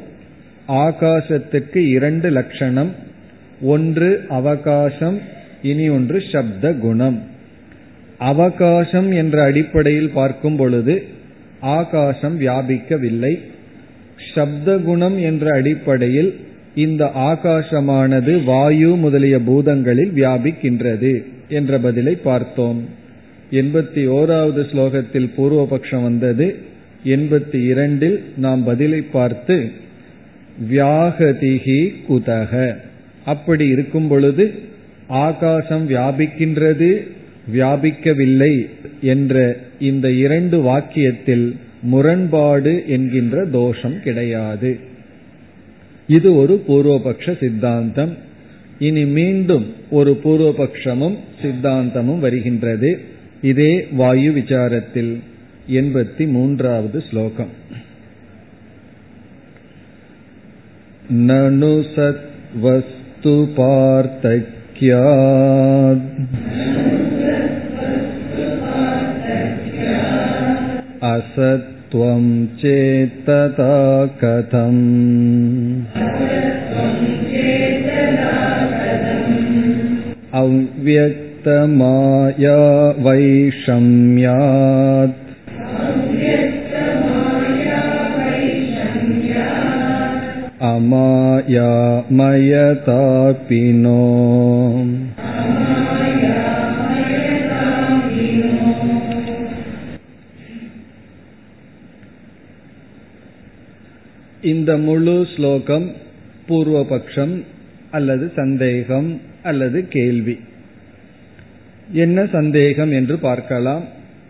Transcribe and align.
ஆகாசத்துக்கு 0.67 1.77
இரண்டு 1.77 2.29
லட்சணம் 2.29 2.91
ஒன்று 3.61 4.25
அவகாசம் 4.29 5.19
இனி 5.61 5.89
ஒன்று 5.89 6.23
சப்த 6.31 6.73
குணம். 6.73 7.35
அவகாசம் 8.17 9.11
என்ற 9.11 9.43
அடிப்படையில் 9.43 10.09
பார்க்கும் 10.09 10.55
பொழுது 10.55 11.03
ஆகாசம் 11.59 12.41
வியாபிக்கவில்லை. 12.41 13.39
சப்த 14.33 14.77
குணம் 14.77 15.19
என்ற 15.19 15.53
அடிப்படையில் 15.53 16.35
இந்த 16.75 17.11
ஆகாசமானது 17.15 18.43
வாயு 18.43 18.95
முதலிய 18.95 19.37
பூதங்களில் 19.37 20.11
வியாபிக்கின்றது 20.15 21.23
என்ற 21.49 21.77
பதிலை 21.77 22.15
பார்த்தோம். 22.15 22.85
எண்பத்தி 23.51 24.07
ஓராவது 24.09 24.61
ஸ்லோகத்தில் 24.71 25.29
பூர்வபக்ஷம் 25.37 26.03
வந்தது. 26.03 26.55
எண்பத்தி 27.05 27.65
இரண்டில் 27.65 28.23
நாம் 28.37 28.63
பதிலை 28.63 29.01
பார்த்து 29.01 29.71
வியாகதிகி 30.71 31.93
குதக 32.09 32.75
அப்படி 33.25 33.67
இருக்கும் 33.67 34.07
பொழுது 34.07 34.53
ஆகாசம் 35.07 35.89
வியாபிக்கின்றது 35.89 37.15
வியாபிக்கவில்லை 37.53 38.69
என்ற 39.01 39.57
இந்த 39.79 40.11
இரண்டு 40.11 40.63
வாக்கியத்தில் 40.63 41.55
முரண்பாடு 41.81 42.83
என்கின்ற 42.87 43.45
தோஷம் 43.45 44.03
கிடையாது. 44.03 44.77
இது 46.07 46.35
ஒரு 46.35 46.63
பூர்வபக்ஷ 46.67 47.39
சித்தாந்தம். 47.39 48.17
இனி 48.79 49.05
மீண்டும் 49.05 49.73
ஒரு 49.89 50.19
பூர்வபக்ஷமும் 50.23 51.17
சித்தாந்தமும் 51.41 52.19
வருகின்றது. 52.19 52.99
இதே 53.41 53.87
வாயு 53.91 54.31
விசாரத்தில் 54.31 55.15
எண்பத்தி 55.71 56.27
மூன்றாவது 56.27 57.03
ஸ்லோகம். 57.09 57.65
நனு 61.13 61.85
சத்வஸ்து 61.95 63.47
பார்த்தக்யாத் 63.57 66.01
असत्त्वं 71.12 72.22
चेत्तथा 72.60 73.74
कथम् 74.22 74.82
अव्यक्तमाया 80.42 82.58
वैषम्यात् 83.06 85.20
अमायामयतापिनो 92.42 93.98
இந்த 104.47 104.71
முழு 104.77 105.15
ஸ்லோகம் 105.35 105.87
பூர்வபக்ஷம் 106.47 107.33
அல்லது 107.91 108.25
சந்தேகம் 108.35 109.09
அல்லது 109.43 109.79
கேள்வி. 109.87 110.35
என்ன 111.93 112.25
சந்தேகம் 112.31 112.91
என்று 112.91 113.15
பார்க்கலாம். 113.17 113.83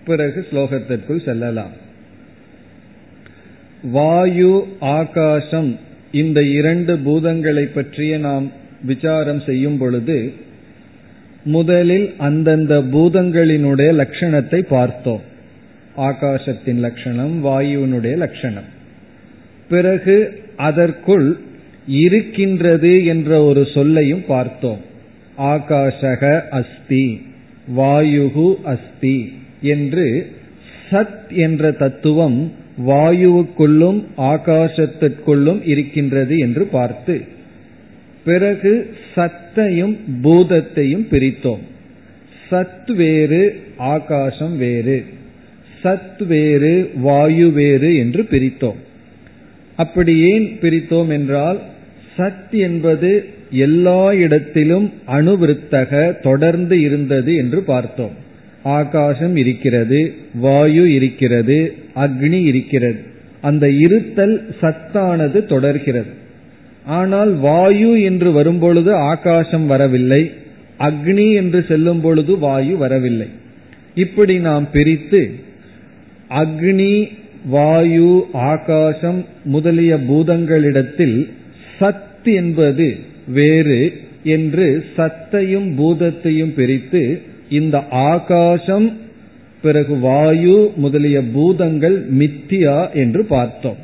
பிறகு 0.05 0.39
ஸ்லோகத்திற்குள் 0.49 1.25
செல்லலாம். 1.25 1.73
வாயு 3.95 4.53
ஆகாசம் 4.79 5.69
இந்த 6.11 6.39
இரண்டு 6.59 6.93
பூதங்களை 7.07 7.65
பற்றிய 7.73 8.17
நாம் 8.17 8.45
விசாரம் 8.83 9.41
செய்யும் 9.45 9.77
பொழுது 9.77 10.17
முதலில் 11.43 12.07
அந்தந்த 12.17 12.75
பூதங்களினுடைய 12.93 13.91
லட்சணத்தை 14.01 14.59
பார்த்தோம். 14.75 15.23
ஆகாசத்தின் 15.97 16.81
லட்சணம் 16.85 17.35
வாயுவினுடைய 17.45 18.15
லட்சணம். 18.23 18.75
பிறகு 19.69 20.43
அதற்குள் 20.55 21.37
இருக்கின்றது 21.87 23.05
என்ற 23.05 23.43
ஒரு 23.43 23.67
சொல்லையும் 23.73 24.23
பார்த்தோம். 24.27 24.79
ஆகாஷக 25.37 26.41
அஸ்தி 26.49 27.21
வாயுகு 27.77 28.55
அஸ்தி 28.63 29.33
என்று 29.61 30.31
சத் 30.89 31.29
என்ற 31.29 31.71
தத்துவம் 31.71 32.51
வாயுவுக்குள்ளும் 32.87 34.03
ஆகாசத்திற்குள்ளும் 34.17 35.67
இருக்கின்றது 35.67 36.37
என்று 36.37 36.65
பார்த்து 36.65 37.21
பிறகு 38.25 38.95
சத்தையும் 39.15 39.97
பூதத்தையும் 40.23 41.05
பிரித்தோம். 41.11 41.63
சத் 42.51 42.95
வேறு 42.95 43.59
ஆகாசம் 43.77 44.57
வேறு. 44.57 45.05
சத் 45.83 46.25
வேறு 46.27 46.91
வாயு 46.95 47.51
வேறு 47.51 47.97
என்று 47.97 48.27
பிரித்தோம். 48.31 48.85
அப்படி 49.77 50.13
ஏன் 50.31 50.45
பிரித்தோம் 50.61 51.09
என்றால் 51.09 51.59
சத் 52.17 52.55
என்பது 52.67 53.09
எல்லா 53.51 54.13
இடத்திலும் 54.13 54.87
அணுவிருத்தக 55.07 56.21
தொடர்ந்து 56.21 56.81
இருந்தது 56.81 57.35
என்று 57.35 57.59
பார்த்தோம். 57.61 58.15
ஆகாசம் 58.63 59.35
இருக்கிறது 59.35 59.99
வாயு 60.35 60.85
இருக்கிறது 60.93 61.57
அக்னி 61.95 62.39
இருக்கிறது. 62.43 62.99
அந்த 63.41 63.65
இருத்தல் 63.69 64.35
சத்தானது 64.61 65.39
தொடர்கிறது. 65.45 66.11
ஆனால் 66.85 67.31
வாயு 67.35 67.91
என்று 68.01 68.31
வரும்பொழுது 68.31 68.91
ஆகாசம் 68.93 69.67
வரவில்லை 69.67 70.21
அக்னி 70.79 71.27
என்று 71.33 71.65
செல்லும் 71.67 72.01
பொழுது 72.01 72.37
வாயு 72.37 72.75
வரவில்லை. 72.77 73.27
இப்படி 73.95 74.35
நாம் 74.39 74.65
பிரித்து 74.71 75.21
அக்னி 76.29 76.93
வாயு 77.49 78.11
ஆகாசம் 78.31 79.25
முதலிய 79.43 79.93
பூதங்களிடத்தில் 80.09 81.17
சத் 81.79 82.29
என்பது 82.35 82.87
வேறு 83.27 83.81
என்று 84.23 84.85
சத்தையும் 84.95 85.67
பூதத்தையும் 85.79 86.53
பிரித்து 86.53 87.21
இந்த 87.49 87.77
ஆகாசம் 87.89 88.87
பிறகு 89.61 89.95
வாயு 89.97 90.71
முதலிய 90.75 91.23
பூதங்கள் 91.35 91.97
மித்தியா 92.19 92.91
என்று 92.93 93.25
பார்த்தோம். 93.25 93.79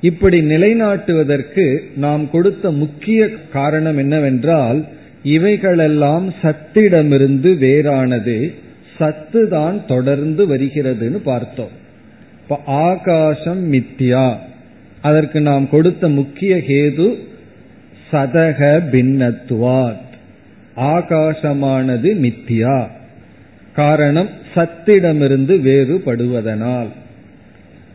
இப்படி 0.00 0.38
நிலைநாட்டுவதற்கு 0.40 1.78
நாம் 1.96 2.30
கொடுத்த 2.30 2.70
முக்கிய 2.82 3.28
காரணம் 3.52 3.96
என்னவென்றால் 3.96 4.84
இவைகளெல்லாம் 5.22 6.34
சத்திடமிருந்து 6.42 7.52
வேறானது 7.64 8.52
சத்து 8.98 9.48
தான் 9.48 9.78
தொடர்ந்து 9.86 10.42
வருகிறதுன்னு 10.56 11.20
பார்த்தோம். 11.24 11.74
இப்ப 12.48 12.62
ஆகாசம் 12.64 13.72
மித்தியா 13.72 14.36
அதற்கு 15.00 15.40
நாம் 15.40 15.68
கொடுத்த 15.68 16.08
முக்கிய 16.08 16.56
ஹேது 16.56 17.16
சதக 18.12 18.80
பின்னத்துவாத். 18.92 20.04
ஆகாசமானது 20.76 22.14
மித்தியா 22.14 22.86
காரணம் 23.72 24.28
சத்திடமிருந்து 24.54 25.60
வேறுபடுவதனால். 25.60 26.86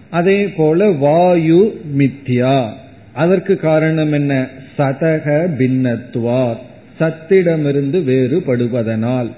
அதே 0.10 0.48
போல 0.48 0.90
வாயு 0.90 1.82
மித்தியா 1.98 2.70
அதற்கு 3.14 3.58
காரணம் 3.58 4.12
என்ன? 4.12 4.48
சதக 4.78 5.48
பின்னத்துவார் 5.58 6.58
சத்திடமிருந்து 7.00 8.04
வேறுபடுவதனால். 8.04 9.32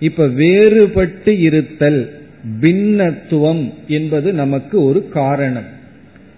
இப்ப 0.00 0.26
வேறுபட்டு 0.26 1.28
இருத்தல் 1.28 2.15
பின்னத்துவம் 2.60 3.72
என்பது 3.88 4.32
நமக்கு 4.32 4.82
ஒரு 4.82 5.08
காரணம். 5.08 5.74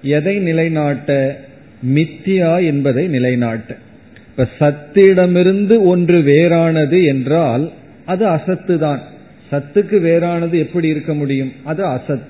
எதை 0.02 0.38
நிலைநாட்ட? 0.38 1.40
மித்தியா 1.94 2.64
என்பதை 2.64 3.06
நிலைநாட்ட. 3.06 3.76
இப்ப 4.28 4.48
சத்திடமிருந்து 4.58 5.80
ஒன்று 5.80 6.18
வேறானது 6.18 7.06
என்றால் 7.06 7.70
அது 8.04 8.26
அசத்து 8.26 8.78
தான் 8.78 9.00
சத்துக்கு 9.52 10.00
வேறானது 10.00 10.58
எப்படி 10.58 10.88
இருக்க 10.88 11.14
முடியும்? 11.14 11.52
அது 11.64 11.84
அசத். 11.84 12.26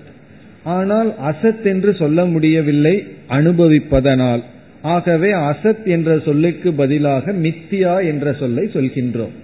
ஆனால் 0.65 1.15
அசத் 1.27 1.65
என்று 1.65 1.95
சொல்ல 1.95 2.25
முடியவில்லை 2.25 3.07
அனுபவிப்பதனால். 3.29 4.43
ஆகவே 4.83 5.33
அசத் 5.33 5.85
என்ற 5.85 6.19
சொல்லுக்கு 6.19 6.73
பதிலாக 6.73 7.33
மித்தியா 7.33 8.07
என்ற 8.07 8.33
சொல்லை 8.33 8.71
சொல்கின்றோம். 8.73 9.35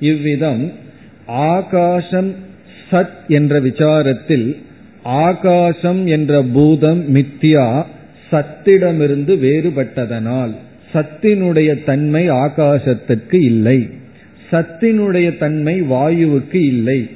இவ்விதம் 0.00 0.72
ஆகாசம் 1.26 2.34
சத் 2.94 3.28
என்ற 3.28 3.60
விசாரத்தில் 3.60 4.56
ஆகாசம் 5.02 6.06
என்ற 6.06 6.42
பூதம் 6.42 7.14
மித்தியா 7.14 7.84
சத்திடமிருந்து 8.32 9.36
வேறுபட்டதனால். 9.36 10.54
சத்தினுடைய 10.94 11.84
தன்மை 11.84 12.30
ஆகாசத்திற்கு 12.30 13.42
இல்லை. 13.42 13.88
சத்தினுடைய 14.50 15.38
தன்மை 15.38 15.82
வாயுவுக்கு 15.82 16.54
இல்லை. 16.54 17.08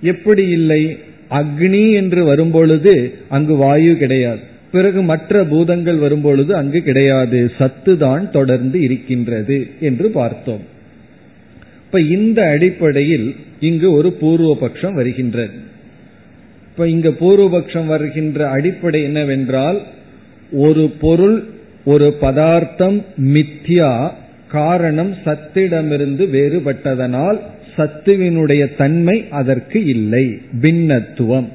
எப்படி 0.00 0.48
இல்லை? 0.48 0.98
அக்னி 1.30 1.92
என்று 1.92 2.24
வரும்பொழுது 2.24 3.12
அங்கு 3.28 3.54
வாயு 3.54 3.96
கிடையாது. 3.96 4.40
பிறகு 4.72 5.02
மற்ற 5.02 5.44
பூதங்கள் 5.44 5.96
வரும்பொழுது 5.96 6.56
அங்கு 6.56 6.82
கிடையாது. 6.82 7.52
சத்து 7.58 7.96
தான் 7.96 8.30
தொடர்ந்து 8.30 8.80
இருக்கின்றது 8.80 9.66
என்று 9.80 10.10
பார்த்தோம். 10.10 10.60
இப்ப 11.84 12.00
இந்த 12.00 12.42
அடிப்படையில் 12.42 13.36
இங்கு 13.60 13.92
ஒரு 13.92 14.16
பூர்வபக்ஷம் 14.20 14.92
வருகின்றது. 14.92 15.50
இப்ப 16.68 16.88
இங்க 16.88 17.08
பூர்வபக்ஷம் 17.08 17.86
வருகின்ற 17.86 18.48
அடிப்படை 18.48 19.02
என்னவென்றால் 19.02 19.82
ஒரு 20.52 20.90
பொருள் 21.00 21.44
ஒரு 21.84 22.12
பதார்த்தம் 22.12 23.04
மித்யா 23.22 24.10
காரணம் 24.48 25.14
சத்திடமிருந்து 25.24 26.26
வேறுபட்டதனால் 26.28 27.40
சத்துவினுடைய 27.76 28.76
தன்மை 28.76 29.24
அதற்கு 29.30 29.84
இல்லை 29.84 30.38
பின்னத்துவம். 30.60 31.48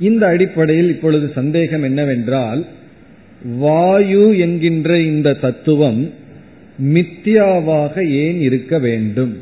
இந்த 0.00 0.26
அடிப்படையில் 0.26 0.88
இப்பொழுது 0.88 1.30
சந்தேகம் 1.34 1.82
என்னவென்றால் 1.82 2.66
வாயு 3.56 4.38
என்கின்ற 4.38 5.00
இந்த 5.00 5.32
தத்துவம் 5.32 6.10
மித்தியாவாக 6.84 8.08
ஏன் 8.08 8.40
இருக்க 8.40 8.78
வேண்டும்? 8.78 9.36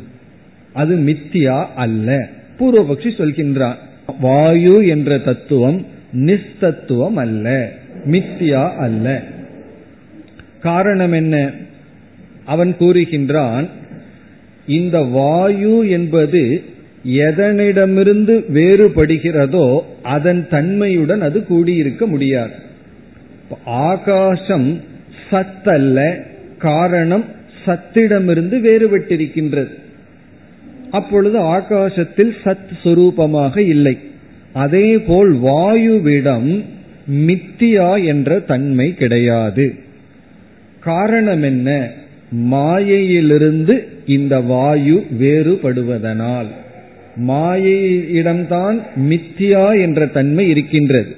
அது 0.77 0.97
மித்தியா 0.97 1.67
அல்ல. 1.77 2.29
பூர்வபக்ஷி 2.59 3.11
சொல்கின்றான் 3.19 3.75
வாயு 4.21 4.87
என்ற 4.87 5.19
தத்துவம் 5.19 5.87
நிஸ்தத்துவம் 6.13 7.15
அல்ல. 7.15 7.73
மித்தியா 8.05 8.75
அல்ல. 8.77 9.23
காரணம் 10.61 11.13
என்ன? 11.13 11.51
அவன் 12.45 12.75
கூறுகின்றான் 12.79 13.69
இந்த 14.67 15.01
வாயு 15.01 15.89
என்பது 15.89 16.63
எதனிடமிருந்து 17.07 18.45
வேறுபடுகிறதோ 18.55 19.81
அதன் 20.03 20.47
தன்மையுடன் 20.51 21.21
அது 21.21 21.47
கூடியிருக்க 21.47 22.07
முடியாது. 22.07 22.53
ஆகாசம் 23.65 24.81
சத்தல்ல 25.31 26.23
காரணம் 26.59 27.25
சத்திடமிருந்து 27.67 28.61
வேறுபட்டிருக்கின்றது. 28.61 29.85
அப்பொழுது 30.97 31.39
ஆகாசத்தில் 31.39 32.35
சத் 32.45 32.73
சுரூபமாக 32.85 33.59
இல்லை. 33.59 33.97
அதே 34.53 34.99
போல் 34.99 35.31
வாயுவிடம் 35.43 36.51
மித்தியா 37.27 37.89
என்ற 38.05 38.39
தன்மை 38.39 38.95
கிடையாது. 38.95 39.67
காரணம் 40.81 41.43
என்ன? 41.43 41.69
மாயையிலிருந்து 42.31 43.75
இந்த 44.07 44.41
வாயு 44.41 44.97
வேறுபடுவதனால். 45.21 46.51
மாயையிடம்தான் 47.29 48.79
மித்தியா 49.09 49.65
என்ற 49.81 50.07
தன்மை 50.07 50.49
இருக்கின்றது. 50.49 51.13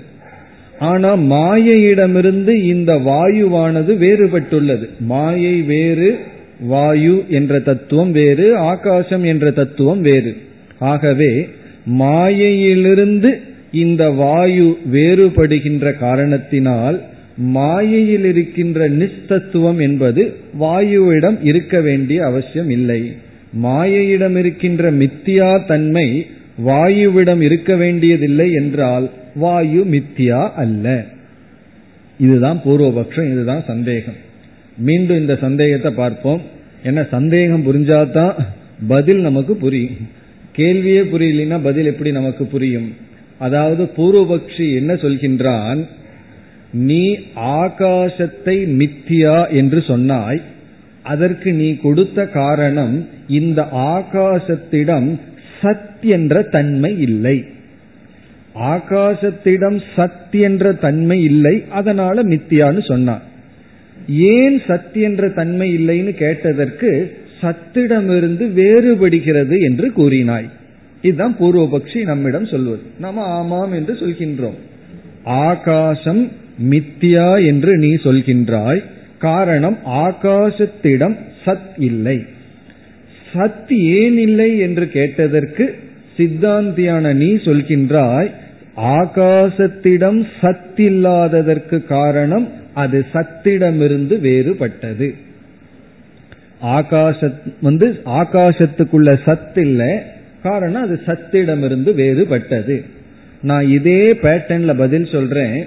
ஆனா 0.79 1.11
மாயையிடமிருந்து 1.17 2.55
இந்த 2.65 2.93
வாயுவானது 2.95 3.93
வேறுபட்டுள்ளது. 4.05 4.87
மாயை 5.01 5.63
வேறு 5.63 6.11
வாயு 6.61 7.25
என்ற 7.29 7.59
தத்துவம் 7.59 8.13
வேறு 8.13 8.57
ஆகாசம் 8.57 9.25
என்ற 9.25 9.51
தத்துவம் 9.51 10.01
வேறு. 10.01 10.37
ஆகவே 10.79 11.49
மாயையிலிருந்து 11.85 13.41
இந்த 13.73 14.11
வாயு 14.11 14.79
வேறுபடுகின்ற 14.93 15.99
காரணத்தினால் 15.99 17.03
மாயையில் 17.37 18.25
இருக்கின்ற 18.25 18.91
நிஸ்தத்துவம் 18.91 19.81
என்பது 19.81 20.35
வாயுவிடம் 20.61 21.37
இருக்க 21.43 21.81
வேண்டிய 21.81 22.25
அவசியம் 22.25 22.71
இல்லை. 22.71 23.17
மாயையிடம் 23.63 24.37
இருக்கின்ற 24.37 24.93
மித்தியா 24.93 25.67
தன்மை 25.67 26.27
வாயுவிடம் 26.67 27.41
இருக்க 27.41 27.77
வேண்டியதில்லை 27.77 28.53
என்றால் 28.53 29.11
வாயு 29.35 29.87
மித்தியா 29.91 30.51
அல்ல. 30.51 31.05
இதுதான் 32.21 32.61
பூர்வபக்ஷம் 32.65 33.31
இதுதான் 33.31 33.65
சந்தேகம். 33.67 34.27
மீண்டும் 34.79 35.17
இந்த 35.17 35.37
சந்தேகத்தை 35.37 35.93
பார்ப்போம். 35.93 36.41
என்ன 36.83 37.07
சந்தேகம் 37.11 37.67
புரிஞ்சாதான் 37.67 38.33
பதில் 38.89 39.19
நமக்கு 39.19 39.57
புரியும். 39.57 39.97
கேள்வியே 40.57 41.03
புரியலனா 41.03 41.63
பதில் 41.63 41.87
எப்படி 41.87 42.13
நமக்கு 42.13 42.47
புரியும்? 42.47 42.95
அதாவது 43.39 43.91
பூர்வபக்ஷி 43.97 44.75
என்ன 44.75 44.95
சொல்கின்றான்? 44.95 45.87
நீ 46.73 47.19
ஆகாசத்தை 47.37 48.67
மித்தியா 48.81 49.51
என்று 49.51 49.83
சொன்னாய். 49.83 50.41
அதற்கு 51.03 51.53
நீ 51.53 51.77
கொடுத்த 51.77 52.27
காரணம் 52.27 53.09
இந்த 53.29 53.69
ஆகாசத்திடம் 53.73 55.19
சத் 55.63 56.01
என்ற 56.01 56.43
தன்மை 56.43 57.01
இல்லை. 57.01 57.45
ஆகாசத்திடம் 58.55 59.83
சத் 59.97 60.33
என்ற 60.33 60.73
தன்மை 60.73 61.23
இல்லை. 61.23 61.65
அதனால 61.69 62.23
மித்தியான்னு 62.23 62.87
சொன்னான். 62.87 63.23
ஏன் 64.09 64.59
சத் 64.59 64.95
என்ற 64.95 65.29
தன்மை 65.29 65.79
இல்லைன்னு 65.79 66.15
கேட்டதற்கு 66.15 67.17
சத்திடமிருந்து 67.41 68.53
வேறுபடுகிறது 68.53 69.59
என்று 69.59 69.93
கூறினாய். 69.97 70.49
இதுதான் 71.03 71.37
பூர்வபக்ஷி 71.41 72.03
நம்மிடம் 72.03 72.47
சொல்வது. 72.47 72.81
நாம 72.99 73.23
ஆமாம் 73.23 73.73
என்று 73.73 73.95
சொல்கின்றோம். 73.95 74.55
ஆகாசம் 75.25 76.29
மித்தியா 76.71 77.47
என்று 77.47 77.77
நீ 77.77 77.95
சொல்கின்றாய். 77.95 78.83
காரணம் 79.19 79.79
ஆகாசத்திடம் 79.87 81.17
சத் 81.45 81.73
இல்லை. 81.77 82.25
சத் 83.33 83.77
ஏன் 83.77 84.19
இல்லை 84.19 84.59
என்று 84.59 84.89
கேட்டதற்கு 84.89 85.75
சித்தாந்தியான 86.17 87.15
நீ 87.15 87.33
சொல்கின்றாய். 87.33 88.31
ஆகாசத்திடம் 88.77 90.27
சத் 90.41 90.81
இல்லாததற்கு 90.81 91.85
காரணம் 91.85 92.49
அது 92.79 93.07
சத்திடமிருந்து 93.13 94.15
வேறுபட்டது. 94.21 95.15
ஆகாச 96.63 97.33
வந்து 97.61 97.97
ஆகாசத்துக்குள்ள 98.07 99.19
சத்து 99.25 99.61
இல்லை 99.61 99.99
காரணம் 100.43 100.83
அது 100.83 101.01
சத்திடமிருந்து 101.07 101.93
வேறுபட்டது. 101.95 102.85
நான் 103.43 103.69
இதே 103.69 104.13
பேட்டர்ன்ல 104.13 104.79
பதில் 104.79 105.09
சொல்றேன். 105.13 105.67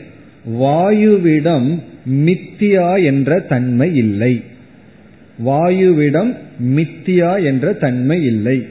வாயுவிடம் 0.59 1.79
மித்தியா 2.09 3.03
என்ற 3.03 3.39
தன்மை 3.39 3.95
இல்லை. 3.95 4.43
வாயுவிடம் 5.45 6.35
மித்தியா 6.63 7.43
என்ற 7.43 7.73
தன்மை 7.73 8.23
இல்லை. 8.23 8.67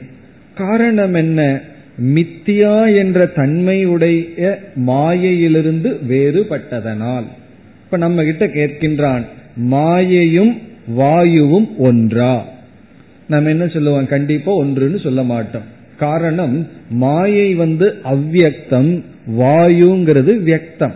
காரணம் 0.55 1.13
என்ன? 1.13 1.61
மித்தியா 2.01 2.95
என்ற 2.95 3.25
தன்மையுடைய 3.25 4.59
மாயையிலிருந்து 4.75 5.99
வேறுபட்டதனால். 6.09 7.27
இப்ப 7.91 8.03
நம்ம 8.03 8.23
கிட்ட 8.23 8.45
கேட்கின்றான் 8.47 9.23
மாயையும் 9.69 10.57
வாயுவும் 10.95 11.77
ஒன்றா? 11.77 12.41
நம்ம 13.27 13.49
என்ன 13.49 13.67
சொல்லுவோம்? 13.67 14.05
கண்டிப்பா 14.05 14.51
ஒன்றுன்னு 14.51 15.03
சொல்ல 15.03 15.23
மாட்டோம். 15.23 15.61
காரணம் 15.97 16.67
மாயை 16.89 17.53
வந்து 17.53 17.95
அவ்வியக்தம் 18.03 19.03
வாயுங்கிறது 19.39 20.35
வியக்தம். 20.41 20.91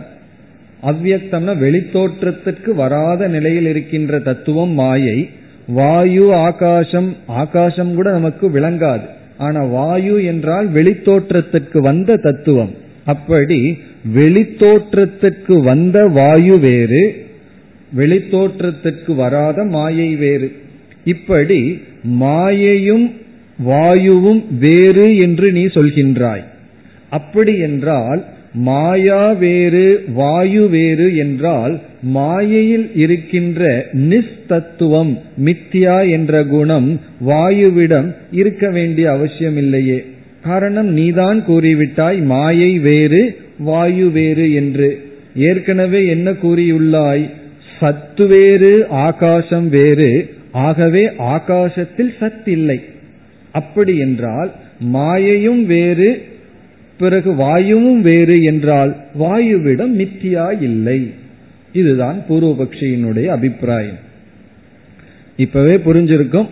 அவ்வியக்தம்னா 0.82 1.54
வெளித்தோற்றத்திற்கு 1.58 2.74
வராத 2.74 3.28
நிலையில் 3.28 3.66
இருக்கின்ற 3.66 4.18
தத்துவம் 4.18 4.70
மாயை. 4.70 5.28
வாயு 5.66 6.34
ஆகாசம் 6.34 7.16
ஆகாசம் 7.26 7.94
கூட 7.94 8.10
நமக்கு 8.10 8.50
விளங்காது. 8.50 9.06
ஆனா 9.36 9.62
வாயு 9.62 10.24
என்றால் 10.24 10.68
வெளித்தோற்றத்திற்கு 10.68 11.78
வந்த 11.80 12.16
தத்துவம். 12.16 12.70
அப்படி 13.04 13.78
வெளித்தோற்றத்துக்கு 14.14 15.54
வந்த 15.62 16.06
வாயு 16.08 16.56
வேறு 16.58 17.02
வெளித்தோற்றத்துக்கு 17.92 19.14
வராத 19.14 19.64
மாயை 19.64 20.14
வேறு. 20.16 20.48
இப்படி 21.04 21.60
மாயையும் 22.20 23.06
வாயுவும் 23.58 24.42
வேறு 24.58 25.16
என்று 25.16 25.52
நீ 25.52 25.64
சொல்கின்றாய். 25.66 26.44
அப்படி 27.08 27.58
என்றால் 27.58 28.20
மாயா 28.54 29.30
வேறு 29.32 29.86
வாயு 30.14 30.68
வேறு 30.68 31.16
என்றால் 31.16 31.74
மாயையில் 32.02 32.90
இருக்கின்ற 32.94 33.62
நிஸ்தத்துவம் 34.10 35.12
மித்யா 35.44 35.96
என்ற 36.10 36.44
குணம் 36.44 36.88
வாயுவிடம் 37.26 38.08
இருக்க 38.32 38.70
வேண்டிய 38.70 39.10
அவசியம் 39.10 39.56
இல்லையே 39.56 39.98
காரணம் 40.42 40.88
நீதான் 40.88 41.44
கூறிவிட்டாய் 41.46 42.20
மாயை 42.24 42.78
வேறு 42.78 43.22
வாயு 43.58 44.10
வேறு 44.10 44.52
என்று. 44.52 45.12
ஏற்கனவே 45.36 46.06
என்ன 46.06 46.30
கூறியுள்ளாய்? 46.30 47.30
சத்து 47.80 48.26
வேறு 48.26 48.86
ஆகாசம் 48.88 49.68
வேறு. 49.68 50.34
ஆகவே 50.52 51.06
ஆகாசத்தில் 51.18 52.14
சத் 52.20 52.48
இல்லை. 52.48 52.80
அப்படி 53.52 53.98
என்றால் 53.98 54.52
மாயையும் 54.80 55.66
வேறு 55.66 56.24
பிறகு 56.98 57.34
வாயுவும் 57.34 58.00
வேறு 58.00 58.42
என்றால் 58.42 58.96
வாயுவிடம் 59.20 59.98
மித்தியா 59.98 60.62
இல்லை. 60.62 61.10
இதுதான் 61.72 62.22
பூர்வபக்ஷியினுடைய 62.28 63.26
அபிப்பிராயம். 63.26 63.98
இப்பவே 65.36 65.76
புரிஞ்சிருக்கும். 65.76 66.48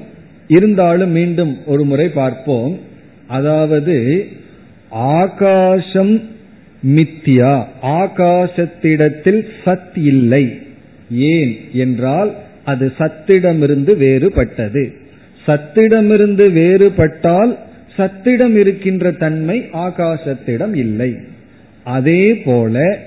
இருந்தாலும் 0.48 1.10
மீண்டும் 1.10 1.56
ஒரு 1.66 1.84
முறை 1.84 2.08
பார்ப்போம். 2.08 2.78
அதாவது 3.26 4.26
ஆகாசம் 4.90 6.22
மித்தியா 6.86 7.64
ஆகாசத்திடத்தில் 7.82 9.46
சத் 9.64 9.94
இல்லை. 9.94 10.58
ஏன் 11.10 11.56
என்றால் 11.72 12.34
அது 12.64 12.92
சத்திடமிருந்து 12.98 13.96
வேறுபட்டது. 13.96 14.92
சத்திடமிருந்து 15.46 16.52
வேறுபட்டால் 16.52 17.58
சத்திடம் 17.96 18.56
இருக்கின்ற 18.56 19.10
தன்மை 19.10 19.60
ஆகாசத்திடம் 19.72 20.74
இல்லை. 20.74 21.16
அதே 21.84 22.36
போல 22.36 22.98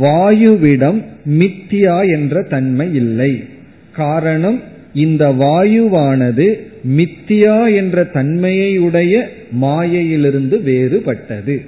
வாயுவிடம் 0.00 1.02
மித்தியா 1.30 2.12
என்ற 2.12 2.42
தன்மை 2.42 2.94
இல்லை. 2.94 3.44
காரணம் 3.92 4.62
இந்த 4.94 5.28
வாயுவானது 5.28 6.60
மித்தியா 6.96 7.74
என்ற 7.74 8.04
தன்மையை 8.04 8.78
உடைய 8.78 9.28
மாயையிலிருந்து 9.50 10.58
வேறுபட்டது. 10.58 11.64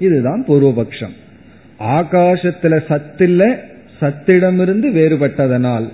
இதுதான் 0.00 0.44
பூர்வபக்ஷம். 0.48 1.14
ஆகாசத்துல 1.80 2.80
சத்தில்ல 2.88 3.56
சத்திடமிருந்து 4.00 4.88
வேறுபட்டதனால். 4.90 5.88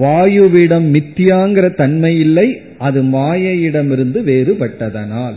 வாயுவிடம் 0.00 0.86
மித்தியாங்கிற 0.94 1.74
தன்மை 1.74 2.20
இல்லை 2.20 2.60
அது 2.78 3.02
மாயையிடமிருந்து 3.02 4.22
வேறுபட்டதனால். 4.22 5.34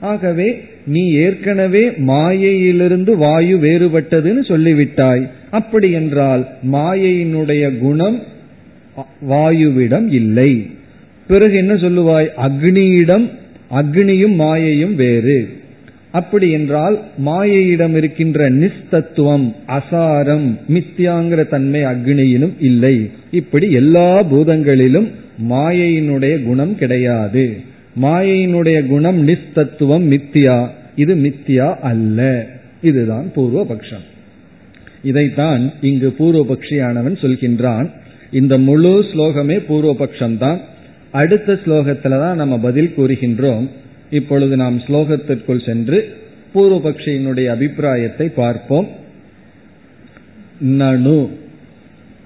ஆகவே 0.00 0.64
நீ 0.86 1.12
ஏற்கனவே 1.12 1.90
மாயையிலிருந்து 1.90 3.16
வாயு 3.16 3.56
வேறுபட்டதுன்னு 3.58 4.42
சொல்லிவிட்டாய். 4.48 5.28
அப்படி 5.50 5.90
என்றால் 5.90 6.48
மாயையினுடைய 6.72 7.78
குணம் 7.78 8.22
வாயுவிடம் 9.30 10.12
இல்லை. 10.12 10.70
பிறகு 11.26 11.54
என்ன 11.56 11.74
சொல்லுவாய்? 11.74 12.28
அக்னியிடம் 12.36 13.30
அக்னியும் 13.70 14.34
மாயையும் 14.34 14.94
வேறு. 14.94 15.61
அப்படி 16.12 16.50
என்றால் 16.50 17.02
மாயையிடம் 17.26 17.96
இருக்கின்ற 17.96 18.50
நிஸ்தத்துவம் 18.50 19.54
அசாரம் 19.68 20.58
மித்தியாங்கிற 20.72 21.48
தன்மை 21.48 21.84
அக்னியிலும் 21.84 22.52
இல்லை. 22.60 23.10
இப்படி 23.30 23.70
எல்லா 23.70 24.22
பூதங்களிலும் 24.22 25.10
மாயையினுடைய 25.50 26.42
குணம் 26.42 26.76
கிடையாது. 26.76 27.56
மாயையினுடைய 28.02 28.86
குணம் 28.86 29.28
நிஸ்தத்துவம் 29.28 30.06
மித்தியா 30.12 30.68
இது 30.96 31.14
மித்தியா 31.14 31.74
அல்ல. 31.74 32.46
இதுதான் 32.82 33.32
பூர்வபக்ஷம். 33.36 34.06
இதைத்தான் 35.02 35.72
இங்கு 35.80 36.14
பூர்வபக்ஷியானவன் 36.18 37.16
சொல்கின்றான். 37.20 37.90
இந்த 38.32 38.58
முழு 38.58 39.04
ஸ்லோகமே 39.12 39.62
பூர்வபக்ஷம்தான். 39.68 40.58
அடுத்த 41.10 41.58
ஸ்லோகத்துல 41.66 42.08
தான் 42.08 42.36
நம்ம 42.36 42.58
பதில் 42.58 42.94
கூறுகின்றோம். 42.96 43.68
இப்பொழுது 44.12 44.56
நாம் 44.56 44.78
ஸ்லோகத்திற்குள் 44.78 45.66
சென்று 45.66 46.16
பூர்வபக்ஷியினுடைய 46.54 47.46
அபிப்பிராயத்தை 47.46 48.28
பார்ப்போம். 48.28 48.88
நனு. 50.64 51.28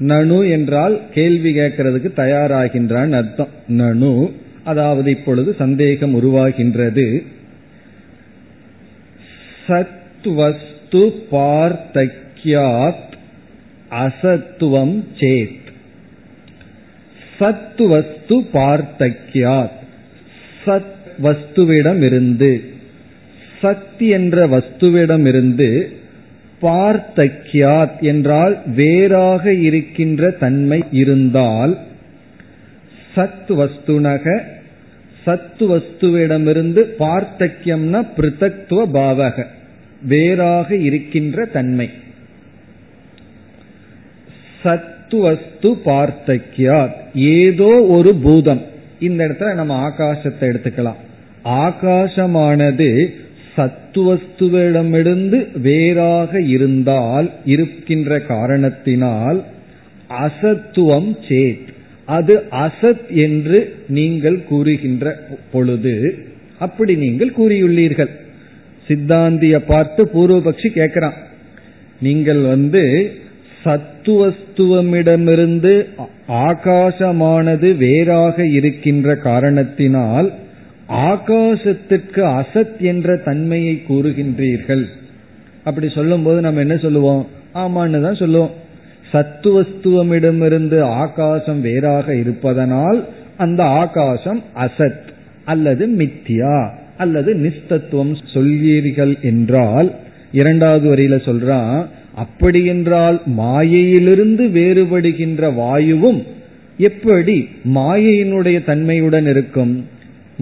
நனு 0.00 0.50
என்றால் 0.50 1.00
கேள்வி 1.14 1.56
கேட்கறதுக்கு 1.56 2.10
தயாராகின்றான் 2.16 3.10
அர்த்தம். 3.10 3.48
நனு 3.68 4.32
அதாவது 4.64 5.10
இப்பொழுது 5.10 5.54
சந்தேகம் 5.58 6.14
உருவாகின்றது. 6.14 7.26
சத்வஸ்து 9.68 11.12
பார்த்தக்யாத் 11.32 13.04
அசத்துவம் 13.90 15.04
சேத். 15.18 15.64
சத்துவஸ்து 17.40 18.46
பார்த்தக்யாத். 18.52 19.70
சத் 20.66 20.94
வஸ்துவிடம் 21.22 22.02
இருந்து 22.02 22.64
சத் 23.62 23.98
என்ற 23.98 24.46
வஸ்துவிடம் 24.46 25.26
இருந்து 25.26 25.92
பார்த்தக்கியாத் 26.62 28.00
என்றால் 28.00 28.58
வேறாக 28.66 29.52
இருக்கின்ற 29.52 30.30
தன்மை 30.30 30.84
இருந்தால் 30.90 31.78
சத் 33.16 33.48
வஸ்துனக 33.48 34.40
சத்து 35.24 35.76
வஸ்துவிடமிருந்து 35.76 36.82
பார்த்தக்கியம்னா 36.98 38.06
பிருத்தத்துவ 38.16 38.84
பாவக 38.94 39.44
வேறாக 40.02 40.76
இருக்கின்ற 40.76 41.44
தன்மை. 41.44 41.90
சத்து 44.62 45.18
வஸ்து 45.18 45.70
பார்த்தக்கியாத் 45.84 46.94
ஏதோ 47.14 47.84
ஒரு 47.88 48.14
பூதம். 48.14 48.62
இந்த 49.00 49.28
இடத்துல 49.28 49.54
நம்ம 49.54 49.88
ஆகாசத்தை 49.88 50.40
எடுத்துக்கலாம். 50.40 51.04
ஆகாசமானது 51.46 53.08
சத்துவஸ்துவிடமிருந்து 53.56 55.60
வேறாக 55.60 56.40
இருந்தால் 56.40 57.30
இருக்கின்ற 57.44 58.20
காரணத்தினால் 58.20 59.44
அசத்துவம் 60.24 61.16
சேத். 61.28 61.74
அது 62.04 62.42
அசத் 62.50 63.08
என்று 63.08 63.74
நீங்கள் 63.88 64.44
கூறுகின்ற 64.44 65.18
பொழுது 65.52 66.24
அப்படி 66.58 66.94
நீங்கள் 66.94 67.32
கூறியுள்ளீர்கள். 67.38 68.10
சித்தாந்திய 68.88 69.66
பார்த்து 69.66 70.04
பூர்வபக்ஷி 70.04 70.74
கேட்கிறான். 70.74 71.14
நீங்கள் 72.00 72.40
வந்து 72.40 73.12
சத்துவஸ்துவமிடமிருந்து 73.64 75.86
ஆகாசமானது 76.28 77.76
வேறாக 77.76 78.46
இருக்கின்ற 78.46 79.16
காரணத்தினால் 79.16 80.32
ஆகாசத்திற்கு 80.88 82.44
அசத் 82.44 82.78
என்ற 82.78 83.16
தன்மையை 83.16 83.82
கூறுகின்றீர்கள். 83.88 84.84
அப்படி 85.64 85.88
சொல்லும் 85.88 86.22
போது 86.22 86.40
நம்ம 86.40 86.60
என்ன 86.60 86.76
சொல்லுவோம்? 86.76 87.26
ஆமான்னு 87.54 88.02
தான் 88.02 88.14
சொல்லுவோம். 88.14 88.50
சத்துவஸ்துவமிடமிருந்து 89.12 90.80
ஆகாசம் 90.80 91.60
வேறாக 91.60 92.14
இருப்பதனால் 92.14 93.04
அந்த 93.36 93.64
ஆகாசம் 93.64 94.42
அசத் 94.54 95.04
அல்லது 95.44 95.88
மித்தியா 95.88 96.68
அல்லது 96.96 97.34
நிஸ்தத்துவம் 97.34 98.16
சொல்வீர்கள் 98.32 99.20
என்றால் 99.20 99.94
இரண்டாவது 100.32 100.94
வரியில 100.94 101.14
சொல்றான் 101.28 101.86
அப்படியென்றால் 102.16 103.22
மாயையிலிருந்து 103.26 104.46
வேறுபடுகின்ற 104.46 105.54
வாயுவும் 105.54 106.22
எப்படி 106.76 107.48
மாயையினுடைய 107.74 108.64
தன்மையுடன் 108.64 109.26
இருக்கும்? 109.26 109.86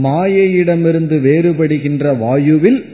மாயையிடமிருந்து 0.03 1.21
வேறுபடுகின்ற 1.21 2.13
வாயுவில் 2.13 2.85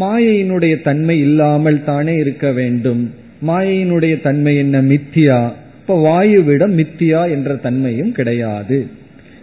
மாயையினுடைய 0.00 0.82
தன்மை 0.82 1.18
இல்லாமல் 1.18 1.84
தானே 1.84 2.14
இருக்க 2.14 2.52
வேண்டும். 2.52 3.10
மாயையினுடைய 3.46 4.20
தன்மை 4.20 4.56
என்ன 4.56 4.82
மித்தியா? 4.82 5.52
இப்ப 5.80 5.88
வாயுவிடம் 5.88 6.78
மித்தியா 6.78 7.30
என்ற 7.30 7.54
தன்மையும் 7.54 8.12
கிடையாது. 8.12 8.86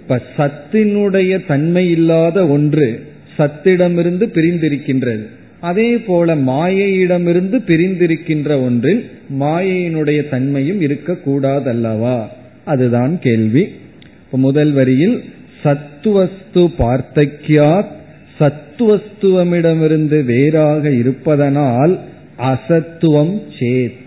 இப்ப 0.01 0.21
சத்தினுடைய 0.37 1.45
தன்மை 1.47 1.89
இல்லாத 1.89 2.47
ஒன்று 2.47 3.01
சத்திடமிருந்து 3.37 4.25
பிரிந்திருக்கின்றது. 4.25 5.25
அதே 5.59 5.97
போல 5.97 6.35
மாயையிடமிருந்து 6.35 7.61
பிரிந்திருக்கின்ற 7.67 8.61
ஒன்றில் 8.61 9.09
மாயையினுடைய 9.39 10.29
தன்மையும் 10.29 10.81
இருக்கக்கூடாதல்லவா? 10.81 12.23
அதுதான் 12.63 13.19
கேள்வி. 13.19 13.67
முதல் 14.31 14.71
வரியில் 14.71 15.23
சத்துவஸ்து 15.63 16.63
பார்த்தக்கியாத் 16.77 17.91
சத்துவஸ்துவமிடமிருந்து 18.39 20.23
வேறாக 20.23 20.89
இருப்பதனால் 20.89 21.99
அசத்துவம் 22.37 23.35
சேத். 23.59 23.99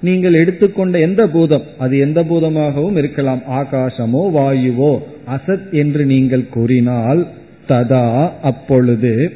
நீங்கள் 0.00 0.32
எடுத்துக்கொண்ட 0.32 0.98
எந்த 0.98 1.28
பூதம் 1.28 1.62
அது 1.78 1.98
எந்த 1.98 2.20
பூதமாகவும் 2.22 2.96
இருக்கலாம் 2.96 3.42
ஆகாசமோ 3.50 4.22
வாயுவோ 4.36 4.98
அசத் 5.26 5.70
என்று 5.70 6.04
நீங்கள் 6.04 6.48
கூறினால் 6.48 7.26
ததா 7.68 8.30
அப்பொழுது 8.42 9.32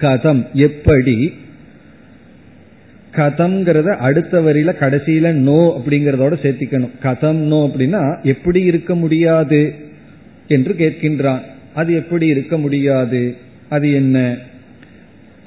கதம் 0.00 0.42
எப்படி? 0.52 1.32
கதம்ங்கிறத 3.16 3.96
அடுத்த 3.96 4.40
வரியில 4.40 4.70
கடைசியில 4.80 5.32
நோ 5.32 5.60
அப்படிங்கறதோட 5.78 6.34
சேர்த்திக்கணும். 6.42 6.94
கதம் 7.02 7.42
நோ 7.44 7.58
அப்படின்னா 7.66 8.22
எப்படி 8.22 8.60
இருக்க 8.60 8.94
முடியாது? 8.94 9.74
என்று 10.48 10.74
கேட்கின்றான். 10.78 11.40
அது 11.74 11.94
எப்படி 11.94 12.26
இருக்க 12.26 12.58
முடியாது? 12.58 13.36
அது 13.68 13.92
என்ன? 13.92 14.36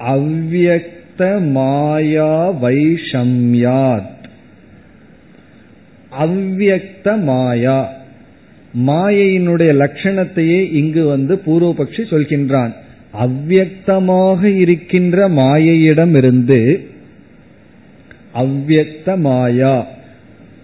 அவ்வக்த 0.08 1.50
மாயா 1.50 2.52
வைஷம்யாத். 2.62 4.16
அவ்வக்த 6.20 7.22
மாயா. 7.22 7.92
மாயையினுடைய 8.86 9.72
லட்சணத்தையே 9.74 10.72
இங்கு 10.72 11.06
வந்து 11.06 11.40
பூர்வபக்ஷி 11.46 12.02
சொல்கின்றான். 12.10 12.72
அவ்வக்தமாக 13.22 14.42
இருக்கின்ற 14.44 15.28
மாயையிடமிருந்து 15.28 16.86
அவ்வக்த 18.34 19.16
மாயா 19.16 19.86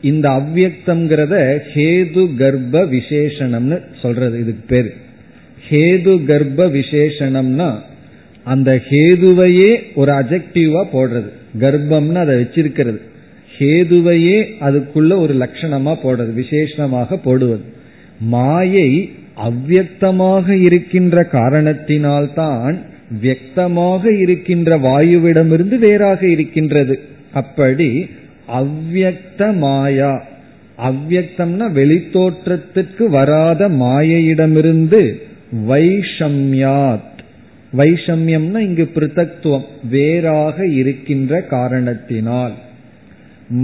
இந்த 0.05 0.29
அவ்வக்தம்ங்கிறத 0.29 1.35
ஹேது 1.75 2.23
கர்ப்ப 2.37 2.83
விசேஷனம்னு 2.85 3.79
சொல்றது 4.03 4.39
இதுக்கு 4.39 4.65
பேரு. 4.69 4.95
ஹேது 5.69 6.15
கர்ப்ப 6.25 6.67
விசேஷனம்னா 6.69 7.69
அந்த 8.45 8.71
ஹேதுவையே 8.89 9.71
ஒரு 9.95 10.13
அஜெக்டிவா 10.13 10.83
போடுறது. 10.93 11.31
கர்ப்பம்னு 11.61 12.15
அதை 12.15 12.35
வச்சிருக்கிறது. 12.37 13.01
ஹேதுவையே 13.59 14.39
அதுக்குள்ள 14.61 15.17
ஒரு 15.19 15.35
லட்சணமா 15.35 15.95
போடுறது 16.05 16.35
விசேஷமாக 16.35 17.17
போடுவது. 17.17 17.63
மாயை 18.19 19.11
அவ்வக்தமாக 19.47 20.49
இருக்கின்ற 20.61 21.29
காரணத்தினால்தான் 21.33 22.77
வியக்தமாக 23.23 24.21
இருக்கின்ற 24.21 24.79
வாயுவிடமிருந்து 24.79 25.79
வேறாக 25.79 26.29
இருக்கின்றது. 26.29 27.01
அப்படி 27.33 27.89
அவ்வக்த 28.49 29.57
மாயா. 29.57 30.25
அவ்வக்தம்னா 30.79 31.67
வெளித்தோற்றத்திற்கு 31.73 33.07
வராத 33.07 33.69
மாயையிடமிருந்து 33.69 35.21
வைஷம்யாத். 35.69 37.13
வைஷம்யம்னா 37.77 38.59
இங்கு 38.59 38.91
பிருத்தத்துவம் 38.95 39.65
வேறாக 39.91 40.67
இருக்கின்ற 40.67 41.41
காரணத்தினால். 41.41 42.53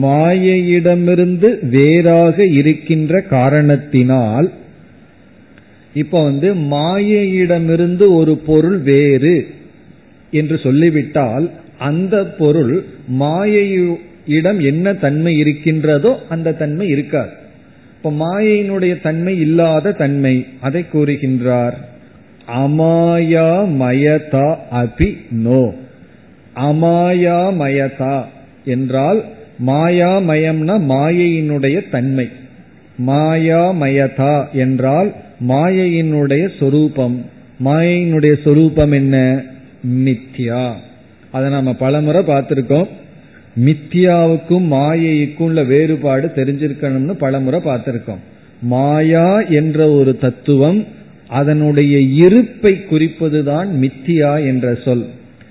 மாயையிடமிருந்து 0.03 1.69
வேறாக 1.69 2.45
இருக்கின்ற 2.45 3.21
காரணத்தினால் 3.21 4.53
இப்ப 5.95 6.23
வந்து 6.23 6.55
மாயையிடமிருந்து 6.55 8.13
ஒரு 8.13 8.37
பொருள் 8.37 8.79
வேறு 8.79 9.47
என்று 10.31 10.59
சொல்லிவிட்டால் 10.59 11.51
அந்த 11.79 12.27
பொருள் 12.27 12.85
இடம் 14.31 14.61
என்ன 14.61 14.95
தன்மை 14.95 15.37
இருக்கின்றதோ 15.37 16.19
அந்த 16.29 16.53
தன்மை 16.53 16.89
இருக்காது. 16.89 17.31
இப்ப 17.97 18.11
மாயையினுடைய 18.11 19.01
தன்மை 19.01 19.41
இல்லாத 19.41 19.93
தன்மை 19.93 20.47
அதை 20.61 20.85
கூறுகின்றார். 20.93 21.77
அமாயா 22.59 23.51
மயதா 23.81 24.57
அபி 24.73 25.17
நோ. 25.31 25.75
அமாயா 26.57 27.39
மயதா 27.61 28.25
என்றால் 28.65 29.25
மாயாமயம்னா 29.67 30.75
மாயையினுடைய 30.89 31.89
தன்மை. 31.91 32.29
மாயாமயதா 33.07 34.51
என்றால் 34.53 35.15
மாயையினுடைய 35.49 36.49
சொரூபம். 36.59 37.25
மாயையினுடைய 37.65 38.35
சொரூபம் 38.45 38.93
என்ன? 38.93 39.43
மித்யா. 39.89 40.73
அதை 41.31 41.51
நம்ம 41.51 41.73
பலமுறை 41.73 42.23
பார்த்திருக்கோம். 42.23 42.89
மித்யாவுக்கும் 43.57 44.67
மாயைக்கும் 44.71 45.43
உள்ள 45.43 45.63
வேறுபாடு 45.65 46.33
தெரிஞ்சிருக்கணும்னு 46.35 47.13
பலமுறை 47.13 47.61
பார்த்திருக்கோம். 47.65 48.23
மாயா 48.63 49.41
என்ற 49.41 49.91
ஒரு 49.91 50.19
தத்துவம் 50.19 50.87
அதனுடைய 51.29 51.99
இருப்பை 51.99 52.85
குறிப்பதுதான் 52.91 53.69
மித்தியா 53.81 54.47
என்ற 54.47 54.75
சொல். 54.75 55.07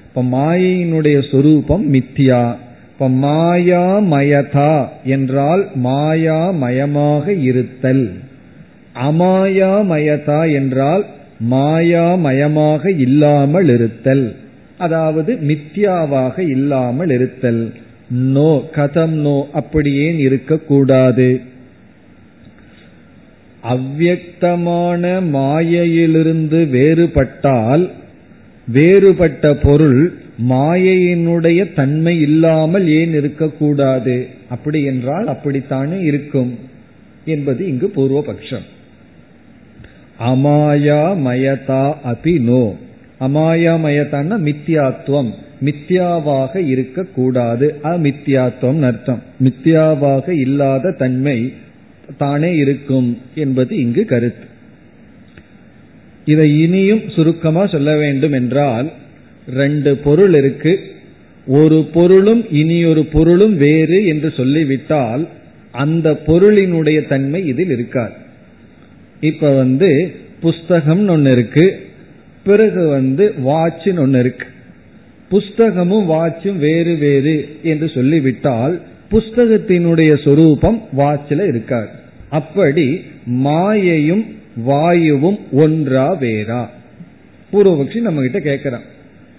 இப்ப 0.08 0.24
மாயையினுடைய 0.24 1.32
சொரூபம் 1.32 1.94
மித்தியா. 1.94 2.56
இப்ப 2.92 3.10
மாயா 3.10 4.00
மயதா 4.00 4.88
என்றால் 5.04 5.68
மாயா 5.76 6.52
மயமாக 6.52 7.28
இருத்தல். 7.28 8.12
அமாயா 8.96 9.84
மயதா 9.90 10.54
என்றால் 10.54 11.06
மாயா 11.40 12.16
மயமாக 12.16 12.98
இல்லாமல் 12.98 13.70
இருத்தல். 13.70 14.36
அதாவது 14.78 15.40
மித்யாவாக 15.48 16.40
இல்லாமல் 16.40 17.10
இருத்தல். 17.10 17.74
நோ 18.10 18.62
கதம் 18.76 19.18
நோ 19.22 19.48
அப்படியே 19.54 20.18
இருக்கக்கூடாது. 20.18 21.42
அவ்வக்தமான 23.64 25.30
மாயையிலிருந்து 25.30 26.66
வேறுபட்டால் 26.66 27.90
வேறுபட்ட 28.68 29.54
பொருள் 29.54 30.14
மாயையினுடைய 30.50 31.74
தன்மை 31.74 32.22
இல்லாமல் 32.22 32.88
ஏன் 32.88 33.14
இருக்கக்கூடாது? 33.14 34.28
அப்படி 34.50 34.84
என்றால் 34.84 35.28
அப்படித்தானே 35.28 36.00
இருக்கும் 36.00 36.60
என்பது 37.26 37.68
இங்கு 37.68 37.92
பூர்வபக்ஷம். 37.96 38.68
அமாயா 40.20 41.18
மயதா 41.26 41.94
அபி 42.06 42.42
நோ. 42.42 42.76
அமாயா 43.20 43.74
மயதான்னா 43.86 44.40
மித்யாத்துவம் 44.40 45.34
மித்யாவாக 45.66 46.68
இருக்கக்கூடாது. 46.68 47.76
அமித்யாத்வம் 47.84 48.82
அர்த்தம். 48.82 49.24
மித்யாவாக 49.44 50.30
இல்லாத 50.30 50.92
தன்மை 50.92 51.54
தானே 52.18 52.56
இருக்கும் 52.56 53.18
என்பது 53.36 53.78
இங்கு 53.78 54.06
கருத்து. 54.06 54.48
இதை 56.26 56.62
இனியும் 56.62 57.10
சுருக்கமா 57.10 57.66
சொல்ல 57.66 57.98
வேண்டும் 57.98 58.32
என்றால் 58.32 58.92
ரெண்டு 59.54 59.98
பொருள் 59.98 60.34
இருக்கு. 60.34 60.80
ஒரு 61.48 61.90
பொருளும் 61.94 62.52
இனி 62.52 62.86
ஒரு 62.86 63.06
பொருளும் 63.06 63.58
வேறு 63.58 64.06
என்று 64.06 64.34
சொல்லிவிட்டால் 64.38 65.28
அந்த 65.72 66.12
பொருளினுடைய 66.26 67.08
தன்மை 67.08 67.46
இதில் 67.46 67.70
இருக்காது. 67.70 68.14
இப்ப 69.20 69.56
வந்து 69.56 70.16
புஸ்தகம்னு 70.44 71.10
ஒன்று 71.10 71.32
இருக்கு. 71.32 71.88
பிறகு 72.44 72.88
வந்து 72.88 73.34
வாட்சின்னு 73.46 74.00
ஒன்று 74.00 74.20
இருக்கு. 74.20 74.46
புஸ்தகமும் 75.32 76.10
வாட்சும் 76.10 76.58
வேறு 76.58 76.96
வேறு 76.96 77.58
என்று 77.64 77.90
சொல்லிவிட்டால் 77.90 78.82
புஸ்தகத்தினுடைய 79.12 80.24
சொரூபம் 80.24 80.84
வாட்சில 80.98 81.48
இருக்காது. 81.48 81.88
அப்படி 82.30 83.02
மாயையும் 83.26 84.26
வாயுவும் 84.56 85.40
ஒன்றா 85.52 86.18
வேறா. 86.20 86.66
பூர்வபக்ஷி 87.54 88.02
நம்ம 88.02 88.22
கிட்ட 88.22 88.40
கேட்கிறான். 88.40 88.86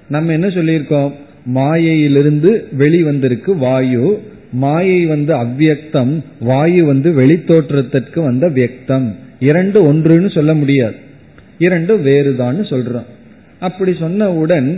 நம்ம 0.08 0.32
என்ன 0.32 0.46
சொல்லியிருக்கோம்? 0.46 1.12
மாயையிலிருந்து 1.44 2.66
வெளிவந்திருக்கு 2.78 3.56
வாயு 3.56 4.22
மாயை 4.52 5.06
வந்து 5.06 5.34
அவ்வியக்தம் 5.34 6.22
வாயு 6.40 6.84
வந்து 6.84 7.10
வெளித்தோற்றத்திற்கு 7.10 8.22
வந்த 8.22 8.48
வியக்தம். 8.48 9.14
இரண்டு 9.40 9.92
ஒன்றுன்னு 9.92 10.34
சொல்ல 10.34 10.54
முடியாது. 10.54 10.94
இரண்டு 11.58 11.98
வேறுதான்னு 11.98 12.62
சொல்றோம் 12.72 13.06
அப்படி 13.60 13.92
சொன்னவுடன் 14.00 14.68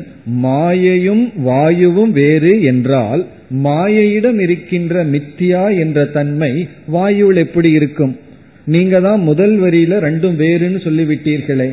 மாயையும் 0.43 1.25
வாயுவும் 1.37 2.13
வேறு 2.13 2.63
என்றால் 2.63 3.27
மாயையிடம் 3.65 4.39
இருக்கின்ற 4.41 5.05
மித்தியா 5.05 5.79
என்ற 5.79 6.05
தன்மை 6.05 6.69
வாயுவில் 6.93 7.37
எப்படி 7.37 7.71
இருக்கும்? 7.71 8.17
நீங்க 8.65 9.01
தான் 9.01 9.21
முதல் 9.21 9.61
வரியில 9.61 9.93
ரெண்டும் 10.07 10.37
வேறுன்னு 10.43 10.81
சொல்லிவிட்டீர்களே. 10.87 11.71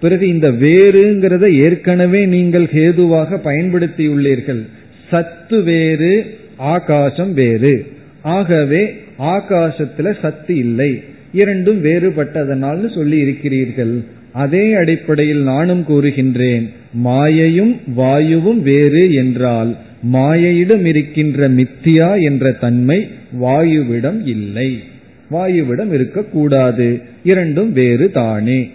பிறகு 0.00 0.28
இந்த 0.28 0.48
வேறுங்கிறத 0.50 1.46
ஏற்கனவே 1.64 2.26
நீங்கள் 2.26 2.64
ஹேதுவாக 2.64 3.38
பயன்படுத்தியுள்ளீர்கள். 3.44 4.62
சத்து 5.10 5.62
வேறு 5.62 6.38
ஆகாசம் 6.56 7.34
வேறு. 7.34 7.86
ஆகவே 8.22 8.82
ஆகாசத்துல 9.18 10.14
சத்து 10.22 10.56
இல்லை. 10.56 11.02
இரண்டும் 11.32 11.84
வேறுபட்டதனால் 11.84 12.94
சொல்லி 12.94 13.18
இருக்கிறீர்கள் 13.18 13.94
அதே 14.36 14.74
அடிப்படையில் 14.74 15.42
நானும் 15.42 15.84
கூறுகின்றேன் 15.88 16.68
மாயையும் 17.04 17.74
வாயுவும் 17.94 18.62
வேறு 18.62 19.12
என்றால் 19.12 19.76
மாயையிடம் 20.12 20.84
இருக்கின்ற 20.84 21.50
மித்தியா 21.50 22.22
என்ற 22.22 22.52
தன்மை 22.52 23.08
வாயுவிடம் 23.42 24.26
இல்லை. 24.26 24.82
வாயுவிடம் 25.30 25.92
இருக்கக்கூடாது 25.92 27.00
இரண்டும் 27.24 27.72
வேறு 27.72 28.10
தானே. 28.10 28.70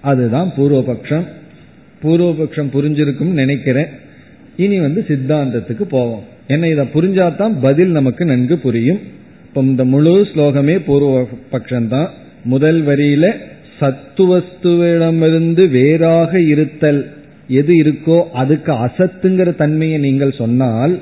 அதுதான் 0.00 0.52
பூர்வபக்ஷம். 0.56 1.26
பூர்வபக்ஷம் 2.02 2.72
புரிஞ்சிருக்கும் 2.74 3.38
நினைக்கிறேன். 3.42 3.86
இனி 4.56 4.78
வந்து 4.80 5.04
சித்தாந்தத்துக்கு 5.08 5.82
போவோம். 5.82 6.24
என்ன 6.46 6.68
இதை 6.68 6.84
புரிஞ்சாதான் 6.94 7.56
பதில் 7.62 7.90
நமக்கு 7.90 8.24
நன்கு 8.24 8.58
புரியும். 8.58 9.00
இப்ப 9.48 9.60
இந்த 9.60 9.84
முழு 9.84 10.26
ஸ்லோகமே 10.34 10.80
பூர்வ 10.86 11.28
பட்சம்தான் 11.52 12.08
முதல் 12.44 12.86
வரியில 12.86 13.26
சத்துவஸ்துவிடமிருந்து 13.80 15.64
வேறாக 15.76 16.40
இருத்தல் 16.52 17.00
எது 17.60 17.74
இருக்கோ 17.82 18.18
அதுக்கு 18.42 18.72
அசத்துங்கிற 18.86 19.50
தன்மையை 19.62 19.98
நீங்கள் 20.06 20.38
சொன்னால் 20.40 20.94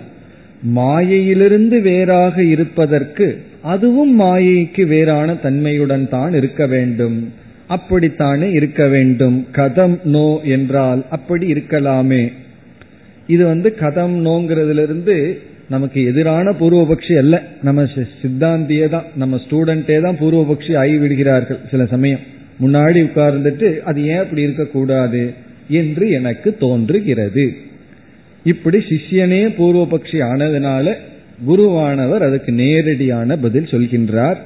மாயையிலிருந்து 0.76 1.76
வேறாக 1.80 2.36
இருப்பதற்கு 2.54 3.26
அதுவும் 3.72 4.12
மாயைக்கு 4.20 4.82
வேறான 4.92 5.28
தன்மையுடன் 5.44 6.06
தான் 6.08 6.34
இருக்க 6.40 6.62
வேண்டும். 6.66 7.16
அப்படித்தானே 7.74 8.48
இருக்க 8.58 8.82
வேண்டும். 8.94 9.36
கதம் 9.58 9.96
நோ 10.14 10.28
என்றால் 10.56 11.00
அப்படி 11.16 11.46
இருக்கலாமே. 11.54 12.22
இது 13.34 13.42
வந்து 13.52 13.68
கதம் 13.82 14.16
நோங்கிறதுலிருந்து 14.26 15.16
நமக்கு 15.74 16.00
எதிரான 16.10 16.52
பூர்வபக்ஷி 16.60 17.14
அல்ல. 17.22 17.34
நம்ம 17.62 17.86
சித்தாந்தியே 18.22 18.88
தான் 18.88 19.06
நம்ம 19.22 19.40
ஸ்டூடெண்டே 19.44 19.98
தான் 20.06 20.20
பூர்வபக்ஷி 20.22 20.74
ஆகி 20.82 20.96
விடுகிறார்கள் 20.96 21.60
சில 21.70 21.84
சமயம். 21.94 22.24
முன்னாடி 22.59 23.03
உட்கார்ந்துட்டு 23.03 23.81
அது 23.81 24.05
ஏன் 24.05 24.17
அப்படி 24.17 24.41
இருக்கக்கூடாது 24.41 25.33
என்று 25.77 26.11
எனக்கு 26.11 26.57
தோன்றுகிறது 26.57 27.53
இப்படி 28.45 28.85
சிஷ்யனே 28.89 29.53
பூர்வபக்ஷி 29.57 30.27
ஆனதுனால 30.27 30.95
குருவானவர் 31.45 32.21
அதுக்கு 32.21 32.53
நேரடியான 32.53 33.37
பதில் 33.37 33.65
சொல்கின்றார் 33.65 34.37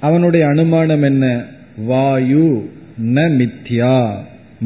அவனுடைய 0.00 0.46
அனுமானம் 0.46 1.02
என்ன? 1.02 1.44
வாயு. 1.76 2.68
ந 2.98 3.28
மித்யா 3.30 4.14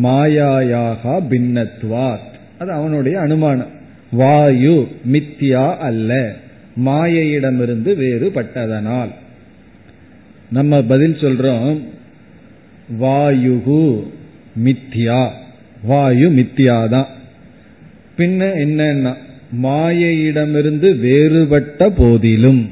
மாயாயாக 0.03 1.23
பின்னத்வாத். 1.31 2.35
அது 2.59 2.73
அவனுடைய 2.73 3.21
அனுமானம். 3.21 3.75
வாயு 4.11 4.89
மித்தியா 5.13 5.77
அல்ல 5.77 6.35
மாயையிடமிருந்து 6.85 7.95
வேறுபட்டதனால். 7.95 9.09
நம்ம 10.51 10.83
பதில் 10.83 11.15
சொல்றோம் 11.15 11.79
வாயுகு 13.01 14.05
மித்யா. 14.65 15.29
வாயு 15.83 16.31
மித்தியாதான் 16.31 17.07
பின்ன 18.19 18.51
என்னன்னா 18.55 19.15
மாயையிடமிருந்து 19.63 20.99
வேறுபட்ட 20.99 21.91
போதிலும். 21.91 22.69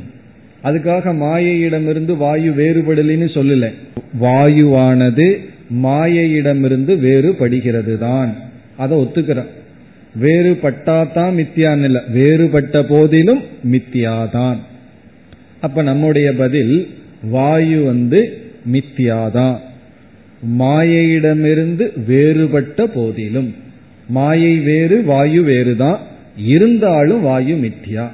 அதுக்காக 0.64 1.14
மாயையிடமிருந்து 1.14 2.16
வாயு 2.16 2.50
வேறுபடலின்னு 2.50 3.28
சொல்லலை. 3.34 3.74
வாயுவானது 4.20 5.36
மாயையிடமிருந்து 5.82 6.98
வேறுபடுகிறது 6.98 7.98
தான் 7.98 8.34
அதை 8.76 8.98
ஒத்துக்கிறோம். 8.98 9.48
வேறுபட்டாதான் 10.20 11.34
மித்தியான்னு 11.34 11.84
இல்லை. 11.84 12.00
வேறுபட்ட 12.12 12.82
போதிலும் 12.82 13.42
மித்தியாதான். 13.70 14.56
அப்ப 15.60 15.82
நம்முடைய 15.82 16.32
பதில் 16.32 16.88
வாயு 17.22 17.84
வந்து 17.84 18.38
மித்தியாதான். 18.72 19.58
மாயையிடமிருந்து 20.58 22.04
வேறுபட்ட 22.06 22.86
போதிலும். 22.86 23.54
மாயை 24.08 24.58
வேறு 24.58 25.04
வாயு 25.04 25.42
வேறுதான். 25.42 25.98
இருந்தாலும் 26.36 27.22
வாயு 27.22 27.54
மித்தியா. 27.54 28.10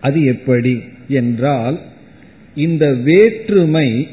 அது 0.00 0.24
எப்படி? 0.24 0.80
என்றால் 1.08 1.78
இந்த 2.54 2.92
வேற்றுமை 2.92 4.08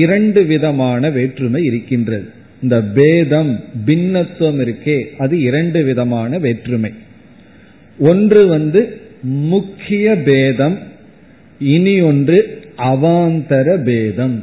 இரண்டு 0.00 0.40
விதமான 0.44 1.10
வேற்றுமை 1.10 1.60
இருக்கின்றது. 1.64 2.26
இந்த 2.62 2.76
பேதம் 2.98 3.50
பின்னத்துவம் 3.86 4.60
இருக்கே 4.64 4.98
அது 5.18 5.34
இரண்டு 5.40 5.80
விதமான 5.84 6.38
வேற்றுமை. 6.38 6.92
ஒன்று 7.98 8.46
வந்து 8.46 8.80
முக்கிய 9.54 10.16
பேதம் 10.28 10.76
இனி 11.58 12.00
ஒன்று 12.00 12.38
அவாந்தர 12.92 13.68
பேதம் 13.82 14.36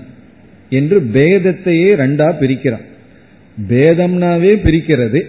என்று 0.69 0.99
பேதத்தையே 1.15 1.89
ரெண்டா 2.03 2.27
பிரிக்கிறான் 2.41 2.85
பேதம்னாவே 3.57 4.53
பிரிக்கிறது 4.65 5.21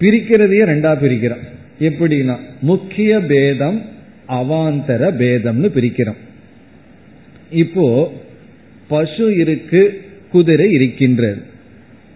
பிரிக்கிறதையே 0.00 0.64
ரெண்டா 0.72 0.92
பிரிக்கிறான் 1.02 1.44
எப்படின்னா 1.88 2.36
முக்கிய 2.60 3.20
பேதம் 3.20 3.78
அவாந்தர 4.28 5.02
பேதம்னு 5.22 5.68
பிரிக்கிறோம். 5.76 6.20
இப்போ 7.62 7.86
பசு 8.88 9.36
இருக்கு 9.36 10.00
குதிரை 10.30 10.70
இருக்கின்றது. 10.70 11.42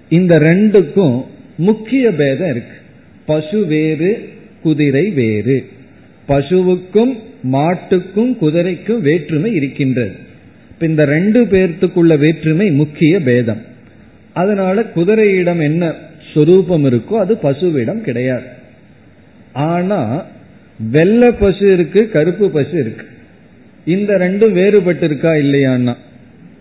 இந்த 0.09 0.38
ரெண்டுக்கும் 0.38 1.24
முக்கிய 1.56 2.11
பேதம் 2.11 2.50
இருக்கு. 2.50 2.76
பசு 3.26 3.66
வேறு 3.66 4.28
குதிரை 4.62 5.11
வேறு. 5.11 5.66
பசுவுக்கும் 6.28 7.18
மாட்டுக்கும் 7.52 8.37
குதிரைக்கும் 8.37 9.02
வேற்றுமை 9.02 9.52
இருக்கின்றது. 9.52 10.12
இந்த 10.80 11.04
ரெண்டு 11.04 11.44
பேர்த்துக்குள்ள 11.44 12.18
வேற்றுமை 12.18 12.70
முக்கிய 12.70 13.20
பேதம். 13.20 13.61
அதனால 14.33 14.83
குதிரையிடம் 14.83 15.61
என்ன 15.61 15.94
சொரூபம் 16.35 16.85
இருக்கோ 16.85 17.12
அது 17.12 17.35
பசுவிடம் 17.35 18.00
கிடையாது. 18.00 18.44
ஆனா 19.52 20.26
வெள்ளை 20.90 21.30
பசு 21.30 21.72
இருக்கு 21.72 22.11
கருப்பு 22.11 22.50
பசு 22.50 22.78
இருக்கு. 22.78 23.06
இந்த 23.85 24.18
ரெண்டும் 24.18 24.52
வேறுபட்டு 24.52 25.02
இருக்கா 25.02 25.33
இல்லையான்னா 25.33 25.94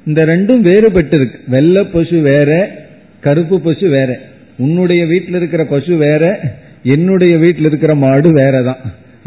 இந்த 0.06 0.26
ரெண்டும் 0.26 0.62
வேறுபட்டு 0.62 1.14
இருக்கு 1.14 1.40
வெள்ளை 1.48 1.84
பசு 1.84 2.20
வேற 2.20 2.72
கருப்பு 3.20 3.62
பசு 3.62 3.90
வேற. 3.90 4.20
உன்னுடைய 4.58 5.06
வீட்டில் 5.06 5.36
இருக்கிற 5.36 5.66
பசு 5.66 5.96
வேற 5.96 6.54
என்னுடைய 6.84 7.38
வீட்டில் 7.38 7.66
இருக்கிற 7.66 7.96
மாடு 7.96 8.32
வேற 8.32 8.62
தான் 8.62 8.78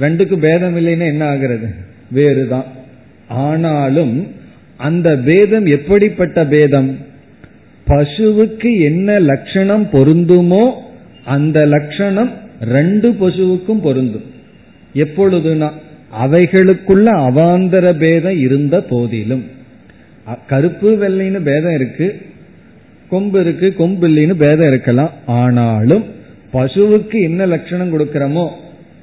ரெண்டுக்கும் 0.01 0.39
பேதம் 0.39 0.77
இல்லைன்னா 0.77 1.07
என்ன 1.07 1.25
ஆகிறது? 1.29 1.67
வேறுதான். 2.11 2.65
ஆனாலும் 3.29 4.27
அந்த 4.77 5.17
பேதம் 5.17 5.67
எப்படிப்பட்ட 5.67 6.47
பேதம்? 6.47 6.99
பசுவுக்கு 7.87 8.81
என்ன 8.81 9.19
லட்சணம் 9.19 9.89
பொருந்துமோ 9.93 10.73
அந்த 11.25 11.67
லட்சணம் 11.67 12.31
ரெண்டு 12.61 13.11
பசுவுக்கும் 13.11 13.81
பொருந்தும். 13.81 14.25
எப்பொழுதுனா 14.95 15.71
அவைகளுக்குள்ள 16.27 17.07
அவாந்தர 17.29 17.99
பேதம் 17.99 18.39
இருந்த 18.39 18.81
போதிலும். 18.81 19.61
கருப்பு 20.49 20.91
வெள்ளைன்னு 20.97 21.41
பேதம் 21.41 21.75
இருக்கு. 21.75 22.23
கொம்பு 23.09 23.41
இருக்கு 23.41 23.75
கொம்பு 23.75 24.09
இல்லைன்னு 24.09 24.35
பேதம் 24.35 24.69
இருக்கலாம். 24.69 25.11
ஆனாலும் 25.27 26.05
பசுவுக்கு 26.53 27.21
என்ன 27.23 27.47
லட்சணம் 27.47 27.93
கொடுக்கிறோமோ 27.93 28.49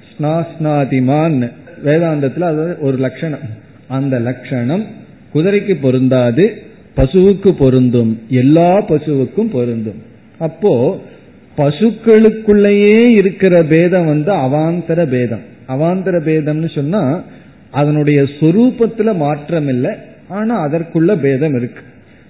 ஸ்னாஸ்னாதிமான் 0.10 1.52
வேதாந்தத்தில் 1.86 2.50
அது 2.52 2.78
ஒரு 2.80 2.98
லட்சணம். 2.98 3.46
அந்த 3.88 4.20
லட்சணம் 4.20 4.86
குதிரைக்கு 5.34 5.78
பொருந்தாது 5.82 6.62
பசுவுக்கு 6.98 7.52
பொருந்தும். 7.52 8.22
எல்லா 8.30 8.82
பசுவுக்கும் 8.82 9.52
பொருந்தும். 9.52 10.02
அப்போ 10.38 11.02
பசுக்களுக்குள்ளேயே 11.58 13.08
இருக்கிற 13.10 13.64
பேதம் 13.64 14.06
வந்து 14.06 14.32
அவாந்தர 14.32 15.06
பேதம். 15.06 15.46
அவாந்தர 15.68 16.16
பேதம்னு 16.28 16.76
சொன்னா 16.76 17.24
அதனுடைய 17.72 18.22
சொரூபத்துல 18.22 19.16
மாற்றம் 19.16 19.68
இல்லை 19.68 19.96
ஆனா 20.30 20.68
அதற்குள்ள 20.68 21.16
பேதம் 21.16 21.56
இருக்கு. 21.56 21.82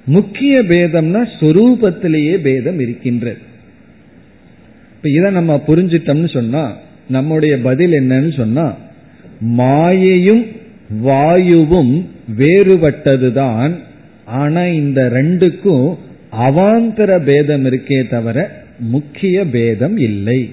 முக்கிய 0.05 0.59
பேதம்னா 0.59 1.27
சொரூபத்திலேயே 1.39 2.33
பேதம் 2.33 2.79
இருக்கின்றது. 2.79 3.38
இப்ப 4.95 5.09
இதை 5.09 5.31
நம்ம 5.31 5.63
புரிஞ்சிட்டோம்னு 5.67 6.33
சொன்னா 6.33 6.75
நம்முடைய 7.09 7.59
பதில் 7.59 7.91
என்னன்னு 7.91 8.38
சொன்னா 8.38 8.77
மாயையும் 9.57 10.45
வாயுவும் 10.99 12.09
வேறுபட்டதுதான். 12.38 13.75
ஆனா 14.25 14.62
இந்த 14.62 15.09
ரெண்டுக்கும் 15.13 15.97
அவாந்தர 16.39 17.23
பேதம் 17.23 17.65
இருக்கே 17.65 18.09
தவிர 18.09 18.63
முக்கிய 18.79 19.45
பேதம் 19.45 19.97
இல்லை. 19.97 20.51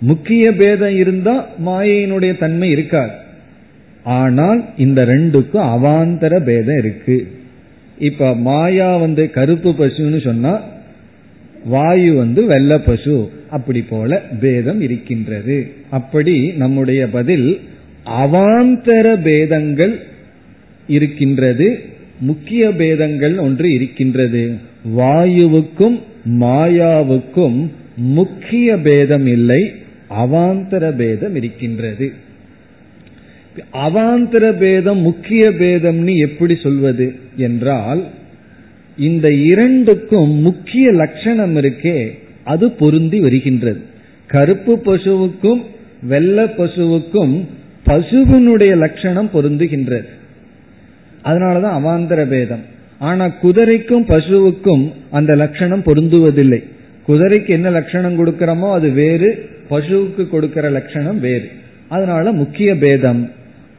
முக்கிய 0.00 0.54
பேதம் 0.54 0.96
இருந்தா 0.96 1.48
மாயையினுடைய 1.66 2.38
தன்மை 2.38 2.70
இருக்காது. 2.70 3.20
ஆனால் 4.04 4.64
இந்த 4.76 5.04
ரெண்டுக்கும் 5.04 5.68
அவாந்தர 5.74 6.42
பேதம் 6.44 6.78
இருக்கு. 6.78 7.26
இப்ப 7.98 8.34
மாயா 8.34 8.96
வந்து 8.96 9.30
கருப்பு 9.30 9.70
பசுன்னு 9.70 10.24
சொன்னா 10.24 10.60
வாயு 11.64 12.14
வந்து 12.14 12.44
வெள்ள 12.44 12.78
பசு 12.78 13.30
அப்படி 13.50 13.82
போல 13.82 14.22
பேதம் 14.40 14.80
இருக்கின்றது. 14.80 15.70
அப்படி 15.90 16.52
நம்முடைய 16.52 17.06
பதில் 17.06 17.60
அவாந்தர 18.06 19.22
பேதங்கள் 19.22 20.00
இருக்கின்றது 20.86 21.78
முக்கிய 22.20 22.70
பேதங்கள் 22.70 23.38
ஒன்று 23.38 23.72
இருக்கின்றது. 23.72 24.54
வாயுவுக்கும் 24.96 26.00
மாயாவுக்கும் 26.40 27.66
முக்கிய 27.96 28.76
பேதம் 28.76 29.26
இல்லை 29.26 29.72
அவாந்தர 30.10 30.96
பேதம் 30.96 31.34
இருக்கின்றது. 31.34 32.12
அவாந்திர 33.72 34.58
பேதம் 34.58 34.98
முக்கிய 34.98 35.50
பேதம்னு 35.50 36.16
எப்படி 36.16 36.54
சொல்வது 36.62 37.14
என்றால் 37.36 38.04
இந்த 38.98 39.32
இரண்டுக்கும் 39.32 40.30
முக்கிய 40.30 40.90
லட்சணம் 40.90 41.56
இருக்கே 41.56 42.18
அது 42.44 42.70
பொருந்தி 42.70 43.20
வருகின்றது. 43.20 43.80
கருப்பு 44.26 44.82
பசுவுக்கும் 44.84 45.62
வெள்ள 46.02 46.44
பசுவுக்கும் 46.44 47.44
பசுவினுடைய 47.86 48.76
லட்சணம் 48.76 49.30
பொருந்துகின்றது. 49.34 50.04
அதனாலதான் 51.24 51.76
அவாந்தர 51.80 52.28
பேதம். 52.28 52.62
ஆனா 52.98 53.28
குதிரைக்கும் 53.28 54.06
பசுவுக்கும் 54.06 54.92
அந்த 55.10 55.34
லட்சணம் 55.34 55.82
பொருந்துவதில்லை. 55.82 56.64
குதிரைக்கு 57.08 57.48
என்ன 57.48 57.70
லட்சணம் 57.70 58.18
கொடுக்கிறோமோ 58.18 58.72
அது 58.72 58.90
வேறு 58.90 59.48
பசுவுக்கு 59.70 60.28
கொடுக்கிற 60.28 60.70
லட்சணம் 60.70 61.20
வேறு. 61.20 61.50
அதனால 61.88 62.32
முக்கிய 62.32 62.76
பேதம். 62.76 63.30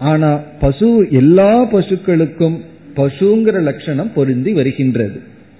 ஆனா 0.03 0.29
பசு 0.59 1.07
எல்லா 1.09 1.51
பசுக்களுக்கும் 1.73 2.57
பசுங்கிற 2.95 3.61
லட்சணம் 3.61 4.13
பொருந்தி 4.13 4.51
வருகின்றது. 4.51 5.19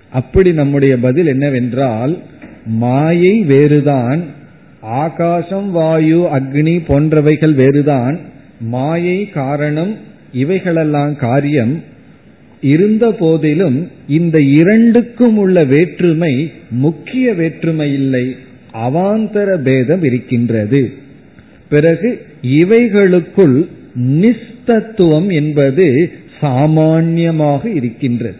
அப்படி 0.10 0.54
நம்முடைய 0.54 0.98
பதில் 0.98 1.28
என்னவென்றால் 1.28 2.18
மாயை 2.66 3.42
வேறுதான் 3.42 4.22
ஆகாசம் 4.82 5.72
வாயு 5.72 6.20
அக்னி 6.34 6.76
போன்றவைகள் 6.88 7.54
வேறுதான் 7.54 8.20
மாயை 8.60 9.30
காரணம் 9.30 9.98
இவைகளெல்லாம் 10.34 11.16
காரியம். 11.16 11.74
இருந்த 12.62 13.12
போதிலும் 13.12 13.88
இந்த 14.08 14.42
இரண்டுக்கும் 14.42 15.38
உள்ள 15.38 15.64
வேற்றுமை 15.64 16.52
முக்கிய 16.70 17.34
வேற்றுமை 17.34 17.94
இல்லை. 17.94 18.36
அவாந்தர 18.74 19.58
பேதம் 19.58 20.04
இருக்கின்றது. 20.04 20.82
பிறகு 21.70 22.26
இவைகளுக்குள் 22.42 23.58
நிஸ்தத்துவம் 23.96 25.34
என்பது 25.34 26.14
சாமான்யமாக 26.42 27.76
இருக்கின்றது. 27.76 28.36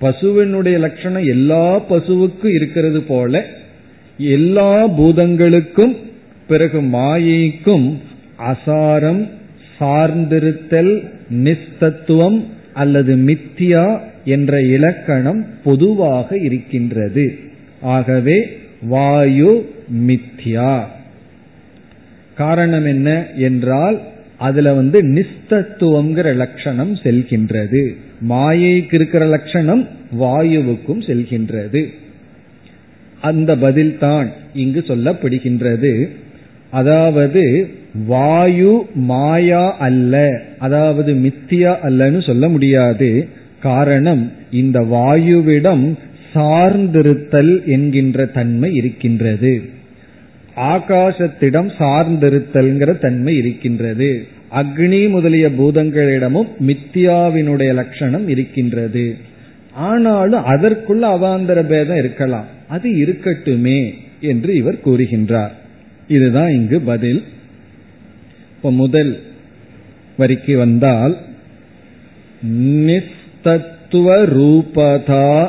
பசுவினுடைய 0.00 0.78
லட்சணம் 0.78 1.24
எல்லா 1.24 1.80
பசுவுக்கும் 1.80 2.54
இருக்கிறது 2.54 3.02
போல 3.02 3.46
எல்லா 4.18 4.86
பூதங்களுக்கும் 4.86 5.96
பிறகு 6.46 6.80
மாயைக்கும் 6.80 7.92
அசாரம் 8.38 9.28
சார்ந்திருத்தல் 9.80 11.08
நிஸ்தத்துவம் 11.44 12.42
அல்லது 12.74 13.16
மித்தியா 13.16 14.00
என்ற 14.24 14.62
இலக்கணம் 14.62 15.46
பொதுவாக 15.64 16.38
இருக்கின்றது. 16.38 17.38
ஆகவே 17.80 18.46
வாயு 18.82 19.70
மித்யா 20.06 20.84
காரணம் 22.34 22.84
என்ன 22.84 23.26
என்றால் 23.36 24.00
அதுல 24.44 24.74
வந்து 24.74 24.98
நிஸ்தத்துவங்கிற 25.02 26.28
லட்சணம் 26.34 26.92
செல்கின்றது. 26.94 27.82
மாயைக்கு 28.28 28.94
இருக்கிற 28.94 29.26
லட்சணம் 29.26 29.82
வாயுவுக்கும் 30.20 31.02
செல்கின்றது. 31.06 31.82
அந்த 33.20 33.50
பதில் 33.56 33.98
தான் 33.98 34.28
இங்கு 34.54 34.80
சொல்லப்படுகின்றது. 34.80 35.92
அதாவது 36.70 37.42
வாயு 38.06 38.72
மாயா 38.94 39.64
அல்ல. 39.78 40.14
அதாவது 40.58 41.12
மித்தியா 41.14 41.72
அல்லன்னு 41.82 42.20
சொல்ல 42.26 42.48
முடியாது. 42.48 43.28
காரணம் 43.60 44.32
இந்த 44.50 44.78
வாயுவிடம் 44.94 45.84
சார்ந்திருத்தல் 46.34 47.54
என்கின்ற 47.64 48.26
தன்மை 48.26 48.70
இருக்கின்றது. 48.74 49.52
ஆகாசத்திடம் 50.56 51.70
சார்ந்திருத்தல்ங்கிற 51.78 52.92
தன்மை 52.98 53.36
இருக்கின்றது. 53.36 54.10
அக்னி 54.54 55.08
முதலிய 55.08 55.48
பூதங்களிடமும் 55.48 56.48
மித்தியாவினுடைய 56.66 57.74
லட்சணம் 57.74 58.28
இருக்கின்றது. 58.28 59.16
ஆனாலும் 59.72 60.44
அதற்குள்ள 60.44 61.02
அவாந்தர 61.02 61.62
பேதம் 61.62 61.96
இருக்கலாம். 61.96 62.44
அது 62.68 62.90
இருக்கட்டுமே 62.90 63.94
என்று 64.20 64.54
இவர் 64.54 64.84
கூறுகின்றார். 64.84 65.50
இதுதான் 66.08 66.48
இங்கு 66.48 66.80
பதில். 66.80 67.22
இப்ப 68.56 68.72
முதல் 68.72 69.22
வரிக்கு 70.16 70.56
வந்தால் 70.56 71.18
நிஸ்தத்துவ 72.56 74.24
ரூபதா 74.36 75.48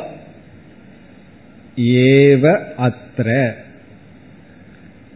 ஏவ 1.76 2.58
அத்திர 2.78 3.50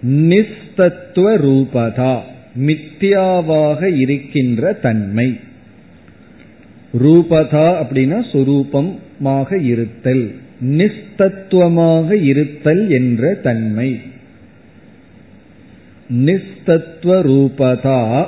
நிஸ்தத்துவ 0.07 1.37
ரூபதா. 1.37 2.21
மித்தியாவாக 2.59 3.97
இருக்கின்ற 3.97 4.73
தன்மை. 4.73 5.39
ரூபதா 7.03 7.85
அப்படின்னா 7.85 8.25
சுரூபமாக 8.33 9.63
இருத்தல் 9.63 10.35
நிஸ்தத்துவமாக 10.65 12.23
இருத்தல் 12.23 12.91
என்ற 12.91 13.35
தன்மை. 13.35 14.01
நிஸ்தத்துவ 16.15 17.23
ரூபதா 17.23 18.27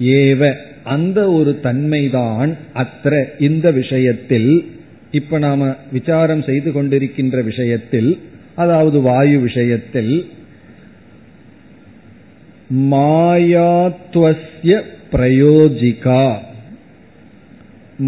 ஏவ 0.00 0.54
அந்த 0.84 1.32
ஒரு 1.32 1.58
தன்மைதான் 1.62 2.56
அத்த 2.74 3.24
இந்த 3.38 3.70
விஷயத்தில். 3.70 4.66
இப்ப 5.10 5.38
நாம 5.38 5.76
விசாரம் 5.92 6.42
செய்து 6.42 6.70
கொண்டிருக்கின்ற 6.72 7.44
விஷயத்தில் 7.44 8.18
அதாவது 8.54 9.00
வாயு 9.00 9.38
விஷயத்தில் 9.38 10.28
மாயாத்வஸ்ய 12.74 14.82
பிரயோஜிகா. 15.12 16.36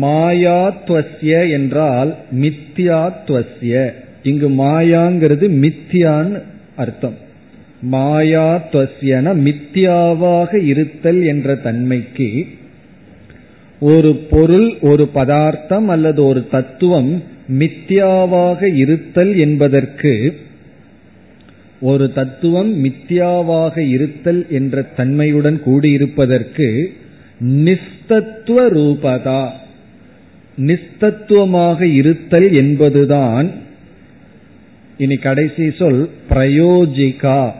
மாயாத்வசிய 0.01 1.51
என்றால் 1.51 2.17
மித்தியாத்வசிய 2.41 3.93
இங்கு 4.23 4.51
மாயாங்கிறது 4.51 5.49
மித்யான்னு 5.49 6.43
அர்த்தம். 6.77 7.15
மாயாத்வசியன 7.93 9.35
மித்யாவாக 9.35 10.65
இருத்தல் 10.65 11.23
என்ற 11.23 11.55
தன்மைக்கு 11.55 12.47
ஒரு 13.81 14.15
பொருள் 14.15 14.77
ஒரு 14.81 15.09
பதார்த்தம் 15.09 15.89
அல்லது 15.89 16.25
ஒரு 16.25 16.49
தத்துவம் 16.49 17.23
மித்தியாவாக 17.59 18.75
இருத்தல் 18.75 19.37
என்பதற்கு 19.37 20.41
ஒரு 21.83 22.13
தத்துவம் 22.13 22.85
மித்யாவாக 22.85 23.79
இருத்தல் 23.79 24.47
என்ற 24.51 24.83
தன்மையுடன் 24.83 25.61
கூடியிருப்பதற்கு 25.67 26.87
நிஸ்தத்துவ 27.45 28.69
ரூபதா. 28.69 29.49
நிஸ்தத்துவமாக 30.59 31.83
இருத்தல் 31.83 32.53
என்பதுதான் 32.53 33.51
இனி 34.99 35.17
கடைசி 35.17 35.71
சொல் 35.79 36.09
பிரயோஜிகா. 36.31 37.51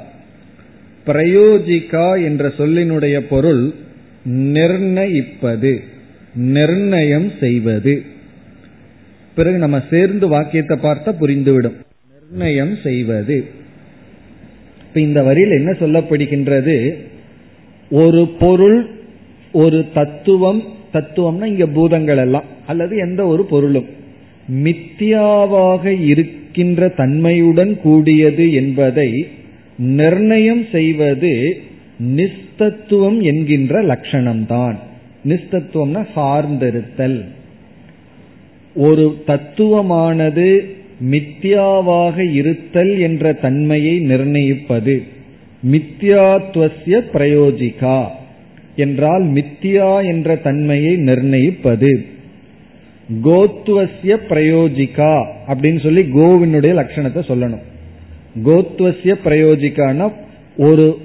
பிரயோஜிகா 1.07 2.25
என்ற 2.25 2.49
சொல்லினுடைய 2.49 3.19
பொருள் 3.29 3.73
நிர்ணயிப்பது 4.25 5.81
நிர்ணயம் 6.35 7.33
செய்வது. 7.41 8.03
பிறகு 9.35 9.59
நம்ம 9.59 9.83
சேர்ந்து 9.91 10.29
வாக்கியத்தை 10.29 10.77
பார்த்தா 10.77 11.15
புரிந்துவிடும். 11.21 11.77
நிர்ணயம் 12.13 12.77
செய்வது. 12.83 13.61
இப்ப 14.93 15.07
இந்த 15.07 15.23
வரியில் 15.23 15.51
என்ன 15.51 15.71
சொல்லப்படுகின்றது? 15.71 16.95
ஒரு 17.91 18.29
பொருள் 18.39 18.91
ஒரு 19.53 19.85
தத்துவம் 19.95 20.63
தத்துவம்னா 20.93 21.45
இங்க 21.45 21.67
பூதங்கள் 21.67 22.17
எல்லாம் 22.17 22.45
அல்லது 22.67 22.97
எந்த 22.97 23.27
ஒரு 23.27 23.45
பொருளும். 23.45 23.87
மித்தியாவாக 24.63 26.05
இருக்கின்ற 26.05 26.89
தன்மையுடன் 26.89 27.81
கூடியது 27.81 28.53
என்பதை 28.53 29.29
நிர்ணயம் 29.79 30.67
செய்வது 30.73 31.61
நிஸ்தத்துவம் 32.17 33.23
என்கின்ற 33.23 33.83
லட்சணம்தான். 33.83 34.75
நிஸ்தத்துவம்னா 35.29 36.07
சார்ந்திருத்தல். 36.17 37.25
ஒரு 38.75 39.25
தத்துவமானது 39.27 40.61
மித்யாவாக 41.11 42.33
இருத்தல் 42.33 42.99
என்ற 42.99 43.33
தன்மையை 43.33 43.99
நிர்ணயிப்பது. 43.99 45.03
மித்யாத்வசிய 45.73 47.01
பிரயோஜிகா 47.13 48.07
என்றால் 48.77 49.25
மித்தியா 49.25 50.07
என்ற 50.07 50.37
தன்மையை 50.37 50.97
நிர்ணயிப்பது. 50.97 52.07
கோத்துவசிய 53.23 54.17
பிரயோஜிகா 54.29 55.27
அப்படின்னு 55.49 55.81
சொல்லி 55.83 56.01
கோவினுடைய 56.01 56.73
லட்சணத்தை 56.81 57.23
சொல்லணும். 57.29 57.63
கோத்துவசிய 58.45 59.15
பிரயோஜிக்கான 59.25 60.13
ஒரு 60.57 60.99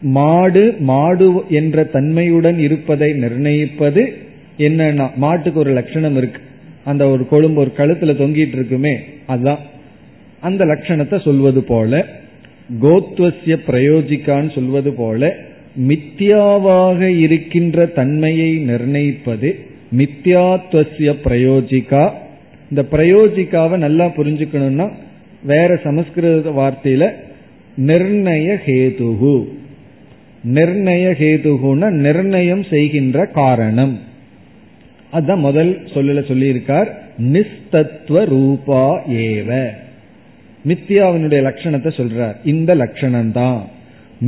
மாடு 0.00 0.74
மாடு 0.78 1.44
என்ற 1.48 1.84
தன்மையுடன் 1.84 2.58
இருப்பதை 2.58 3.12
நிர்ணயிப்பது 3.12 4.12
என்னன்னா 4.58 5.14
மாட்டுக்கு 5.14 5.60
ஒரு 5.60 5.70
லட்சணம் 5.70 6.16
இருக்கு. 6.16 6.40
அந்த 6.84 7.08
ஒரு 7.08 7.28
கொழும்பு 7.28 7.60
ஒரு 7.60 7.72
கழுத்துல 7.76 8.12
தொங்கிட்டு 8.22 8.54
இருக்குமே 8.54 8.98
அதுதான். 9.26 9.58
அந்த 10.40 10.64
லட்சணத்தை 10.64 11.22
சொல்வது 11.22 11.62
போல 11.62 12.06
கோத்வசிய 12.82 13.56
பிரயோஜிக்கான்னு 13.66 14.54
சொல்வது 14.54 14.92
போல 14.92 15.36
மித்யாவாக 15.88 17.00
இருக்கின்ற 17.00 17.86
தன்மையை 17.86 18.56
நிர்ணயிப்பது 18.56 19.58
மித்யாத்வசிய 19.96 21.14
பிரயோஜிகா. 21.24 22.10
இந்த 22.70 22.86
பிரயோஜிக்காவை 22.90 23.76
நல்லா 23.76 24.06
புரிஞ்சுக்கணும்னா 24.06 24.92
வேற 25.44 25.76
சமஸ்கிருத 25.76 26.50
வார்த்தையில 26.50 27.10
நிர்ணய 27.86 28.56
ஹேதுகு. 28.66 29.48
நிர்ணய 30.52 31.04
ஹேதுகுன்னா 31.20 31.90
நிர்ணயம் 31.90 32.64
செய்கின்ற 32.70 33.26
காரணம். 33.26 34.00
அதுதான் 35.12 35.38
முதல் 35.38 35.80
சொல்லல 35.94 36.22
சொல்லியிருக்கார் 36.30 36.86
நிஸ்தத்துவ 37.18 38.24
ரூபா 38.24 39.06
ஏவ. 39.08 39.66
மித்யாவினுடைய 40.68 41.42
லட்சணத்தை 41.42 41.90
சொல்றார். 42.00 42.36
இந்த 42.44 42.74
லட்சணம்தான். 42.74 43.60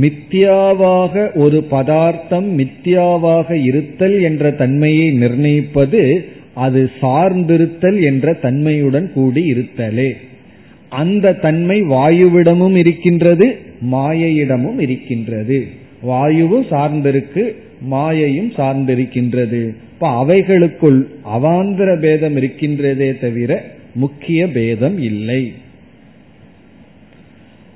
மித்தியாவாக 0.01 1.33
மித்யாவாக 1.33 1.35
ஒரு 1.35 1.63
பதார்த்தம் 1.63 2.59
மித்யாவாக 2.59 3.63
இருத்தல் 3.63 4.21
என்ற 4.21 4.51
தன்மையை 4.51 5.11
நிர்ணயிப்பது 5.11 6.25
அது 6.53 6.91
சார்ந்திருத்தல் 7.01 8.03
என்ற 8.03 8.33
தன்மையுடன் 8.33 9.11
கூடி 9.13 9.51
இருத்தலே. 9.51 10.11
அந்த 10.89 11.33
தன்மை 11.33 11.81
வாயுவிடமும் 11.81 12.75
இருக்கின்றது 12.75 13.59
மாயையிடமும் 13.91 14.79
இருக்கின்றது. 14.79 15.67
வாயுவும் 16.01 16.65
சார்ந்திருக்கு 16.65 17.55
மாயையும் 17.91 18.51
சார்ந்திருக்கின்றது. 18.51 19.75
இப்ப 19.95 20.25
அவைகளுக்குள் 20.25 21.05
அவாந்திர 21.33 21.99
பேதம் 21.99 22.35
இருக்கின்றதே 22.35 23.19
தவிர 23.19 23.63
முக்கிய 23.93 24.47
பேதம் 24.47 24.97
இல்லை. 24.99 25.53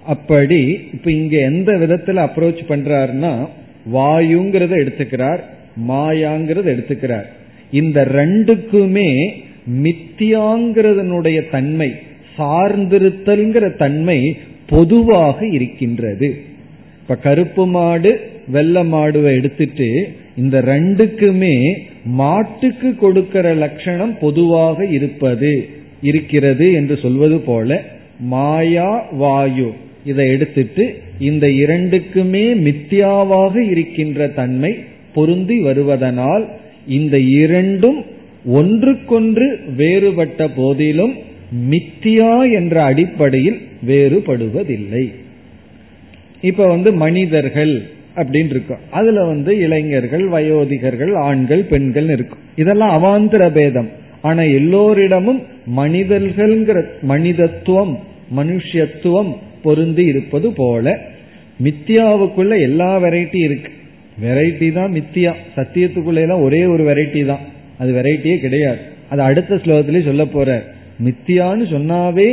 அப்படி 0.05 0.79
இப்ப 0.93 1.12
இங்க 1.12 1.38
எந்த 1.38 1.71
விதத்துல 1.77 2.29
அப்ரோச் 2.29 2.62
பண்றாருன்னா 2.69 3.47
வாயுங்கிறத 3.93 4.73
எடுத்துக்கிறார் 4.84 5.39
மாயாங்கிறத 5.88 6.67
எடுத்துக்கிறார். 6.75 7.25
இந்த 7.71 8.05
ரெண்டுக்குமே 8.05 9.32
மித்தியாங்கிறதனுடைய 9.84 11.49
தன்மை 11.49 11.95
சார்ந்திருத்தல்ங்கிற 12.38 13.75
தன்மை 13.75 14.38
பொதுவாக 14.67 15.47
இருக்கின்றது. 15.47 16.43
இப்ப 17.10 17.22
கருப்பு 17.22 17.63
மாடு 17.65 18.10
வெள்ள 18.52 18.84
மாடுவை 18.84 19.30
எடுத்துட்டு 19.36 19.88
இந்த 20.36 20.58
ரெண்டுக்குமே 20.62 21.56
மாட்டுக்கு 22.04 22.95
கொடுக்கிற 22.95 23.56
லட்சணம் 23.56 24.17
பொதுவாக 24.19 24.86
இருப்பது 24.88 25.52
இருக்கிறது 26.02 26.72
என்று 26.72 26.95
சொல்வது 26.98 27.39
போல 27.39 27.80
மாயா 28.34 29.08
வாயு 29.12 29.69
இதை 30.04 30.30
எடுத்துட்டு 30.30 30.86
இந்த 31.19 31.48
இரண்டுக்குமே 31.63 32.43
மித்தியாவாக 32.67 33.56
இருக்கின்ற 33.69 34.28
தன்மை 34.28 34.72
பொருந்தி 35.13 35.58
வருவதனால் 35.62 36.45
இந்த 36.86 37.17
இரண்டும் 37.19 38.00
ஒன்றுக்கொன்று 38.60 39.48
வேறுபட்ட 39.76 40.50
போதிலும் 40.50 41.15
மித்தியா 41.72 42.52
என்ற 42.52 42.84
அடிப்படையில் 42.84 43.60
வேறுபடுவதில்லை. 43.88 45.04
இப்ப 46.41 46.67
வந்து 46.67 46.93
மனிதர்கள் 46.93 47.73
அப்படின்னு 48.15 48.49
இருக்கும். 48.49 48.84
அதுல 48.89 49.23
வந்து 49.23 49.58
இளைஞர்கள் 49.58 50.25
வயோதிகர்கள் 50.30 51.13
ஆண்கள் 51.15 51.63
பெண்கள் 51.63 52.10
இருக்கும். 52.10 52.39
இதெல்லாம் 52.56 52.93
அவாந்திர 52.97 53.49
பேதம். 53.52 53.89
ஆனா 54.21 54.41
எல்லோரிடமும் 54.41 55.41
மனிதர்கள்ங்கிற 55.78 56.84
மனிதத்துவம் 57.02 57.99
மனுஷத்துவம் 58.38 59.36
பொருந்தி 59.63 60.06
இருப்பது 60.06 60.54
போல 60.54 60.97
மித்தியாவுக்குள்ள 61.63 62.62
எல்லா 62.62 62.99
வெரைட்டி 62.99 63.36
இருக்கு. 63.36 63.71
வெரைட்டி 64.23 64.73
தான் 64.73 64.91
மித்தியா 64.91 65.34
சத்தியத்துக்குள்ள 65.56 66.15
எல்லாம் 66.15 66.41
ஒரே 66.41 66.65
ஒரு 66.65 66.84
வெரைட்டி 66.89 67.25
தான். 67.25 67.43
அது 67.78 67.91
வெரைட்டியே 67.93 68.38
கிடையாது. 68.38 68.80
அது 69.10 69.21
அடுத்த 69.21 69.56
ஸ்லோகத்திலே 69.56 70.06
சொல்ல 70.06 70.25
போற. 70.25 70.63
மித்தியான்னு 71.06 71.65
சொன்னாவே 71.75 72.28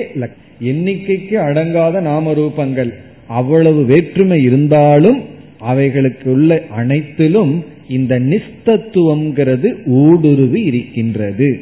எண்ணிக்கைக்கு 0.61 1.37
அடங்காத 1.49 2.01
நாம 2.01 2.33
ரூபங்கள் 2.33 2.93
அவ்வளவு 3.29 3.85
வேற்றுமை 3.85 4.43
இருந்தாலும் 4.43 5.21
அவைகளுக்கு 5.59 6.33
உள்ள 6.33 6.63
அனைத்திலும் 6.71 7.65
இந்த 7.89 8.21
நிஸ்தத்துவம்ங்கிறது 8.21 9.73
ஊடுருவி 9.87 10.63
இருக்கின்றது. 10.63 11.61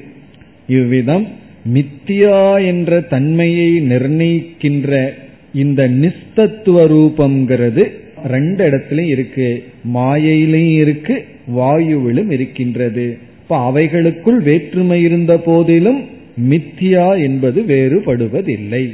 இவ்விதம் 0.69 1.29
மித்தியா 1.75 2.67
என்ற 2.67 3.01
தன்மையை 3.01 3.81
நிர்ணயிக்கின்ற 3.81 5.11
இந்த 5.55 5.89
நிஸ்தத்துவ 5.89 6.87
ரூபம்ங்கிறது 6.87 7.91
ரெண்டு 8.25 8.71
இடத்துலயும் 8.71 9.09
இருக்கு. 9.09 9.63
மாயையிலையும் 9.95 10.75
இருக்கு 10.75 11.25
வாயுவிலும் 11.57 12.31
இருக்கின்றது. 12.31 13.19
இப்ப 13.43 13.73
அவைகளுக்குள் 13.73 14.43
வேற்றுமை 14.43 15.03
இருந்த 15.03 15.37
போதிலும் 15.37 16.05
மித்தியா 16.49 17.23
என்பது 17.23 17.63
வேறுபடுவதில்லை. 17.63 18.91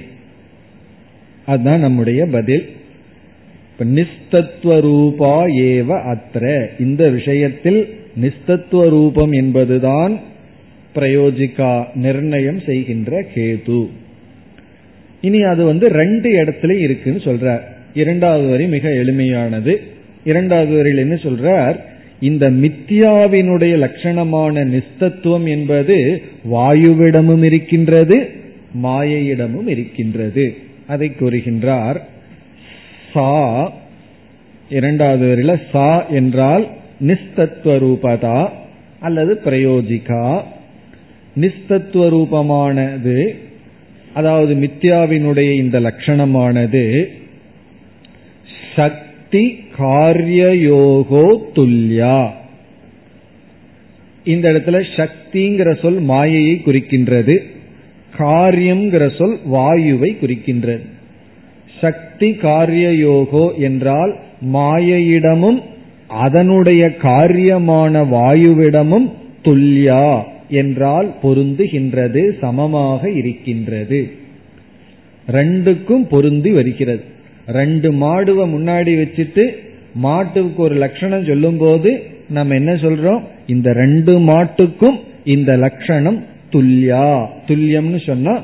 அதுதான் 1.50 1.80
நம்முடைய 1.80 2.26
பதில். 2.26 2.68
நிஸ்தத்துவ 3.78 4.80
ரூபா 4.80 5.46
ஏவ 5.46 5.88
அத்திர 6.12 6.66
இந்த 6.78 7.08
விஷயத்தில் 7.08 7.80
நிஸ்தத்துவ 8.20 8.88
ரூபம் 8.88 9.32
என்பதுதான் 9.32 10.20
பிரயோஜிகா 10.94 11.70
நிர்ணயம் 11.94 12.60
செய்கின்ற 12.66 13.24
கேது. 13.34 13.88
இனி 15.20 15.40
அது 15.42 15.64
வந்து 15.64 15.88
ரெண்டு 15.88 16.28
இடத்துல 16.30 16.70
இருக்குன்னு 16.70 17.20
சொல்றார். 17.20 17.60
இரண்டாவது 17.94 18.48
வரி 18.48 18.66
மிக 18.66 18.88
எளிமையானது. 18.88 19.76
இரண்டாவது 20.24 20.76
வரியில் 20.76 20.98
என்ன 20.98 21.14
சொல்றார்? 21.14 21.76
இந்த 22.20 22.50
மித்தியாவினுடைய 22.50 23.74
லட்சணமான 23.84 24.56
நிஸ்தத்துவம் 24.74 25.48
என்பது 25.48 26.22
வாயுவிடமும் 26.52 27.44
இருக்கின்றது 27.44 28.28
மாயையிடமும் 28.82 29.68
இருக்கின்றது. 29.68 30.54
அதை 30.90 31.08
கூறுகின்றார். 31.20 31.98
சா 33.12 33.28
இரண்டாவது 34.70 35.28
வரையில் 35.28 35.66
சா 35.72 35.88
என்றால் 36.18 36.64
நிஸ்தத்துவ 37.00 37.74
ரூபதா 37.84 38.40
அல்லது 39.00 39.32
பிரயோஜிகா. 39.44 40.24
நிஸ்தத்துவ 41.40 42.04
ரூபமானது 42.16 43.16
அதாவது 44.14 44.52
மித்யாவினுடைய 44.54 45.50
இந்த 45.54 45.76
லட்சணமானது 45.80 46.84
சக்தி 48.76 49.44
காரியயோகோ 49.78 51.26
துல்லியா. 51.54 52.18
இந்த 54.24 54.46
இடத்துல 54.52 54.78
சக்திங்கிற 54.96 55.68
சொல் 55.82 56.00
மாயையை 56.10 56.54
குறிக்கின்றது. 56.66 57.36
காரியம்ங்கிற 58.18 59.16
சொல் 59.16 59.38
வாயுவை 59.52 60.16
குறிக்கின்றது. 60.20 60.86
சக்தி 61.80 62.34
காரிய 62.34 62.88
யோகோ 62.88 63.58
என்றால் 63.58 64.16
மாயையிடமும் 64.52 65.62
அதனுடைய 66.08 66.88
காரியமான 67.02 68.02
வாயுவிடமும் 68.04 69.10
துல்லியா 69.44 70.22
என்றால் 70.48 71.14
பொருந்துகின்றது 71.22 72.38
சமமாக 72.38 73.10
இருக்கின்றது. 73.10 74.10
ரெண்டுக்கும் 75.30 76.06
பொருந்தி 76.10 76.50
வருகிறது. 76.50 77.04
ரெண்டு 77.46 77.92
மாடுவை 77.92 78.46
முன்னாடி 78.50 78.92
வச்சுட்டு 78.98 79.48
மாட்டுக்கு 79.94 80.62
ஒரு 80.62 80.74
லட்சணம் 80.74 81.24
சொல்லும் 81.24 81.56
போது 81.56 82.02
நம்ம 82.28 82.54
என்ன 82.54 82.72
சொல்றோம்? 82.72 83.22
இந்த 83.46 83.72
ரெண்டு 83.72 84.18
மாட்டுக்கும் 84.18 85.00
இந்த 85.24 85.56
லட்சணம் 85.56 86.24
துல்லியா 86.52 87.10
துல்லியம்னு 87.46 88.00
சொன்னா 88.06 88.34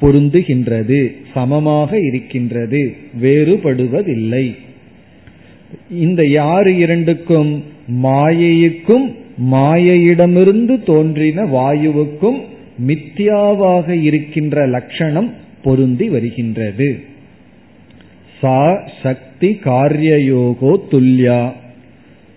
பொருந்துகின்றது 0.00 1.00
சமமாக 1.34 1.90
இருக்கின்றது 2.00 2.80
வேறுபடுவதில்லை. 3.22 4.46
இந்த 5.90 6.22
யாரு 6.26 6.76
இரண்டுக்கும் 6.78 7.64
மாயைக்கும் 8.02 9.06
மாயையிடமிருந்து 9.50 10.74
தோன்றின 10.84 11.44
வாயுவுக்கும் 11.46 12.38
மித்யாவாக 12.86 13.88
இருக்கின்ற 14.02 14.66
லட்சணம் 14.66 15.30
பொருந்தி 15.62 16.08
வருகின்றது. 16.08 16.88
சா 18.40 18.58
சக்தி 19.02 19.50
காரியயோகோ 19.64 20.72
துல்லியா. 20.90 21.40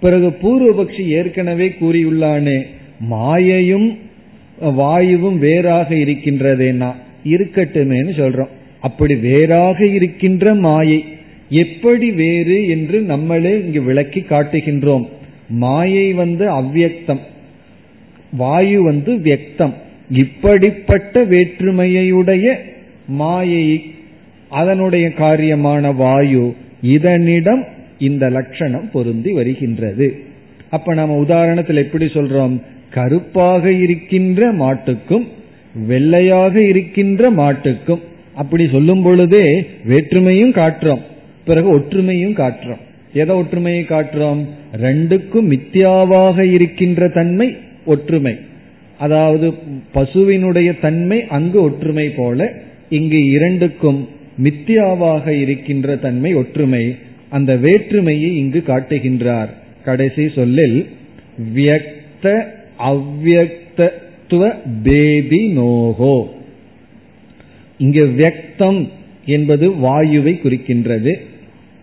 பிறகு 0.02 0.30
பூர்வபக்ஷி 0.42 1.04
ஏற்கனவே 1.18 1.68
கூறியுள்ளானே 1.80 2.60
மாயையும் 3.10 3.88
வாயுவும் 4.60 5.40
வேறாக 5.40 5.96
இருக்கின்றதுன்னா 5.96 6.94
இருக்கட்டுமேன்னு 7.26 8.14
சொல்றோம். 8.16 8.48
அப்படி 8.80 9.16
வேறாக 9.16 9.86
இருக்கின்ற 9.86 10.54
மாயை 10.54 11.04
எப்படி 11.50 12.12
வேறு 12.12 12.68
என்று 12.68 13.02
நம்மளே 13.02 13.62
இங்கு 13.62 13.82
விளக்கி 13.82 14.20
காட்டுகின்றோம். 14.20 15.06
மாயை 15.50 16.14
வந்து 16.14 16.52
அவ்வியக்தம் 16.52 17.20
வாயு 18.32 18.84
வந்து 18.84 19.14
வியக்தம். 19.14 19.74
இப்படிப்பட்ட 20.12 21.24
வேற்றுமையுடைய 21.24 22.54
மாயை 23.08 23.82
அதனுடைய 24.50 25.08
காரியமான 25.08 25.96
வாயு 25.96 26.56
இதனிடம் 26.82 27.64
இந்த 28.00 28.30
லட்சணம் 28.30 28.90
பொருந்தி 28.92 29.32
வருகின்றது. 29.32 30.20
அப்ப 30.70 30.94
நம்ம 30.94 31.22
உதாரணத்தில் 31.22 31.76
எப்படி 31.76 32.06
சொல்றோம்? 32.06 32.62
கருப்பாக 32.90 33.72
இருக்கின்ற 33.72 34.54
மாட்டுக்கும் 34.54 35.28
வெள்ளையாக 35.88 36.56
இருக்கின்ற 36.56 37.32
மாட்டுக்கும் 37.32 38.00
அப்படி 38.34 38.68
சொல்லும் 38.72 39.02
பொழுதே 39.02 39.68
வேற்றுமையும் 39.88 40.54
காட்டுறோம். 40.54 41.02
பிறகு 41.46 41.80
ஒற்றுமையும் 41.80 42.34
காட்டுறோம். 42.34 42.80
எதை 43.14 43.36
ஒற்றுமையை 43.36 43.86
காட்டுறோம்? 43.90 44.46
ரெண்டுக்கும் 44.82 45.48
மித்தியாவாக 45.50 46.52
இருக்கின்ற 46.52 47.08
தன்மை 47.08 47.56
ஒற்றுமை. 47.86 48.38
அதாவது 48.98 49.54
பசுவினுடைய 49.94 50.80
தன்மை 50.80 51.28
அங்கு 51.28 51.62
ஒற்றுமை 51.62 52.10
போல 52.10 52.54
இங்கு 52.90 53.30
இரண்டுக்கும் 53.30 54.08
மித்தியாவாக 54.44 55.28
இருக்கின்ற 55.28 55.96
தன்மை 55.96 56.34
ஒற்றுமை 56.34 56.96
அந்த 57.30 57.56
வேற்றுமையை 57.56 58.38
இங்கு 58.38 58.64
காட்டுகின்றார். 58.68 59.50
கடைசி 59.86 60.30
சொல்லில் 60.36 60.88
வியக்த 61.56 62.58
அவ்வக்தத்துவ 62.80 64.44
பேதி 64.84 65.42
நோகோ 65.52 66.18
இங்கு 67.78 68.04
வியக்தம் 68.18 68.80
என்பது 69.26 69.70
வாயுவை 69.70 70.34
குறிக்கின்றது. 70.40 71.14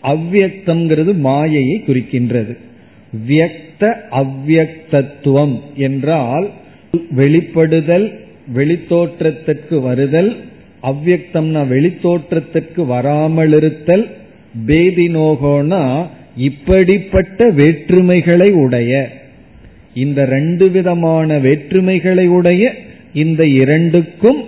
அவ்வியக்தம்ங்கிறது 0.04 1.12
மாயையை 1.18 1.76
குறிக்கின்றது. 1.86 2.54
வியக்த 3.26 3.82
அவ்வக்தத்துவம் 4.10 5.56
என்றால் 5.76 6.46
வெளிப்படுதல் 7.14 8.06
வெளித்தோற்றத்திற்கு 8.54 9.76
வருதல் 9.80 10.30
அவ்வக்தம்னா 10.82 11.62
வெளித்தோற்றத்திற்கு 11.66 12.86
வராமல் 12.86 13.52
இருத்தல் 13.52 14.04
பேதினோகோனா 14.66 15.82
இப்படிப்பட்ட 16.36 17.48
வேற்றுமைகளை 17.50 18.50
உடைய. 18.64 18.92
இந்த 19.96 20.20
ரெண்டு 20.24 20.66
விதமான 20.70 21.38
வேற்றுமைகளை 21.38 22.26
உடைய 22.38 22.62
இந்த 23.22 23.42
இரண்டுக்கும் 23.60 24.40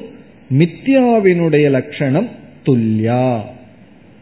மித்யாவினுடைய 0.59 1.67
லட்சணம் 1.71 2.29
துல்லியா 2.67 3.29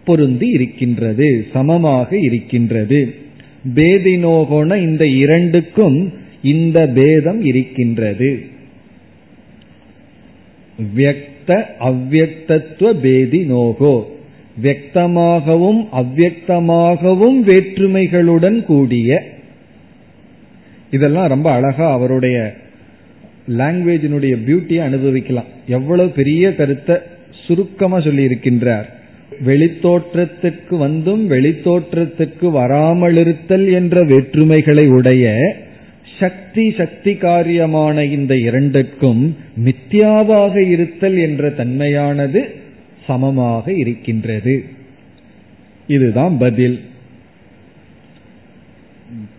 பொருந்தி 0.05 0.49
இருக்கின்றது 0.49 1.29
சமமாக 1.53 2.11
இருக்கின்றது. 2.19 3.01
பேதினோகோன 3.75 4.77
இந்த 4.83 5.05
இரண்டுக்கும் 5.23 5.99
இந்த 6.43 6.79
பேதம் 6.99 7.41
இருக்கின்றது. 7.45 8.31
வியக்த 10.97 11.51
அவ்வக்தத்துவ 11.81 12.93
பேதி 13.05 13.41
நோகோ 13.53 13.97
வியக்தமாகவும் 14.63 15.81
அவ்வக்தமாகவும் 16.01 17.39
வேற்றுமைகளுடன் 17.47 18.59
கூடிய 18.65 19.11
இதெல்லாம் 20.91 21.29
ரொம்ப 21.29 21.53
அழகா 21.53 21.93
அவருடைய 21.93 22.55
லாங்குவேஜினுடைய 23.59 24.35
பியூட்டியை 24.47 24.79
அனுபவிக்கலாம். 24.79 25.51
எவ்வளவு 25.69 26.09
பெரிய 26.09 26.55
கருத்தை 26.55 26.97
சுருக்கமா 27.47 28.01
சொல்லி 28.01 28.27
இருக்கின்றார் 28.27 28.85
வெளித்தோற்றத்துக்கு 29.47 30.77
வந்தும் 30.79 31.31
வெளித்தோற்றத்துக்கு 31.31 32.51
வராமல் 32.51 33.17
இருத்தல் 33.17 33.69
என்ற 33.69 34.05
வேற்றுமைகளை 34.05 34.87
உடைய 34.87 35.57
சக்தி 36.19 36.75
சக்தி 36.77 37.13
காரியமான 37.13 38.05
இந்த 38.05 38.37
இரண்டுக்கும் 38.37 39.37
மித்தியாவாக 39.65 40.69
இருத்தல் 40.69 41.17
என்ற 41.17 41.49
தன்மையானது 41.49 42.43
சமமாக 43.07 43.73
இருக்கின்றது. 43.73 44.65
இதுதான் 45.87 46.39
பதில். 46.39 46.81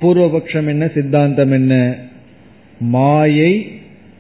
பூர்வபக்ஷம் 0.01 0.67
என்ன 0.67 0.87
சித்தாந்தம் 0.87 1.51
என்ன? 1.51 1.95
மாயை 2.79 3.67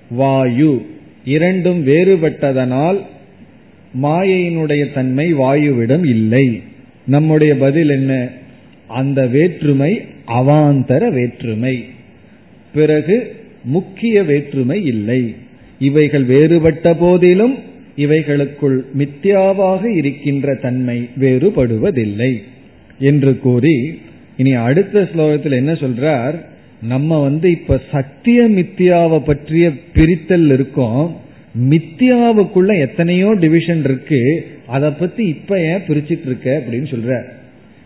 வாயு. 0.09 0.85
இரண்டும் 1.25 1.87
வேறுபட்டதனால் 1.87 3.01
மாயையினுடைய 4.03 4.93
தன்மை 4.93 5.33
வாயுவிடம் 5.33 6.05
இல்லை. 6.05 6.61
நம்முடைய 7.07 7.55
பதில் 7.55 7.89
என்ன? 7.89 8.29
அந்த 8.87 9.27
வேற்றுமை 9.27 10.01
அவாந்தர 10.27 11.11
வேற்றுமை. 11.11 11.85
பிறகு 12.73 13.35
முக்கிய 13.63 14.23
வேற்றுமை 14.23 14.85
இல்லை. 14.85 15.35
இவைகள் 15.79 16.23
வேறுபட்ட 16.23 16.93
போதிலும் 16.93 17.57
இவைகளுக்குள் 17.97 18.79
மித்யாவாக 18.97 19.95
இருக்கின்ற 19.95 20.55
தன்மை 20.55 21.09
வேறுபடுவதில்லை 21.19 22.43
என்று 22.99 23.39
கூறி 23.39 23.99
இனி 24.37 24.53
அடுத்த 24.53 25.07
ஸ்லோகத்தில் 25.15 25.51
என்ன 25.51 25.71
சொல்றார்? 25.71 26.35
நம்ம 26.81 27.21
வந்து 27.21 27.51
இப்ப 27.51 27.79
சத்திய 27.91 28.49
மித்தியாவை 28.49 29.19
பற்றிய 29.19 29.71
பிரித்தல் 29.93 30.51
இருக்கோம். 30.51 31.15
மித்தியாவுக்குள்ள 31.69 32.79
எத்தனையோ 32.79 33.35
டிவிஷன் 33.39 33.83
இருக்கு. 33.83 34.47
அதை 34.67 34.89
பத்தி 34.89 35.25
இப்ப 35.25 35.59
ஏன் 35.59 35.81
பிரிச்சிட்டு 35.87 36.25
இருக்க 36.25 36.63
அப்படின்னு 36.63 36.93
சொல்ற 36.93 37.23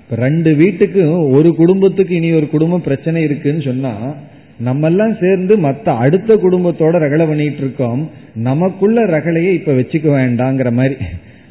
இப்ப 0.03 0.15
ரெண்டு 0.15 0.55
வீட்டுக்கு 0.55 1.29
ஒரு 1.29 1.55
குடும்பத்துக்கு 1.55 2.15
இனி 2.15 2.31
ஒரு 2.31 2.49
குடும்பம் 2.49 2.81
பிரச்சனை 2.81 3.23
இருக்குன்னு 3.23 3.61
சொன்னா 3.61 4.15
நம்ம 4.59 4.87
எல்லாம் 4.87 5.17
சேர்ந்து 5.19 5.57
மத்த 5.57 5.83
அடுத்த 5.83 6.35
குடும்பத்தோட 6.35 6.95
ரகலை 7.03 7.27
பண்ணிட்டு 7.27 7.57
இருக்கோம். 7.57 8.09
நமக்குள்ள 8.35 9.05
ரகலையை 9.05 9.53
இப்ப 9.53 9.71
வச்சுக்க 9.71 10.19
வேண்டாங்கிற 10.19 10.71
மாதிரி. 10.71 10.95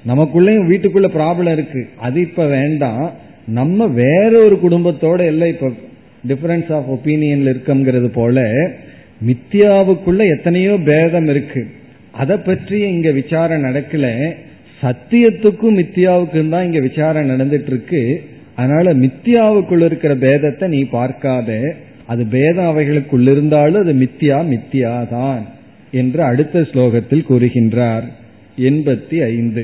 நமக்குள்ளயும் 0.09 0.71
வீட்டுக்குள்ள 0.71 1.09
ப்ராப்ளம் 1.09 1.53
இருக்கு. 1.53 1.89
அது 1.97 2.21
இப்ப 2.21 2.47
வேண்டாம். 2.47 3.13
நம்ம 3.59 3.87
வேற 4.03 4.31
ஒரு 4.47 4.57
குடும்பத்தோட 4.65 5.21
எல்லாம் 5.33 5.53
இப்ப 5.55 5.69
டிஃபரன்ஸ் 6.29 6.71
ஆஃப் 6.77 6.89
ஒப்பீனியன்ல 6.95 7.53
இருக்கங்கிறது 7.55 8.09
போல 8.19 8.45
மித்யாவுக்குள்ள 9.29 10.23
எத்தனையோ 10.35 10.75
பேதம் 10.91 11.29
இருக்கு. 11.29 11.63
அதை 12.13 12.37
பற்றி 12.37 12.79
இங்க 12.95 13.11
விசாரம் 13.11 13.65
நடக்கல. 13.65 14.07
சத்தியத்துக்கும் 14.83 15.79
மித்யாவுக்கும் 15.81 16.49
தான் 16.49 16.65
இங்க 16.65 16.81
விசாரம் 16.81 17.31
நடந்துட்டு 17.31 17.71
இருக்கு 17.73 18.03
அதனால 18.55 18.95
மித்யாவுக்குள்ள 18.95 19.85
இருக்கிற 19.91 20.15
பேதத்தை 20.27 20.67
நீ 20.67 20.81
பார்க்காத. 20.97 21.51
அது 22.07 22.23
பேதம் 22.37 22.71
அவைகளுக்குள் 22.71 23.27
இருந்தாலும் 23.33 23.83
அது 23.83 23.93
மித்யா 24.05 24.39
மித்யா 24.53 24.95
தான் 25.09 25.43
என்று 25.91 26.23
அடுத்த 26.23 26.65
ஸ்லோகத்தில் 26.71 27.29
கூறுகின்றார். 27.29 28.07
எண்பத்தி 28.69 29.19
ஐந்து. 29.25 29.63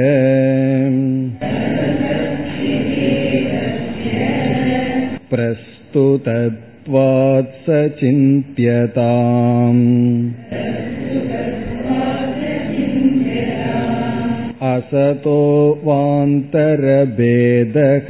प्रस्तुतत्वात् 5.33 7.53
सचिन्त्यताम् 7.66 9.03
असतो 14.72 15.39
वान्तरभेदः 15.85 18.09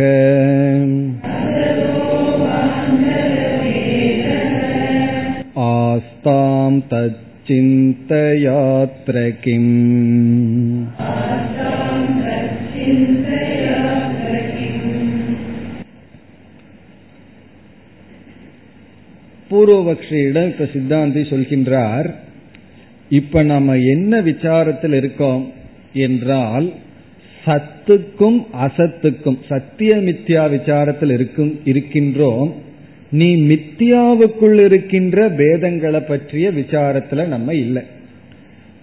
आस्तां 5.68 6.80
तच्चिन्तयात्र 7.46 9.16
किम् 9.42 9.70
பூர்வபக்ஷியிடம் 19.50 20.50
இப்ப 20.50 20.66
சித்தாந்தி 20.72 21.22
சொல்கின்றார் 21.30 22.08
இப்ப 23.10 23.42
நம்ம 23.42 23.74
என்ன 23.86 24.20
விசாரத்தில் 24.20 24.94
இருக்கோம் 24.94 25.42
என்றால் 25.98 26.66
சத்துக்கும் 27.44 28.38
அசத்துக்கும் 28.60 29.38
சத்திய 29.48 29.94
மித்யா 30.00 30.42
விசாரத்தில் 30.50 31.12
இருக்கும் 31.12 31.52
இருக்கின்றோம் 31.64 32.50
நீ 33.11 33.35
மித்தியாவுக்குள் 33.35 34.63
இருக்கின்ற 34.65 35.29
பேதங்களை 35.29 36.07
பற்றிய 36.07 36.51
விசாரத்துல 36.51 37.27
நம்ம 37.27 37.53
இல்லை. 37.53 37.83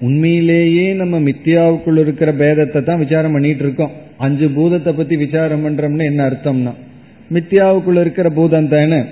உண்மையிலேயே 0.01 0.93
நம்ம 0.93 1.21
மித்தியாவுக்குள் 1.21 1.99
இருக்கிற 1.99 2.33
பேதத்தை 2.33 2.83
தான் 2.83 2.99
விசாரம் 2.99 3.33
பண்ணிட்டு 3.33 3.63
இருக்கோம் 3.63 3.91
அஞ்சு 4.17 4.49
பூதத்தை 4.49 4.93
பத்தி 4.93 5.17
விசாரம் 5.17 5.67
பண்றோம்னு 5.67 6.05
என்ன 6.05 6.29
அர்த்தம்னா? 6.29 6.73
மித்தியாவுக்குள்ள 7.33 8.01
இருக்கிற 8.01 8.31
பூதம் 8.31 8.69
தானே? 8.69 9.05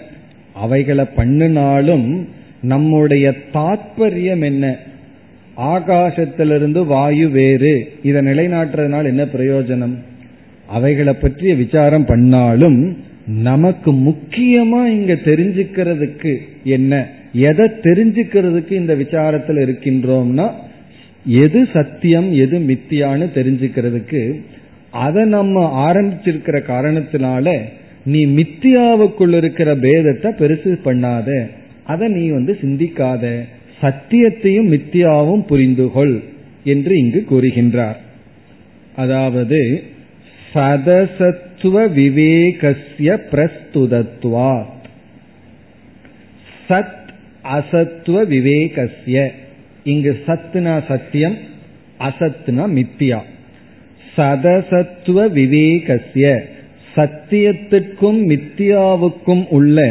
அவைகளை 0.52 1.04
பண்ணினாலும் 1.04 2.28
நம்முடைய 2.62 3.34
தாத்பரியம் 3.52 4.44
என்ன? 4.44 4.76
ஆகாசத்திலிருந்து 5.56 6.86
வாயு 6.86 7.28
வேறு. 7.28 7.92
இதை 8.02 8.22
நிலைநாட்டுறதுனால 8.22 9.04
என்ன 9.04 9.24
பிரயோஜனம்? 9.24 9.94
அவைகளை 10.66 11.12
பற்றிய 11.12 11.54
விசாரம் 11.54 12.04
பண்ணாலும் 12.04 12.96
நமக்கு 13.26 13.92
முக்கியமா 13.92 14.84
இங்க 14.86 15.12
தெரிஞ்சுக்கிறதுக்கு 15.12 16.36
என்ன? 16.64 17.08
எதை 17.32 17.66
தெரிஞ்சுக்கிறதுக்கு 17.66 18.72
இந்த 18.72 18.94
விசாரத்தில் 18.94 19.60
இருக்கின்றோம்னா 19.62 20.50
எது 21.26 21.68
சத்தியம் 21.72 22.32
எது 22.32 22.58
மித்தியான்னு 22.58 23.26
தெரிஞ்சுக்கிறதுக்கு 23.34 24.40
அதை 24.90 25.24
நம்ம 25.24 25.92
ஆரம்பிச்சிருக்கிற 25.92 26.62
காரணத்தினால 26.66 27.60
நீ 28.04 28.26
மித்தியாவுக்குள் 28.26 29.36
இருக்கிற 29.36 29.76
பேதத்தை 29.76 30.30
பெருசு 30.38 30.78
பண்ணாத. 30.84 31.50
அதை 31.84 32.08
நீ 32.08 32.28
வந்து 32.28 32.58
சிந்திக்காத. 32.60 33.40
சத்தியத்தையும் 33.80 34.70
மித்தியாவும் 34.70 35.44
புரிந்துகொள் 35.48 36.22
என்று 36.64 36.98
இங்கு 36.98 37.26
கூறுகின்றார். 37.30 37.96
அதாவது 38.96 39.82
சதசத்துவ 40.55 41.88
விவேகசிய 41.96 43.18
பிரஸ்துதத்வாத். 43.30 44.66
சத் 46.68 47.00
அசத்துவ 47.53 48.24
விவேகசிய 48.24 49.32
இங்கு 49.84 50.22
சத்துனா 50.26 50.86
சத்தியம் 50.88 51.36
அசத்துனா 52.00 52.66
மித்தியா. 52.68 53.18
சதசத்துவ 54.16 55.28
விவேகசிய 55.30 56.38
சத்தியத்திற்கும் 56.96 58.28
மித்தியாவுக்கும் 58.28 59.46
உள்ள 59.46 59.88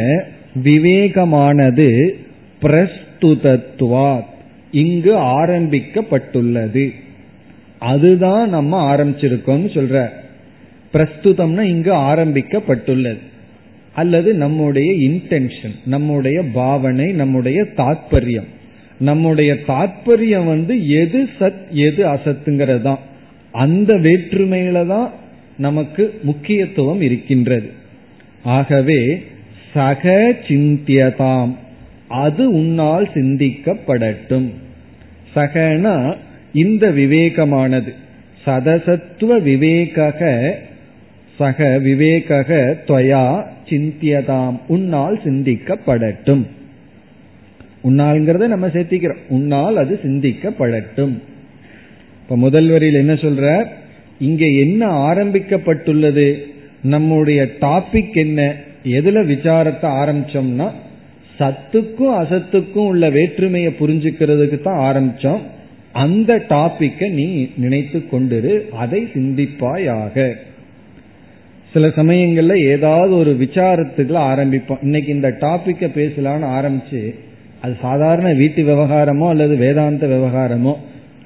விவேகமானது 0.64 2.08
பிரஸ்துதத்வாத். 2.62 4.24
இங்கு 4.72 5.16
ஆரம்பிக்கப்பட்டுள்ளது. 5.16 6.94
அதுதான் 7.78 8.48
நம்ம 8.48 8.96
ஆரம்பிச்சிருக்கோம் 8.96 9.70
சொல்ற. 9.74 10.20
பிரஸ்துதம்னா 10.92 11.60
இங்கு 11.60 11.92
ஆரம்பிக்கப்பட்டுள்ளது. 11.94 13.18
அல்லது 13.94 14.34
நம்முடைய 14.34 14.92
இன்டென்ஷன் 14.92 15.74
நம்முடைய 15.84 16.42
பாவனை 16.42 17.12
நம்முடைய 17.12 17.62
தாத்பரியம். 17.76 18.46
நம்முடைய 18.98 19.56
தாத்பரியம் 19.68 20.46
வந்து 20.46 20.88
எது 20.88 21.28
சத் 21.40 21.68
எது 21.70 22.04
அசத்துங்கிறது 22.06 22.82
தான் 22.82 22.98
அந்த 23.52 23.94
வேற்றுமையில 23.94 24.86
தான் 24.86 25.10
நமக்கு 25.58 26.18
முக்கியத்துவம் 26.22 27.00
இருக்கின்றது. 27.00 27.70
ஆகவே 28.42 29.22
சக 29.74 30.34
சிந்தியதாம். 30.48 31.54
அது 32.08 32.50
உன்னால் 32.50 33.10
சிந்திக்கப்படட்டும். 33.14 34.50
சகனா 35.34 36.16
இந்த 36.52 36.90
விவேகமானது. 36.90 37.92
சதசத்துவ 38.46 39.42
விவேக 39.42 40.60
சக 41.42 41.78
விவேக 41.78 42.44
துவயா 42.86 43.44
சிந்தியதாம். 43.68 44.58
உன்னால் 44.68 45.20
சிந்திக்கப்படட்டும். 45.24 46.42
உன்னால்ங்கிறத 47.84 48.46
நம்ம 48.46 48.66
சேர்த்திக்கிறோம். 48.66 49.22
உன்னால் 49.28 49.76
அது 49.76 50.00
சிந்திக்கப்படட்டும். 50.02 51.14
இப்ப 52.22 52.36
முதல் 52.36 52.68
வரியில் 52.68 52.98
என்ன 52.98 53.12
சொல்ற 53.12 53.64
இங்க 54.18 54.46
என்ன 54.46 55.12
ஆரம்பிக்கப்பட்டுள்ளது? 55.12 56.38
நம்முடைய 56.82 57.48
டாபிக் 57.60 58.14
என்ன? 58.14 58.54
எதுல 58.84 59.24
விசாரத்தை 59.26 59.88
ஆரம்பிச்சோம்னா 60.02 60.70
சத்துக்கும் 61.38 62.16
அசத்துக்கும் 62.20 62.86
உள்ள 62.86 63.10
வேற்றுமையை 63.10 63.72
புரிஞ்சுக்கிறதுக்கு 63.80 64.62
தான் 64.62 64.80
ஆரம்பிச்சோம். 64.88 65.40
அந்த 65.92 66.44
டாபிக்கை 66.48 67.10
நீ 67.10 67.48
நினைத்து 67.56 68.04
கொண்டிரு. 68.12 68.68
அதை 68.68 69.08
சிந்திப்பாயாக. 69.14 70.32
சில 71.72 71.86
சமயங்கள்ல 71.88 72.54
ஏதாவது 72.72 73.12
ஒரு 73.16 73.32
விசாரத்துக்குள்ள 73.40 74.18
ஆரம்பிப்போம். 74.30 74.80
இன்னைக்கு 74.82 75.10
இந்த 75.12 75.28
டாபிக்க 75.40 75.88
பேசலாம்னு 75.98 76.48
ஆரம்பிச்சு 76.58 77.02
அது 77.60 77.74
சாதாரண 77.80 78.28
வீட்டு 78.32 78.62
விவகாரமோ 78.62 79.26
அல்லது 79.28 79.54
வேதாந்த 79.56 80.06
விவகாரமோ 80.06 80.74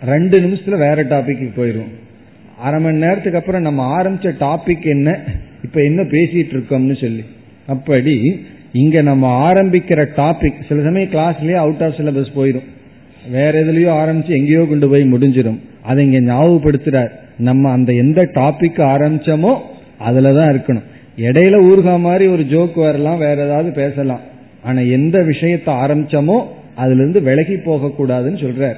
ரெண்டு 0.05 0.37
நிமிஷத்துல 0.41 0.79
வேற 0.79 1.05
டாபிக்கு 1.05 1.47
போயிடும் 1.57 1.93
அரை 2.59 2.79
மணி 2.83 2.99
நேரத்துக்கு 2.99 3.39
அப்புறம் 3.39 3.67
நம்ம 3.69 3.83
ஆரம்பிச்ச 3.99 4.33
டாபிக் 4.45 4.87
என்ன 4.95 5.19
இப்ப 5.65 5.81
என்ன 5.83 6.03
பேசிட்டு 6.03 6.55
இருக்கோம்னு 6.57 6.97
சொல்லி. 7.01 7.25
அப்படி 7.67 8.17
இங்க 8.73 9.03
நம்ம 9.03 9.53
ஆரம்பிக்கிற 9.53 10.01
டாபிக் 10.17 10.67
சில 10.69 10.83
சமயம் 10.83 11.13
கிளாஸ்லயே 11.15 11.57
அவுட் 11.65 11.83
ஆஃப் 11.83 11.97
சிலபஸ் 11.99 12.37
போயிடும் 12.39 12.67
வேற 13.31 13.53
எதுலயோ 13.65 13.93
ஆரம்பிச்சு 14.03 14.33
எங்கேயோ 14.41 14.65
கொண்டு 14.65 14.89
போய் 14.89 15.13
முடிஞ்சிடும் 15.13 15.61
அதை 15.83 16.01
இங்க 16.07 16.21
ஞாபகப்படுத்துறார். 16.33 17.13
நம்ம 17.39 17.71
அந்த 17.71 17.91
எந்த 17.93 18.21
டாபிக் 18.35 18.81
ஆரம்பிச்சோமோ 18.95 19.55
அதுலதான் 20.01 20.53
இருக்கணும். 20.55 20.83
இடையில 21.17 21.57
ஊர்கா 21.71 21.99
மாதிரி 21.99 22.27
ஒரு 22.27 22.43
ஜோக் 22.43 22.75
வரலாம் 22.75 23.19
வேற 23.19 23.45
ஏதாவது 23.45 23.73
பேசலாம். 23.73 24.21
ஆனா 24.63 24.81
எந்த 24.81 25.19
விஷயத்த 25.19 25.67
ஆரம்பிச்சோமோ 25.67 26.43
அதுல 26.75 26.99
இருந்து 26.99 27.23
விலகி 27.23 27.57
போக 27.57 27.87
கூடாதுன்னு 27.87 28.37
சொல்றார். 28.37 28.75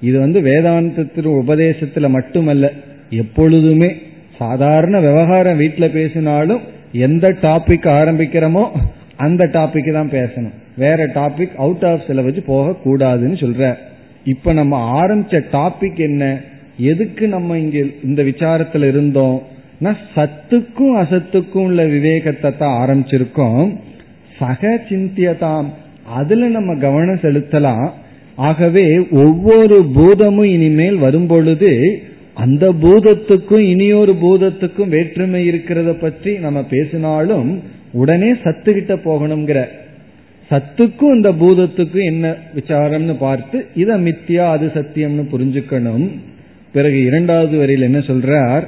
இது 0.00 0.18
வந்து 0.18 0.40
வேதாந்தத்தின் 0.40 1.42
உபதேசத்துல 1.42 2.08
மட்டுமல்ல 2.08 2.72
எப்பொழுதுமே 3.10 3.94
சாதாரண 4.38 5.00
விவகாரம் 5.00 5.60
வீட்டுல 5.60 5.90
பேசினாலும் 5.90 6.60
எந்த 6.92 7.28
டாபிக் 7.28 7.86
ஆரம்பிக்கிறோமோ 7.86 8.68
அந்த 9.16 9.44
டாபிக் 9.44 9.92
தான் 9.92 10.10
பேசணும். 10.10 10.52
வேற 10.76 11.06
டாபிக் 11.06 11.54
அவுட் 11.56 11.84
ஆஃப் 11.84 12.00
சிலபஸ் 12.08 12.44
போக 12.46 12.74
கூடாதுன்னு 12.84 13.36
சொல்ற 13.44 13.74
இப்ப 14.24 14.52
நம்ம 14.52 15.06
ஆரம்பிச்ச 15.06 15.44
டாபிக் 15.52 15.96
என்ன? 15.96 16.40
எதுக்கு 16.78 17.28
நம்ம 17.28 17.58
இங்க 17.58 17.78
இந்த 18.04 18.22
விசாரத்துல 18.22 18.88
இருந்தோம்? 18.88 19.42
சத்துக்கும் 20.14 20.94
அசத்துக்கும் 21.02 21.66
உள்ள 21.68 21.84
விவேகத்தை 21.84 22.50
தான் 22.56 22.76
ஆரம்பிச்சிருக்கோம். 22.82 23.68
சக 24.38 24.80
சிந்தியதாம். 24.88 25.68
அதுல 26.18 26.48
நம்ம 26.48 26.74
கவனம் 26.74 27.24
செலுத்தலாம். 27.24 27.88
ஆகவே 28.34 28.86
ஒவ்வொரு 29.10 29.76
பூதமும் 29.94 30.50
இனிமேல் 30.56 30.96
வரும்பொழுது 30.96 31.70
அந்த 32.34 32.64
பூதத்துக்கும் 32.82 33.64
இனியொரு 33.72 34.12
பூதத்துக்கும் 34.22 34.88
வேற்றுமை 34.88 35.40
இருக்கிறத 35.50 35.92
பற்றி 35.92 36.32
நம்ம 36.38 36.62
பேசினாலும் 36.62 37.48
உடனே 37.92 38.30
சத்து 38.42 38.72
கிட்ட 38.74 38.94
போகணுங்கிற 38.94 39.60
சத்துக்கும் 40.50 41.14
இந்த 41.14 41.30
பூதத்துக்கும் 41.32 42.04
என்ன 42.04 42.26
விசாரம்னு 42.54 43.16
பார்த்து 43.18 43.66
இத 43.74 43.98
மித்தியா 43.98 44.44
அது 44.50 44.66
சத்தியம்னு 44.74 45.24
புரிஞ்சுக்கணும். 45.32 46.06
பிறகு 46.72 47.04
இரண்டாவது 47.04 47.58
வரியில் 47.58 47.82
என்ன 47.82 47.98
சொல்றார்? 47.98 48.64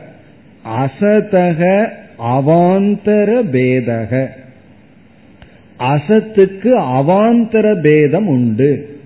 அசதக 0.64 1.88
அவாந்தர 2.18 3.42
பேதக. 3.52 4.26
அசத்துக்கு 5.78 6.72
அவாந்தர 6.76 7.80
பேதம் 7.80 8.26
உண்டு. 8.26 8.98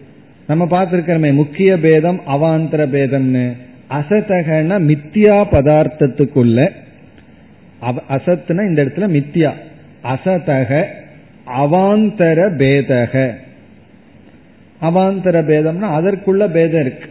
நம்ம 0.47 0.65
பார்த்திருக்கிறோமே 0.65 1.33
முக்கிய 1.33 1.79
பேதம் 1.79 2.21
அவாந்தர 2.27 2.87
பேதம்னு. 2.87 3.53
அசதகன 3.91 4.81
மித்தியா 4.81 5.47
பதார்த்தத்துக்குள்ள 5.53 6.71
அசத்துனா 8.09 8.69
இந்த 8.69 8.85
இடத்துல 8.85 9.17
மித்தியா. 9.17 9.53
அசதக 10.05 10.85
அவாந்தர 11.59 12.51
பேதக. 12.57 13.35
அவாந்தர 14.83 15.43
பேதம்னா 15.43 15.87
அதற்குள்ள 15.99 16.51
பேதம் 16.51 16.81
இருக்கு. 16.81 17.09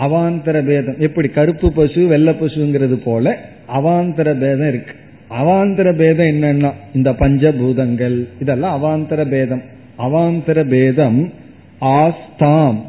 அவாந்தர 0.00 0.64
பேதம். 0.64 0.94
எப்படி? 0.98 1.28
கருப்பு 1.28 1.72
பசு 1.72 2.06
வெள்ளை 2.06 2.34
பசுங்கிறது 2.34 2.94
போல 2.94 3.38
அவாந்தர 3.74 4.38
பேதம் 4.38 4.68
இருக்கு. 4.68 4.92
அவாந்தர 5.30 5.96
பேதம் 5.96 6.26
என்னன்னா 6.26 6.72
இந்த 6.94 7.12
பஞ்சபூதங்கள். 7.12 8.24
இதெல்லாம் 8.40 8.84
அவாந்தர 8.84 9.28
பேதம். 9.28 9.62
அவாந்தர 9.98 10.68
பேதம் 10.68 11.32
ஆஸ்தாம். 11.80 12.80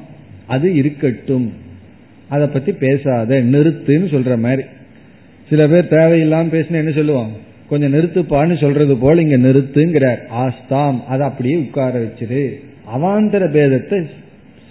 அது 0.48 0.76
இருக்கட்டும். 0.76 1.54
அதை 2.28 2.48
பத்தி 2.48 2.72
பேசாத 2.72 3.42
நிறுத்துன்னு 3.42 4.08
சொல்ற 4.08 4.38
மாதிரி. 4.38 4.68
சில 5.50 5.68
பேர் 5.68 5.86
தேவையில்லாம 5.86 6.46
பேசினா 6.46 6.72
என்ன 6.72 6.92
சொல்லுவாங்க? 6.92 7.38
கொஞ்சம் 7.70 7.94
நிறுத்துப்பான்னு 7.94 8.60
சொல்றது 8.60 8.98
போல 8.98 9.22
இங்க 9.22 9.38
நிறுத்துங்கிறார். 9.38 10.20
ஆஸ்தாம். 10.30 11.04
அதை 11.08 11.28
அப்படியே 11.28 11.56
உட்கார 11.56 12.00
வச்சிரு. 12.00 12.50
அவாந்தர 12.96 13.50
பேதத்தை 13.50 14.06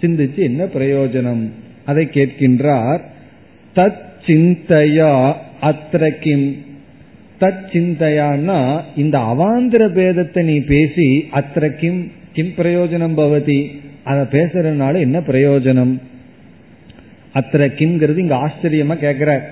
சிந்திச்சு 0.01 0.37
என்ன 0.37 0.65
பிரயோஜனம்? 0.65 1.47
அதை 1.91 2.03
கேட்கின்றார் 2.13 3.01
தத் 3.75 4.01
சிந்தையா 4.25 5.13
அத்திரக்கிம் 5.69 6.47
தத் 7.41 7.63
சிந்தையானா 7.73 8.59
இந்த 8.95 9.17
அவாந்திர 9.31 9.83
பேதத்தை 9.97 10.41
நீ 10.43 10.57
பேசி 10.73 11.07
அத்திர 11.39 11.65
கிம் 11.79 12.01
பிரயோஜனம் 12.57 13.15
பவதி? 13.19 13.59
அதை 14.03 14.21
பேசுறதுனால 14.35 14.93
என்ன 14.99 15.17
பிரயோஜனம்? 15.19 15.93
அத்திர 17.39 17.61
கிம்ங்கிறது 17.79 18.17
இங்க 18.17 18.37
ஆச்சரியமா 18.45 18.95
கேட்கிறார் 19.03 19.43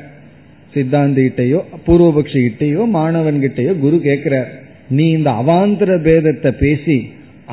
சித்தாந்திகிட்டையோ 0.74 1.60
பூர்வபக்ஷி 1.88 2.40
கிட்டையோ 2.46 2.82
மாணவன் 2.90 3.40
கிட்டையோ 3.44 3.74
குரு 3.80 3.98
கேட்கிறார் 4.02 4.50
நீ 4.90 5.06
இந்த 5.10 5.30
அவாந்திர 5.42 5.92
பேதத்தை 6.08 6.52
பேசி 6.60 6.98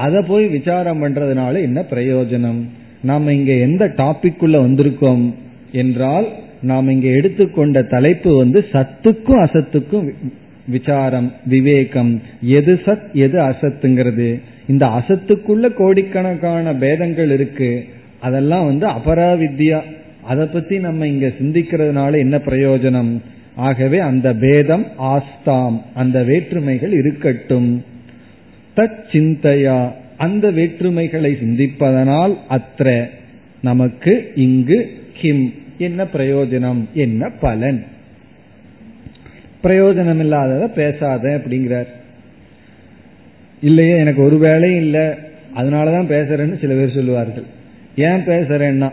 அதை 0.05 0.21
போய் 0.29 0.47
விசாரம் 0.57 1.01
பண்றதுனால 1.03 1.55
என்ன 1.61 1.81
பிரயோஜனம்? 1.91 2.61
நாம் 3.03 3.29
இங்க 3.29 3.53
எந்த 3.53 3.87
டாபிக் 3.97 4.35
வந்திருக்கோம் 4.41 5.33
என்றால் 5.73 6.27
நாம் 6.63 6.89
இங்க 6.89 7.09
எடுத்துக்கொண்ட 7.09 7.83
தலைப்பு 7.83 8.37
வந்து 8.37 8.65
சத்துக்கும் 8.73 9.45
அசத்துக்கும் 9.45 10.13
விசாரம் 10.69 11.33
விவேகம். 11.47 12.23
எது 12.43 12.81
சத் 12.85 13.13
எது 13.13 13.39
அசத்துங்கிறது. 13.39 14.41
இந்த 14.69 14.87
அசத்துக்குள்ள 14.87 15.73
கோடிக்கணக்கான 15.73 16.75
பேதங்கள் 16.75 17.31
இருக்கு. 17.31 17.85
அதெல்லாம் 18.21 18.65
வந்து 18.65 18.87
அபராவித்யா. 18.87 19.81
அதை 20.23 20.47
பத்தி 20.47 20.79
நம்ம 20.79 21.07
இங்க 21.07 21.33
சிந்திக்கிறதுனால 21.43 22.19
என்ன 22.19 22.37
பிரயோஜனம்? 22.37 23.19
ஆகவே 23.55 23.99
அந்த 23.99 24.35
பேதம் 24.35 24.87
ஆஸ்தாம். 24.99 25.81
அந்த 25.95 26.23
வேற்றுமைகள் 26.23 26.93
இருக்கட்டும். 26.93 27.85
தச்சிந்தையா 28.77 29.93
அந்த 30.17 30.51
வேற்றுமைகளை 30.51 31.33
சிந்திப்பதனால் 31.33 32.37
அத்த 32.51 33.09
நமக்கு 33.63 34.33
இங்கு 34.35 34.91
கிம். 35.13 35.55
என்ன 35.79 36.05
பிரயோஜனம்? 36.05 36.85
என்ன 36.95 37.31
பலன்? 37.41 37.85
பிரயோஜனம் 39.65 40.19
இல்லாதத 40.19 40.69
பேசாத 40.69 41.43
அப்படிங்கிறார். 41.45 41.87
இல்லையே 43.61 43.99
எனக்கு 43.99 44.23
ஒரு 44.23 44.39
வேலையும் 44.39 44.81
இல்லை. 44.81 45.07
அதனாலதான் 45.57 46.11
பேசுறேன்னு 46.11 46.61
சில 46.61 46.75
பேர் 46.75 46.95
சொல்லுவார்கள். 46.95 47.43
ஏன் 47.97 48.25
பேசுறேன்னா 48.27 48.93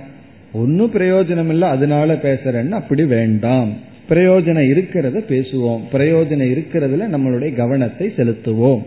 ஒன்னும் 0.53 0.93
பிரயோஜனம் 0.93 1.49
இல்லை 1.49 1.67
அதனால 1.69 2.13
பேசுறேன்னு 2.13 2.69
அப்படி 2.69 3.03
வேண்டாம். 3.03 3.69
பிரயோஜனம் 4.09 4.69
இருக்கிறத 4.69 5.23
பேசுவோம். 5.29 5.81
பிரயோஜனம் 5.91 6.55
இருக்கிறதுல 6.55 7.07
நம்மளுடைய 7.11 7.55
கவனத்தை 7.55 8.13
செலுத்துவோம். 8.17 8.83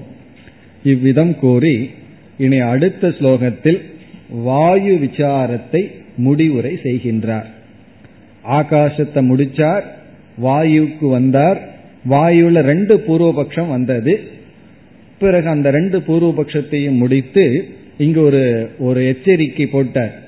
இவ்விதம் 0.83 1.37
கூறி 1.37 1.91
இனி 2.39 2.59
அடுத்த 2.59 3.09
ஸ்லோகத்தில் 3.09 3.81
வாயு 4.31 4.99
விசாரத்தை 5.03 5.91
முடிவுரை 6.17 6.79
செய்கின்றார். 6.83 7.45
ஆகாசத்தை 8.51 9.21
முடிச்சார் 9.31 9.81
வாயுக்கு 10.43 11.11
வந்தார். 11.11 11.61
வாயுல 12.11 12.61
ரெண்டு 12.61 13.05
பூர்வபக்ஷம் 13.09 13.69
வந்தது. 13.69 14.21
பிறகு 15.19 15.49
அந்த 15.49 15.71
ரெண்டு 15.71 15.99
பூர்வபக்ஷத்தையும் 15.99 16.97
முடித்து 16.97 17.69
இங்கு 17.99 18.21
ஒரு 18.21 18.71
ஒரு 18.79 19.07
எச்சரிக்கை 19.07 19.67
போட்டார். 19.67 20.23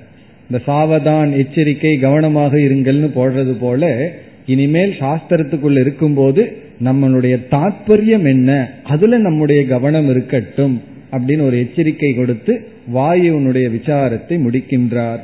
இந்த 0.50 0.62
சாவதான் 0.66 1.36
எச்சரிக்கை 1.36 1.98
கவனமாக 1.98 2.58
இருங்கள்னு 2.58 3.10
போடுறது 3.14 3.52
போல 3.60 4.12
இனிமேல் 4.46 4.94
சாஸ்திரத்துக்குள்ள 4.98 5.80
இருக்கும்போது 5.80 6.56
நம்மளுடைய 6.84 7.36
தாற்பயம் 7.50 8.24
என்ன? 8.24 8.70
அதுல 8.84 9.18
நம்முடைய 9.18 9.66
கவனம் 9.66 10.10
இருக்கட்டும். 10.10 10.82
அப்படின்னு 11.11 11.41
ஒரு 11.41 11.57
எச்சரிக்கை 11.57 12.13
கொடுத்து 12.13 12.71
வாயுனுடைய 12.93 13.71
விசாரத்தை 13.71 14.45
முடிக்கின்றார் 14.45 15.21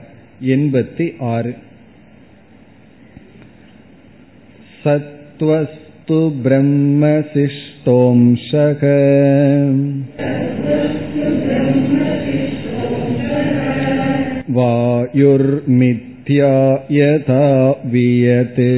எண்பத்தி 0.55 1.13
ஆறு 1.32 1.53
சத்வஸ்து 4.84 6.20
பிரம்மசிஷ்டோம்சக 6.43 8.84
वायुर्मिथ्या 15.22 16.51
यथा 16.91 17.72
वियते 17.86 18.70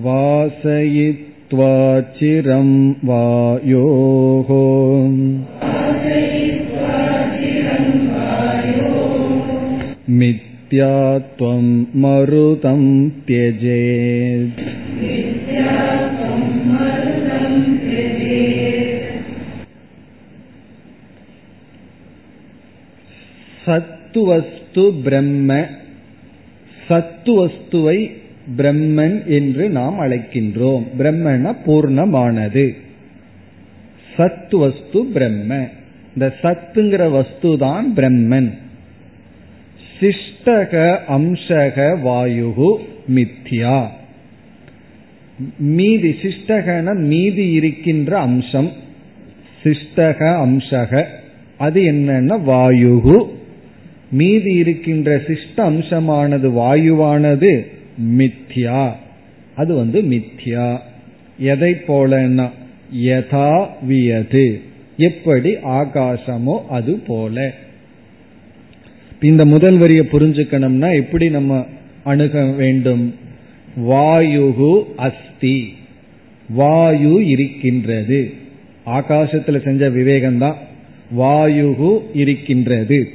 वासयित्वा 0.00 1.31
चिरं 2.18 2.70
वायोः 3.08 4.50
मिथ्यात्वं 10.18 11.64
मरुतं 12.02 12.82
त्यजेत् 13.26 14.62
சத்துவஸ்து 23.64 24.84
பிரம்ம 25.04 25.52
சத்துவஸ்துவை 26.88 27.98
பிரம்மன் 28.57 29.25
என்று 29.25 29.69
நாம் 29.69 29.99
அழைக்கின்றோம். 29.99 30.83
பிரம்மன 30.97 31.55
பூர்ணமானது. 31.65 32.75
சத்துவஸ்து 34.17 35.01
பிரம்ம. 35.01 35.67
இந்த 36.13 36.33
சத்துங்கிற 36.43 37.11
வஸ்து 37.11 37.57
தான் 37.57 37.93
பிரம்மன். 37.95 38.53
சிஷ்டக 39.99 40.97
அம்சக 41.07 42.01
வாயு 42.01 42.79
மித்யா. 43.13 43.87
மீதி 45.57 46.09
சிஷ்டகன 46.09 46.95
மீதி 46.95 47.51
இருக்கின்ற 47.51 48.17
அம்சம் 48.19 48.71
சிஷ்டக 49.63 50.19
அம்சக. 50.19 51.03
அது 51.57 51.81
என்னன்னா 51.81 52.39
வாயுகு. 52.47 53.25
மீதி 54.11 54.53
இருக்கின்ற 54.53 55.17
சிஷ்ட 55.17 55.55
அம்சமானது 55.55 56.49
வாயுவானது. 56.49 57.72
மித்யா. 58.01 58.91
அது 59.55 59.75
வந்து 59.75 60.01
மித்யா. 60.01 60.77
எதை 61.39 61.71
போலன்னா 61.71 62.49
யதா 62.95 63.67
வியது. 63.81 64.61
எப்படி 64.97 65.53
ஆகாசமோ 65.53 66.65
அது 66.69 66.93
போல. 66.93 67.51
இந்த 69.21 69.45
முதல் 69.45 69.77
வரியை 69.77 70.05
புரிஞ்சுக்கணும்னா 70.11 70.93
எப்படி 70.93 71.29
நம்ம 71.29 71.65
அணுக 72.03 72.45
வேண்டும்? 72.45 73.15
வாயுகு 73.77 74.83
அஸ்தி. 74.95 75.73
வாயு 76.49 77.27
இருக்கின்றது. 77.27 78.33
ஆகாசத்துல 78.85 79.63
செஞ்ச 79.63 79.89
விவேகம்தான். 79.89 80.55
வாயுகு 81.17 82.01
இருக்கின்றது. 82.13 83.07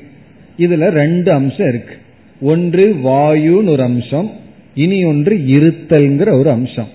இதுல 0.58 0.88
ரெண்டு 0.88 1.32
அம்சம் 1.32 1.68
இருக்கு. 1.68 1.94
ஒன்று 2.40 2.94
வாயுன்னு 2.94 3.68
ஒரு 3.68 3.82
அம்சம் 3.82 4.30
இனி 4.78 5.04
ஒன்று 5.04 5.36
இருத்தல்ங்கிற 5.36 6.32
ஒரு 6.32 6.50
அம்சம். 6.50 6.88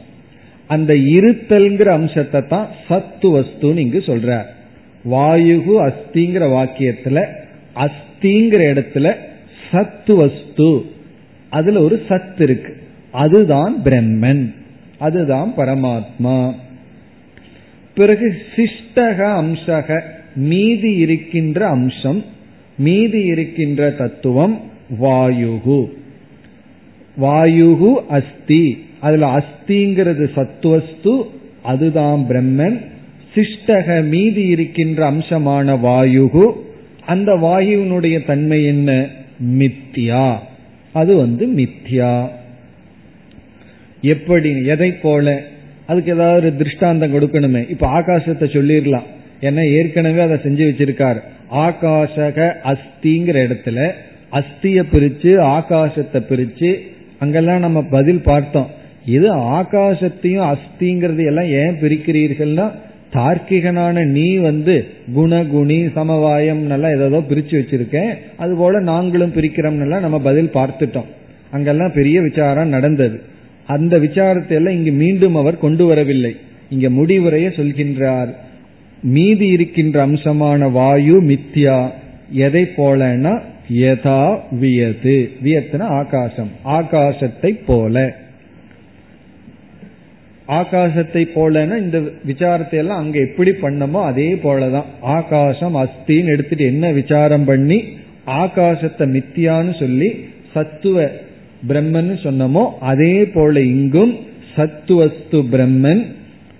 அந்த 0.67 0.93
இருத்தல்ங்கிற 0.93 1.87
அம்சத்தை 1.87 2.41
தான் 2.41 2.67
சத்து 2.87 3.39
வஸ்துன்னு 3.39 3.77
இங்கு 3.77 3.99
சொல்றார். 3.99 4.43
வாயுகு 5.11 5.91
அஸ்திங்கிற 5.91 6.47
வாக்கியத்துல 6.47 7.25
அஸ்திங்கிற 7.75 8.61
இடத்துல 8.73 9.13
சத்து 9.71 10.15
வஸ்து. 10.15 10.85
அதுல 11.49 11.81
ஒரு 11.81 12.01
சத்து 12.07 12.43
இருக்கு. 12.43 12.77
அதுதான் 13.11 13.75
பிரம்மன். 13.83 14.53
அதுதான் 14.97 15.53
பரமாத்மா. 15.57 16.53
பிறகு 17.95 18.35
சிஷ்டக 18.55 19.19
அம்சக 19.41 20.01
மீதி 20.35 20.95
இருக்கின்ற 20.95 21.67
அம்சம் 21.67 22.25
மீதி 22.77 23.21
இருக்கின்ற 23.23 23.89
தத்துவம் 23.89 24.61
வாயுகு. 25.01 25.85
வாயுகு 27.21 27.93
அஸ்தி. 27.93 28.85
அதுல 28.99 29.25
அஸ்திங்கிறது 29.25 30.27
சத்துவஸ்து 30.35 31.21
அதுதான் 31.63 32.25
பிரம்மன். 32.29 32.81
சிஷ்டக 33.35 34.07
மீதி 34.07 34.41
இருக்கின்ற 34.41 35.11
அம்சமான 35.11 35.75
வாயுகு 35.75 36.51
அந்த 37.05 37.31
வாயுவினுடைய 37.31 38.25
தன்மை 38.25 38.65
என்ன? 38.65 39.07
மித்தியா 39.45 40.37
அது 40.93 41.15
வந்து 41.15 41.47
மித்யா. 41.47 42.27
எப்படி 44.01 44.65
எதை 44.65 44.91
போல? 44.91 45.43
அதுக்கு 45.85 46.13
ஏதாவது 46.13 46.47
ஒரு 46.47 46.55
திருஷ்டாந்தம் 46.55 47.13
கொடுக்கணுமே. 47.13 47.69
இப்ப 47.69 47.87
ஆகாசத்தை 47.87 48.45
சொல்லிடலாம். 48.45 49.03
ஏன்னா 49.41 49.71
ஏற்கனவே 49.71 50.21
அதை 50.21 50.37
செஞ்சு 50.37 50.65
வச்சிருக்காரு. 50.71 51.19
ஆகாஷக 51.51 52.53
அஸ்திங்கிற 52.63 53.37
இடத்துல 53.47 53.91
அஸ்திய 54.31 54.83
பிரிச்சு 54.91 55.61
ஆகாசத்தை 55.61 56.23
பிரிச்சு 56.29 56.79
அங்கெல்லாம் 57.23 57.65
நம்ம 57.65 57.79
பதில் 57.97 58.25
பார்த்தோம். 58.29 58.69
இது 59.17 59.29
ஆகாசத்தையும் 59.57 60.47
அஸ்திங்கிறது 60.51 61.23
எல்லாம் 61.29 61.49
ஏன் 61.61 61.77
பிரிக்கிறீர்கள்னா 61.81 62.67
தார்க்கிகனான 63.15 64.03
நீ 64.15 64.27
வந்து 64.45 64.75
குணகுணி 65.15 65.77
சமவாயம் 65.97 66.61
எல்லாம் 66.75 66.95
ஏதோ 66.97 67.19
பிரிச்சு 67.29 67.55
வச்சிருக்கேன். 67.59 68.13
அது 68.37 68.53
போல 68.55 68.79
நாங்களும் 68.91 69.35
பிரிக்கிறோம்னா 69.35 69.99
நம்ம 70.05 70.19
பதில் 70.29 70.49
பார்த்துட்டோம். 70.53 71.09
அங்கெல்லாம் 71.51 71.95
பெரிய 71.95 72.17
விசாரம் 72.21 72.73
நடந்தது. 72.75 73.17
அந்த 73.75 73.93
விசாரத்தை 73.97 74.55
எல்லாம் 74.59 74.77
இங்கு 74.77 74.93
மீண்டும் 75.03 75.35
அவர் 75.41 75.63
கொண்டு 75.65 75.83
வரவில்லை. 75.85 76.33
இங்க 76.69 76.87
முடிவுரைய 76.99 77.47
சொல்கின்றார். 77.59 78.31
மீதி 79.15 79.47
இருக்கின்ற 79.47 79.97
அம்சமான 80.07 80.71
வாயு 80.71 81.17
மித்யா 81.29 81.77
எதை 82.45 82.63
போலன்னா 82.77 83.33
யதா 83.69 84.37
வியது. 84.51 85.31
வியத்துனா 85.43 85.81
ஆகாசம். 85.81 86.49
ஆகாசத்தை 86.65 87.59
போல. 87.65 88.15
ஆகாசத்தை 90.47 91.27
போலன்னா 91.35 91.77
இந்த 91.77 91.99
விசாரத்தை 92.27 92.73
எல்லாம் 92.73 92.97
அங்க 92.97 93.19
எப்படி 93.19 93.51
பண்ணமோ 93.51 94.03
அதே 94.03 94.33
போலதான். 94.33 94.83
ஆகாசம் 95.01 95.75
அஸ்தின்னு 95.75 96.25
எடுத்துட்டு 96.25 96.65
என்ன 96.65 96.91
விசாரம் 96.91 97.45
பண்ணி 97.45 97.83
ஆகாசத்தை 98.27 99.23
மித்தியான்னு 99.23 99.79
சொல்லி 99.79 100.25
சத்துவ 100.53 101.09
பிரம்மன் 101.67 102.17
சொன்னமோ 102.23 102.69
அதே 102.79 103.25
போல 103.25 103.61
இங்கும் 103.61 104.17
சத்துவஸ்து 104.55 105.43
பிரம்மன் 105.51 106.05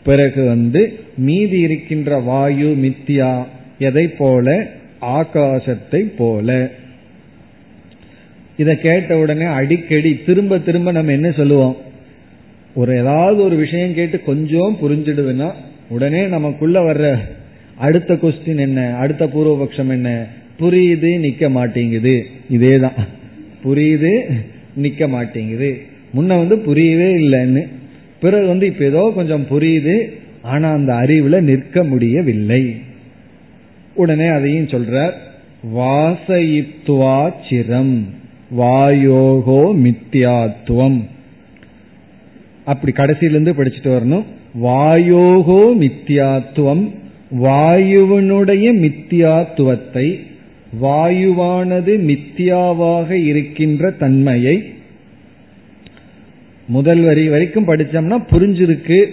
பிறகு 0.04 0.46
வந்து 0.46 1.00
மீதி 1.18 1.60
இருக்கின்ற 1.60 2.20
வாயு 2.20 2.66
மித்தியா 2.66 3.44
எதை 3.80 4.08
போல? 4.08 4.68
ஆகாசத்தை 5.02 6.02
போல. 6.18 6.72
இதை 8.64 8.80
கேட்ட 8.80 9.18
உடனே 9.18 9.44
அடிக்கடி 9.44 10.20
திரும்ப 10.26 10.60
திரும்ப 10.60 10.92
நம்ம 10.92 11.12
என்ன 11.12 11.32
சொல்லுவோம்? 11.32 11.78
ஒரு 12.76 12.98
ஏதாவது 12.98 13.44
ஒரு 13.44 13.56
விஷயம் 13.56 13.94
கேட்டு 13.94 14.24
கொஞ்சம் 14.24 14.78
புரிஞ்சிடுதுன்னா 14.82 15.52
உடனே 15.90 16.26
நமக்குள்ள 16.26 16.94
வர்ற 16.94 17.18
அடுத்த 17.78 18.14
கொஸ்டின் 18.14 18.58
என்ன? 18.58 18.96
அடுத்த 18.96 19.26
பூர்வபக்ஷம் 19.26 19.90
என்ன? 19.90 20.26
புரியுது 20.60 21.10
நிக்க 21.22 21.50
மாட்டேங்குது. 21.50 22.26
இதேதான். 22.52 22.98
புரியுது 23.64 24.32
நிக்க 24.82 25.08
மாட்டேங்குது. 25.08 25.82
முன்ன 26.16 26.26
வந்து 26.26 26.58
புரியவே 26.58 27.16
இல்லைன்னு. 27.16 27.68
பிறகு 28.20 28.48
வந்து 28.48 28.66
இப்ப 28.66 28.86
ஏதோ 28.86 29.12
கொஞ்சம் 29.16 29.46
புரியுது 29.50 29.98
ஆனா 30.42 30.72
அந்த 30.72 30.94
அறிவுல 30.94 31.42
நிற்க 31.42 31.84
முடியவில்லை. 31.84 32.76
உடனே 33.94 34.26
அதையும் 34.26 34.68
சொல்றார் 34.68 35.14
வாசயித்வா 35.76 37.32
சிரம். 37.50 38.04
வாயோகோ 38.58 39.62
மித்யாத்துவம் 39.84 41.02
அப்படி 42.66 42.94
கடைசியிலிருந்து 42.96 43.54
படிச்சுட்டு 43.58 43.90
வரணும். 43.96 44.26
வாயோகோ 44.64 45.62
மித்யாத்துவம் 45.80 46.90
வாயுவனுடைய 47.42 48.66
மித்தியாத்துவத்தை 48.84 50.20
வாயுவானது 50.82 51.94
மித்தியாவாக 52.10 53.10
இருக்கின்ற 53.12 53.92
தன்மையை 53.92 54.64
முதல் 56.68 57.02
வரி 57.02 57.30
வரைக்கும் 57.30 57.68
படித்தோம்னா 57.68 58.18
புரிஞ்சிருக்கு. 58.32 59.06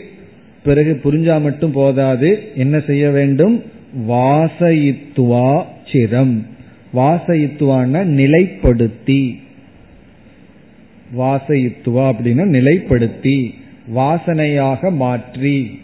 பிறகு 0.65 1.01
புரிஞ்சா 1.05 1.43
மட்டும் 1.43 1.73
போதாது. 1.73 2.49
என்ன 2.57 2.81
செய்ய 2.81 3.11
வேண்டும்? 3.11 3.63
வாசயித்துவா 4.09 5.65
சிரம். 5.93 6.47
வாசயித்துவான 6.95 8.05
நிலைப்படுத்தி. 8.19 9.39
வாசயித்துவா 11.19 12.05
அப்படின்னா 12.13 12.45
நிலைப்படுத்தி 12.57 13.55
வாசனையாக 13.95 14.93
மாற்றி. 14.93 15.81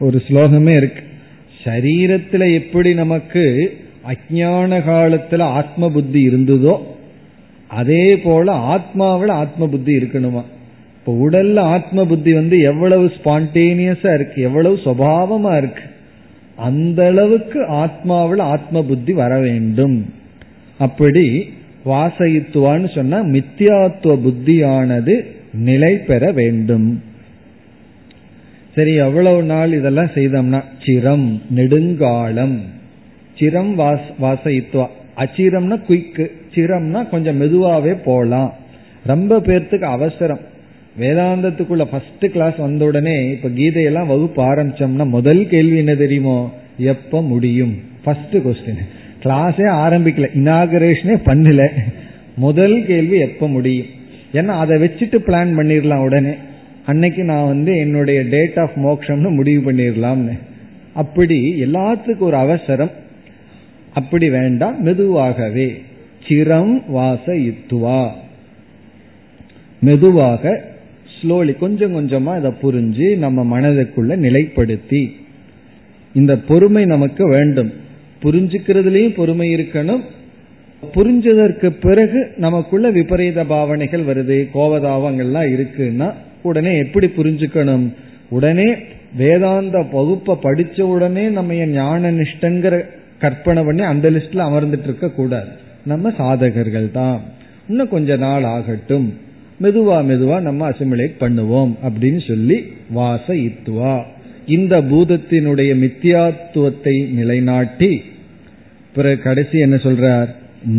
ஒரு 0.00 0.22
ஸ்லோகமே 0.28 0.76
இருக்கு. 0.76 1.02
சரீரத்துல 1.64 2.52
எப்படி 2.54 2.94
நமக்கு 2.94 3.44
அஜான 4.06 4.78
காலத்துல 4.88 5.40
ஆத்ம 5.40 5.90
புத்தி 5.90 6.28
இருந்ததோ 6.28 6.74
அதே 7.68 8.16
போல 8.16 8.52
ஆத்மாவில் 8.52 9.30
ஆத்ம 9.30 9.68
புத்தி 9.68 9.96
இருக்கணுமா? 9.96 10.42
இப்போ 10.98 11.12
உடல்ல 11.12 11.58
ஆத்ம 11.58 12.04
புத்தி 12.06 12.32
வந்து 12.32 12.58
எவ்வளவு 12.58 13.12
ஸ்பான்டேனியஸா 13.24 14.14
இருக்கு 14.14 14.42
எவ்வளவு 14.42 14.76
சுவாவமா 14.84 15.56
இருக்கு? 15.56 15.82
அந்த 16.56 17.06
அளவுக்கு 17.06 17.62
ஆத்மாவில் 17.62 18.40
ஆத்ம 18.40 18.82
புத்தி 18.82 19.12
வர 19.12 19.40
வேண்டும். 19.40 20.12
அப்படி 20.78 21.52
வாசயித்துவான்னு 21.84 22.94
சொன்னா 22.94 23.20
மித்தியாத்துவ 23.22 24.16
புத்தியானது 24.26 25.26
நிலை 25.54 25.98
பெற 25.98 26.32
வேண்டும். 26.32 27.02
சரி 28.74 28.94
எவ்வளவு 28.94 29.42
நாள் 29.42 29.72
இதெல்லாம் 29.72 30.10
செய்தோம்னா 30.14 30.62
சிரம் 30.84 31.42
நெடுங்காலம். 31.50 32.62
சிரம் 33.38 33.78
வாஸ் 33.78 34.06
வாசயித்துவா 34.22 34.86
அச்சிரம்னா 35.16 35.80
குயிக்கு 35.88 36.30
சிரம்னா 36.54 37.08
கொஞ்சம் 37.08 37.40
மெதுவாவே 37.40 37.96
போலாம். 38.04 38.54
ரொம்ப 39.04 39.38
பேர்த்துக்கு 39.38 39.80
அவசரம். 39.80 40.40
வேதாந்தத்துக்குள்ள 41.00 41.84
ஃபர்ஸ்ட் 41.84 42.32
கிளாஸ் 42.32 42.56
வந்த 42.56 42.84
உடனே 42.84 43.30
இப்ப 43.30 43.48
கீதையெல்லாம் 43.48 44.06
வகுப்பு 44.06 44.42
ஆரம்பிச்சோம்னா 44.42 45.08
முதல் 45.08 45.48
கேள்வி 45.48 45.76
என்ன 45.76 45.94
தெரியுமோ? 45.94 46.52
எப்ப 46.78 47.22
முடியும்? 47.22 47.74
ஃபர்ஸ்ட் 48.04 48.36
கொஸ்டின் 48.36 48.78
கிளாஸே 49.22 49.68
ஆரம்பிக்கல. 49.68 50.26
இனாகரேஷனே 50.34 51.20
பண்ணல. 51.24 51.68
முதல் 52.36 52.86
கேள்வி 52.86 53.18
எப்ப 53.18 53.48
முடியும்? 53.48 53.86
ஏன்னா 54.32 54.46
அதை 54.46 54.82
வச்சுட்டு 54.82 55.16
பிளான் 55.26 55.56
பண்ணிடலாம் 55.56 56.02
உடனே. 56.02 56.32
அன்னைக்கு 56.86 57.24
நான் 57.24 57.46
வந்து 57.46 57.76
என்னுடைய 57.76 58.22
டேட் 58.22 58.58
ஆஃப் 58.58 58.76
மோக்ஷம்னு 58.76 59.30
முடிவு 59.30 59.72
பண்ணிடலாம்னு. 59.72 60.38
அப்படி 60.94 61.62
எல்லாத்துக்கும் 61.62 62.18
ஒரு 62.18 62.36
அவசரம். 62.36 62.90
அப்படி 63.92 64.30
வேண்டாம். 64.30 64.82
மெதுவாகவே. 64.82 65.82
சிரம் 66.28 66.82
வாச 66.88 67.32
இத்துவா 67.32 68.10
மெதுவாக 69.80 70.74
ஸ்லோலி 71.22 71.58
கொஞ்சம் 71.58 71.94
கொஞ்சமா 71.94 72.38
இதை 72.38 72.52
புரிஞ்சு 72.62 73.16
நம்ம 73.16 73.60
மனதுக்குள்ள 73.60 74.16
நிலைப்படுத்தி 74.16 75.10
இந்த 76.14 76.36
பொறுமை 76.36 76.84
நமக்கு 76.84 77.28
வேண்டும். 77.28 77.72
புரிஞ்சுக்கிறதுலயும் 78.22 79.14
பொறுமை 79.14 79.54
இருக்கணும். 79.54 80.00
புரிஞ்சதற்கு 80.94 81.70
பிறகு 81.80 82.32
நமக்குள்ள 82.36 82.90
விபரீத 82.90 83.44
பாவனைகள் 83.44 84.04
வருது 84.04 84.48
கோபதாபங்கள்லாம் 84.54 85.50
இருக்குன்னா 85.52 86.12
உடனே 86.42 86.78
எப்படி 86.78 87.06
புரிஞ்சுக்கணும்? 87.06 87.92
உடனே 88.28 88.76
வேதாந்த 89.16 89.86
வகுப்பை 89.92 90.36
படிச்ச 90.42 90.80
உடனே 90.80 91.28
நம்ம 91.28 91.54
ஞான 91.54 92.12
நிஷ்டங்கிற 92.12 92.84
கற்பனை 93.18 93.64
பண்ணி 93.64 93.82
அந்த 93.82 94.10
லிஸ்ட்ல 94.10 94.44
அமர்ந்துட்டு 94.48 94.82
இருக்க 94.82 95.10
கூடாது. 95.10 95.48
நம்ம 95.84 96.10
சாதகர்கள் 96.18 96.90
தான். 96.90 97.20
இன்னும் 97.68 97.88
கொஞ்ச 97.88 98.16
நாள் 98.16 98.42
ஆகட்டும். 98.42 99.18
மெதுவா 99.62 99.96
மெதுவா 100.04 100.40
நம்ம 100.40 100.70
அசிமுலேட் 100.70 101.16
பண்ணுவோம் 101.20 101.74
அப்படின்னு 101.88 102.28
சொல்லி 102.28 102.62
வாச 102.90 103.34
இத்துவா 103.34 104.02
இந்த 104.46 104.80
பூதத்தினுடைய 104.80 105.70
மித்தியாத்துவத்தை 105.74 107.10
நிலைநாட்டி 107.10 108.02
பிறகு 108.94 109.22
கடைசி 109.22 109.58
என்ன 109.58 109.76
சொல்றார்? 109.76 110.28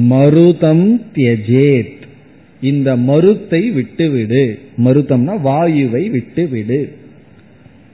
மருதம் 0.10 1.02
தியஜேத். 1.16 1.96
இந்த 2.62 2.96
மருத்தை 2.96 3.72
விட்டுவிடு. 3.72 4.60
மருதம்னா 4.78 5.34
வாயுவை 5.44 6.10
விட்டுவிடு. 6.10 6.96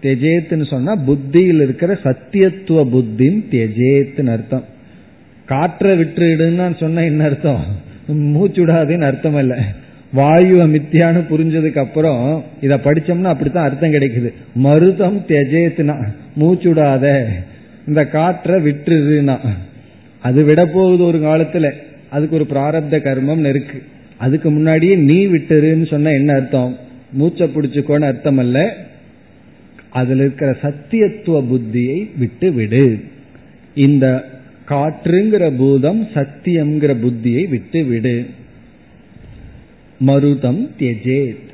தெஜேத்துன்னு 0.03 0.67
சொன்னா 0.67 0.95
புத்தியில் 0.95 1.61
இருக்கிற 1.61 1.99
சத்தியத்துவ 2.03 2.83
புத்தின் 2.89 3.43
தெஜேத்துன்னு 3.51 4.27
அர்த்தம். 4.27 4.65
காற்றை 5.45 5.99
விட்டுடுன்னு 5.99 6.79
சொன்ன 6.79 7.03
என்ன 7.03 7.23
அர்த்தம்? 7.23 7.65
மூச்சுடாதுன்னு 8.13 9.01
அர்த்தம் 9.01 9.37
இல்லை 9.37 9.57
வாயு 10.13 10.67
மித்தியான்னு 10.67 11.23
புரிஞ்சதுக்கு 11.29 11.77
அப்புறம் 11.77 12.43
இதை 12.61 12.77
படிச்சோம்னா 12.77 13.23
அப்படித்தான் 13.23 13.69
அர்த்தம் 13.69 13.93
கிடைக்குது. 13.93 14.33
மருதம் 14.63 15.19
தெஜேத்துனா 15.27 16.07
மூச்சுடாத 16.39 17.23
இந்த 17.87 18.07
காற்றை 18.07 18.65
விட்டுருதுன்னா. 18.65 19.39
அது 20.21 20.43
விட 20.43 20.65
போகுது 20.65 21.03
ஒரு 21.03 21.17
காலத்துல. 21.17 21.71
அதுக்கு 22.09 22.35
ஒரு 22.35 22.45
பிராரப்த 22.49 22.91
கர்மம் 22.91 23.45
இருக்கு. 23.45 23.83
அதுக்கு 24.17 24.51
முன்னாடியே 24.51 24.95
நீ 24.95 25.27
விட்டுருன்னு 25.27 25.87
சொன்ன 25.87 26.11
என்ன 26.11 26.33
அர்த்தம்? 26.33 26.77
மூச்சை 27.11 27.47
பிடிச்சுக்கோன்னு 27.47 28.03
அர்த்தம் 28.03 28.37
அல்ல 28.37 28.73
அதில் 29.89 30.17
இருக்கிற 30.17 30.57
சத்தியத்துவ 30.61 31.43
புத்தியை 31.51 32.09
விட்டு 32.17 32.51
விடு 32.51 33.03
இந்த 33.75 34.25
காற்றுங்கிற 34.69 35.57
பூதம் 35.57 36.07
சத்தியம்ங்கிற 36.13 36.95
புத்தியை 37.03 37.49
விட்டு 37.49 37.83
விடு 37.83 38.25
மருதம் 40.02 40.62
தியஜேத் 40.78 41.44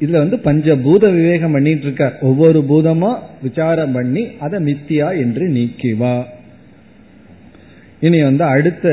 இதுல 0.00 0.18
வந்து 0.18 0.36
பஞ்சபூத 0.38 1.04
விவேகம் 1.12 1.52
பண்ணிட்டு 1.52 1.82
இருக்கார் 1.82 2.14
ஒவ்வொரு 2.20 2.60
பூதமா 2.68 3.10
விசாரம் 3.42 3.92
பண்ணி 3.92 4.22
அதை 4.40 4.58
மித்தியா 4.60 5.08
என்று 5.16 5.46
நீக்கிவா 5.48 6.14
இனி 8.00 8.22
வந்து 8.22 8.44
அடுத்த 8.48 8.86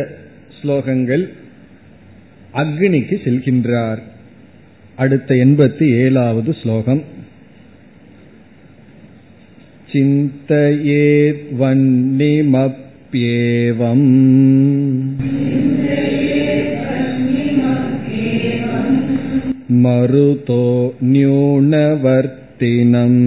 ஸ்லோகங்கள் 0.57 1.23
அக்னிக்கு 2.53 3.15
செல்கின்றார் 3.23 4.01
அடுத்த 4.95 5.35
எண்பத்தி 5.45 5.85
ஏழாவது 5.97 6.51
ஸ்லோகம் 6.53 7.03
चिन्तयेत् 9.89 11.41
मरुतो 19.83 20.63
न्यूनवर्तिनम् 21.03 23.19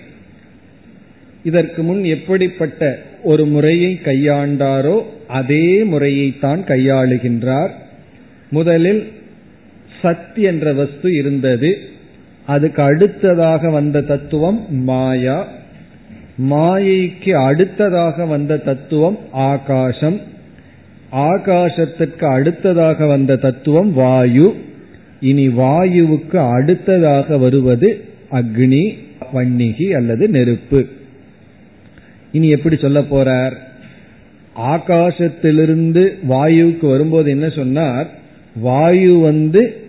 இதற்கு 1.44 1.84
முன் 1.84 2.04
எப்படிப்பட்ட 2.04 3.02
ஒரு 3.24 3.46
முறையை 3.46 4.00
கையாண்டாரோ 4.04 5.04
அதே 5.28 5.84
முறையைத்தான் 5.84 6.62
கையாளுகின்றார். 6.68 7.70
முதலில் 8.50 9.12
சத் 10.02 10.36
என்ற 10.36 10.74
வஸ்து 10.74 11.14
இருந்தது. 11.14 11.78
அதுக்கு 12.46 12.82
அடுத்ததாக 12.82 13.70
வந்த 13.70 14.02
தத்துவம் 14.02 14.84
மாயா. 14.84 15.48
மாயைக்கு 16.50 17.32
அடுத்ததாக 17.32 18.26
வந்த 18.26 18.58
தத்துவம் 18.58 19.20
ஆகாசம். 19.32 20.22
ஆகாசத்திற்கு 21.12 22.26
அடுத்ததாக 22.26 23.06
வந்த 23.06 23.36
தத்துவம் 23.36 23.94
வாயு. 23.94 24.56
இனி 25.22 25.48
வாயுவுக்கு 25.48 26.52
அடுத்ததாக 26.52 27.38
வருவது 27.38 28.04
அக்னி 28.32 28.98
வன்னிகி 29.34 29.96
அல்லது 29.96 30.28
நெருப்பு. 30.28 30.86
இனி 32.32 32.50
எப்படி 32.50 32.76
சொல்ல 32.76 33.02
போறார்? 33.02 33.54
ஆகாசத்திலிருந்து 34.58 36.18
வாயுவுக்கு 36.30 36.90
வரும்போது 36.90 37.32
என்ன 37.32 37.50
சொன்னார்? 37.50 38.10
வாயு 38.56 39.20
வந்து 39.20 39.85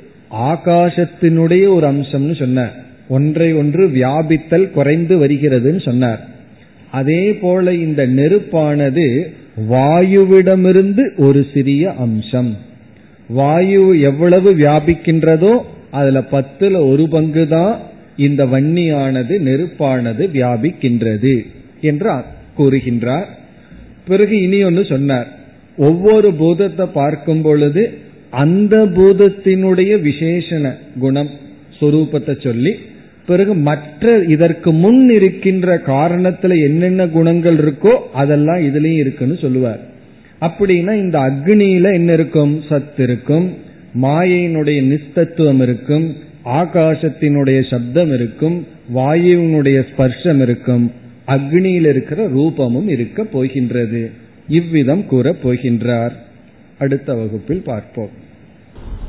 ஆகாசத்தினுடைய 0.50 1.64
ஒரு 1.74 1.86
அம்சம்னு 1.92 2.36
சொன்னார். 2.38 2.74
ஒன்றை 3.08 3.48
ஒன்று 3.52 3.82
வியாபித்தல் 3.88 4.66
குறைந்து 4.70 5.14
வருகிறதுன்னு 5.22 5.82
சொன்னார். 5.84 6.20
அதே 6.90 7.24
போல 7.34 7.74
இந்த 7.86 8.02
நெருப்பானது 8.18 9.06
வாயுவிடமிருந்து 9.70 11.04
ஒரு 11.16 11.40
சிறிய 11.52 11.92
அம்சம். 12.04 12.50
வாயு 13.28 13.84
எவ்வளவு 14.00 14.50
வியாபிக்கின்றதோ 14.54 15.52
அதுல 15.90 16.20
பத்துல 16.32 16.80
ஒரு 16.90 17.04
பங்கு 17.08 17.44
தான் 17.48 17.74
இந்த 18.26 18.42
வன்னியானது 18.44 19.34
நெருப்பானது 19.48 20.24
வியாபிக்கின்றது 20.36 21.34
என்று 21.80 22.12
கூறுகின்றார். 22.58 23.28
பிறகு 24.08 24.34
இனி 24.42 24.58
ஒன்று 24.64 24.84
சொன்னார். 24.84 25.28
ஒவ்வொரு 25.78 26.28
பூதத்தை 26.32 26.86
பார்க்கும் 26.92 27.42
பொழுது 27.42 27.82
அந்த 28.42 28.76
பூதத்தினுடைய 28.96 29.92
விசேஷண 30.08 30.74
குணம் 30.98 31.30
சொரூபத்தை 31.78 32.34
சொல்லி 32.42 32.72
பிறகு 33.26 33.54
மற்ற 33.68 34.12
இதற்கு 34.34 34.70
முன் 34.82 35.00
இருக்கின்ற 35.10 35.76
காரணத்துல 35.86 36.58
என்னென்ன 36.66 37.06
குணங்கள் 37.16 37.56
இருக்கோ 37.56 37.94
அதெல்லாம் 38.12 38.60
இதுலயும் 38.68 39.00
இருக்குன்னு 39.02 39.36
சொல்லுவார். 39.44 39.80
அப்படின்னா 40.40 40.92
இந்த 41.04 41.16
அக்னியில 41.28 41.92
என்ன 41.92 42.12
இருக்கும்? 42.12 42.52
சத்து 42.68 43.02
இருக்கும் 43.02 43.46
மாயையினுடைய 44.02 44.78
நிஸ்தத்துவம் 44.92 45.62
இருக்கும் 45.66 46.06
ஆகாசத்தினுடைய 46.60 47.60
சப்தம் 47.70 48.12
இருக்கும் 48.14 48.56
வாயுவினுடைய 48.94 49.78
ஸ்பர்ஷம் 49.90 50.40
இருக்கும் 50.40 50.84
அக்னியில் 51.26 51.88
இருக்கிற 51.92 52.20
ரூபமும் 52.28 52.88
இருக்க 52.88 53.24
போகின்றது. 53.24 54.02
இவ்விதம் 54.48 55.04
கூற 55.06 55.36
போகின்றார். 55.44 56.14
அடுத்த 56.78 57.08
வகுப்பில் 57.14 57.66
பார்ப்போம். 57.70 58.12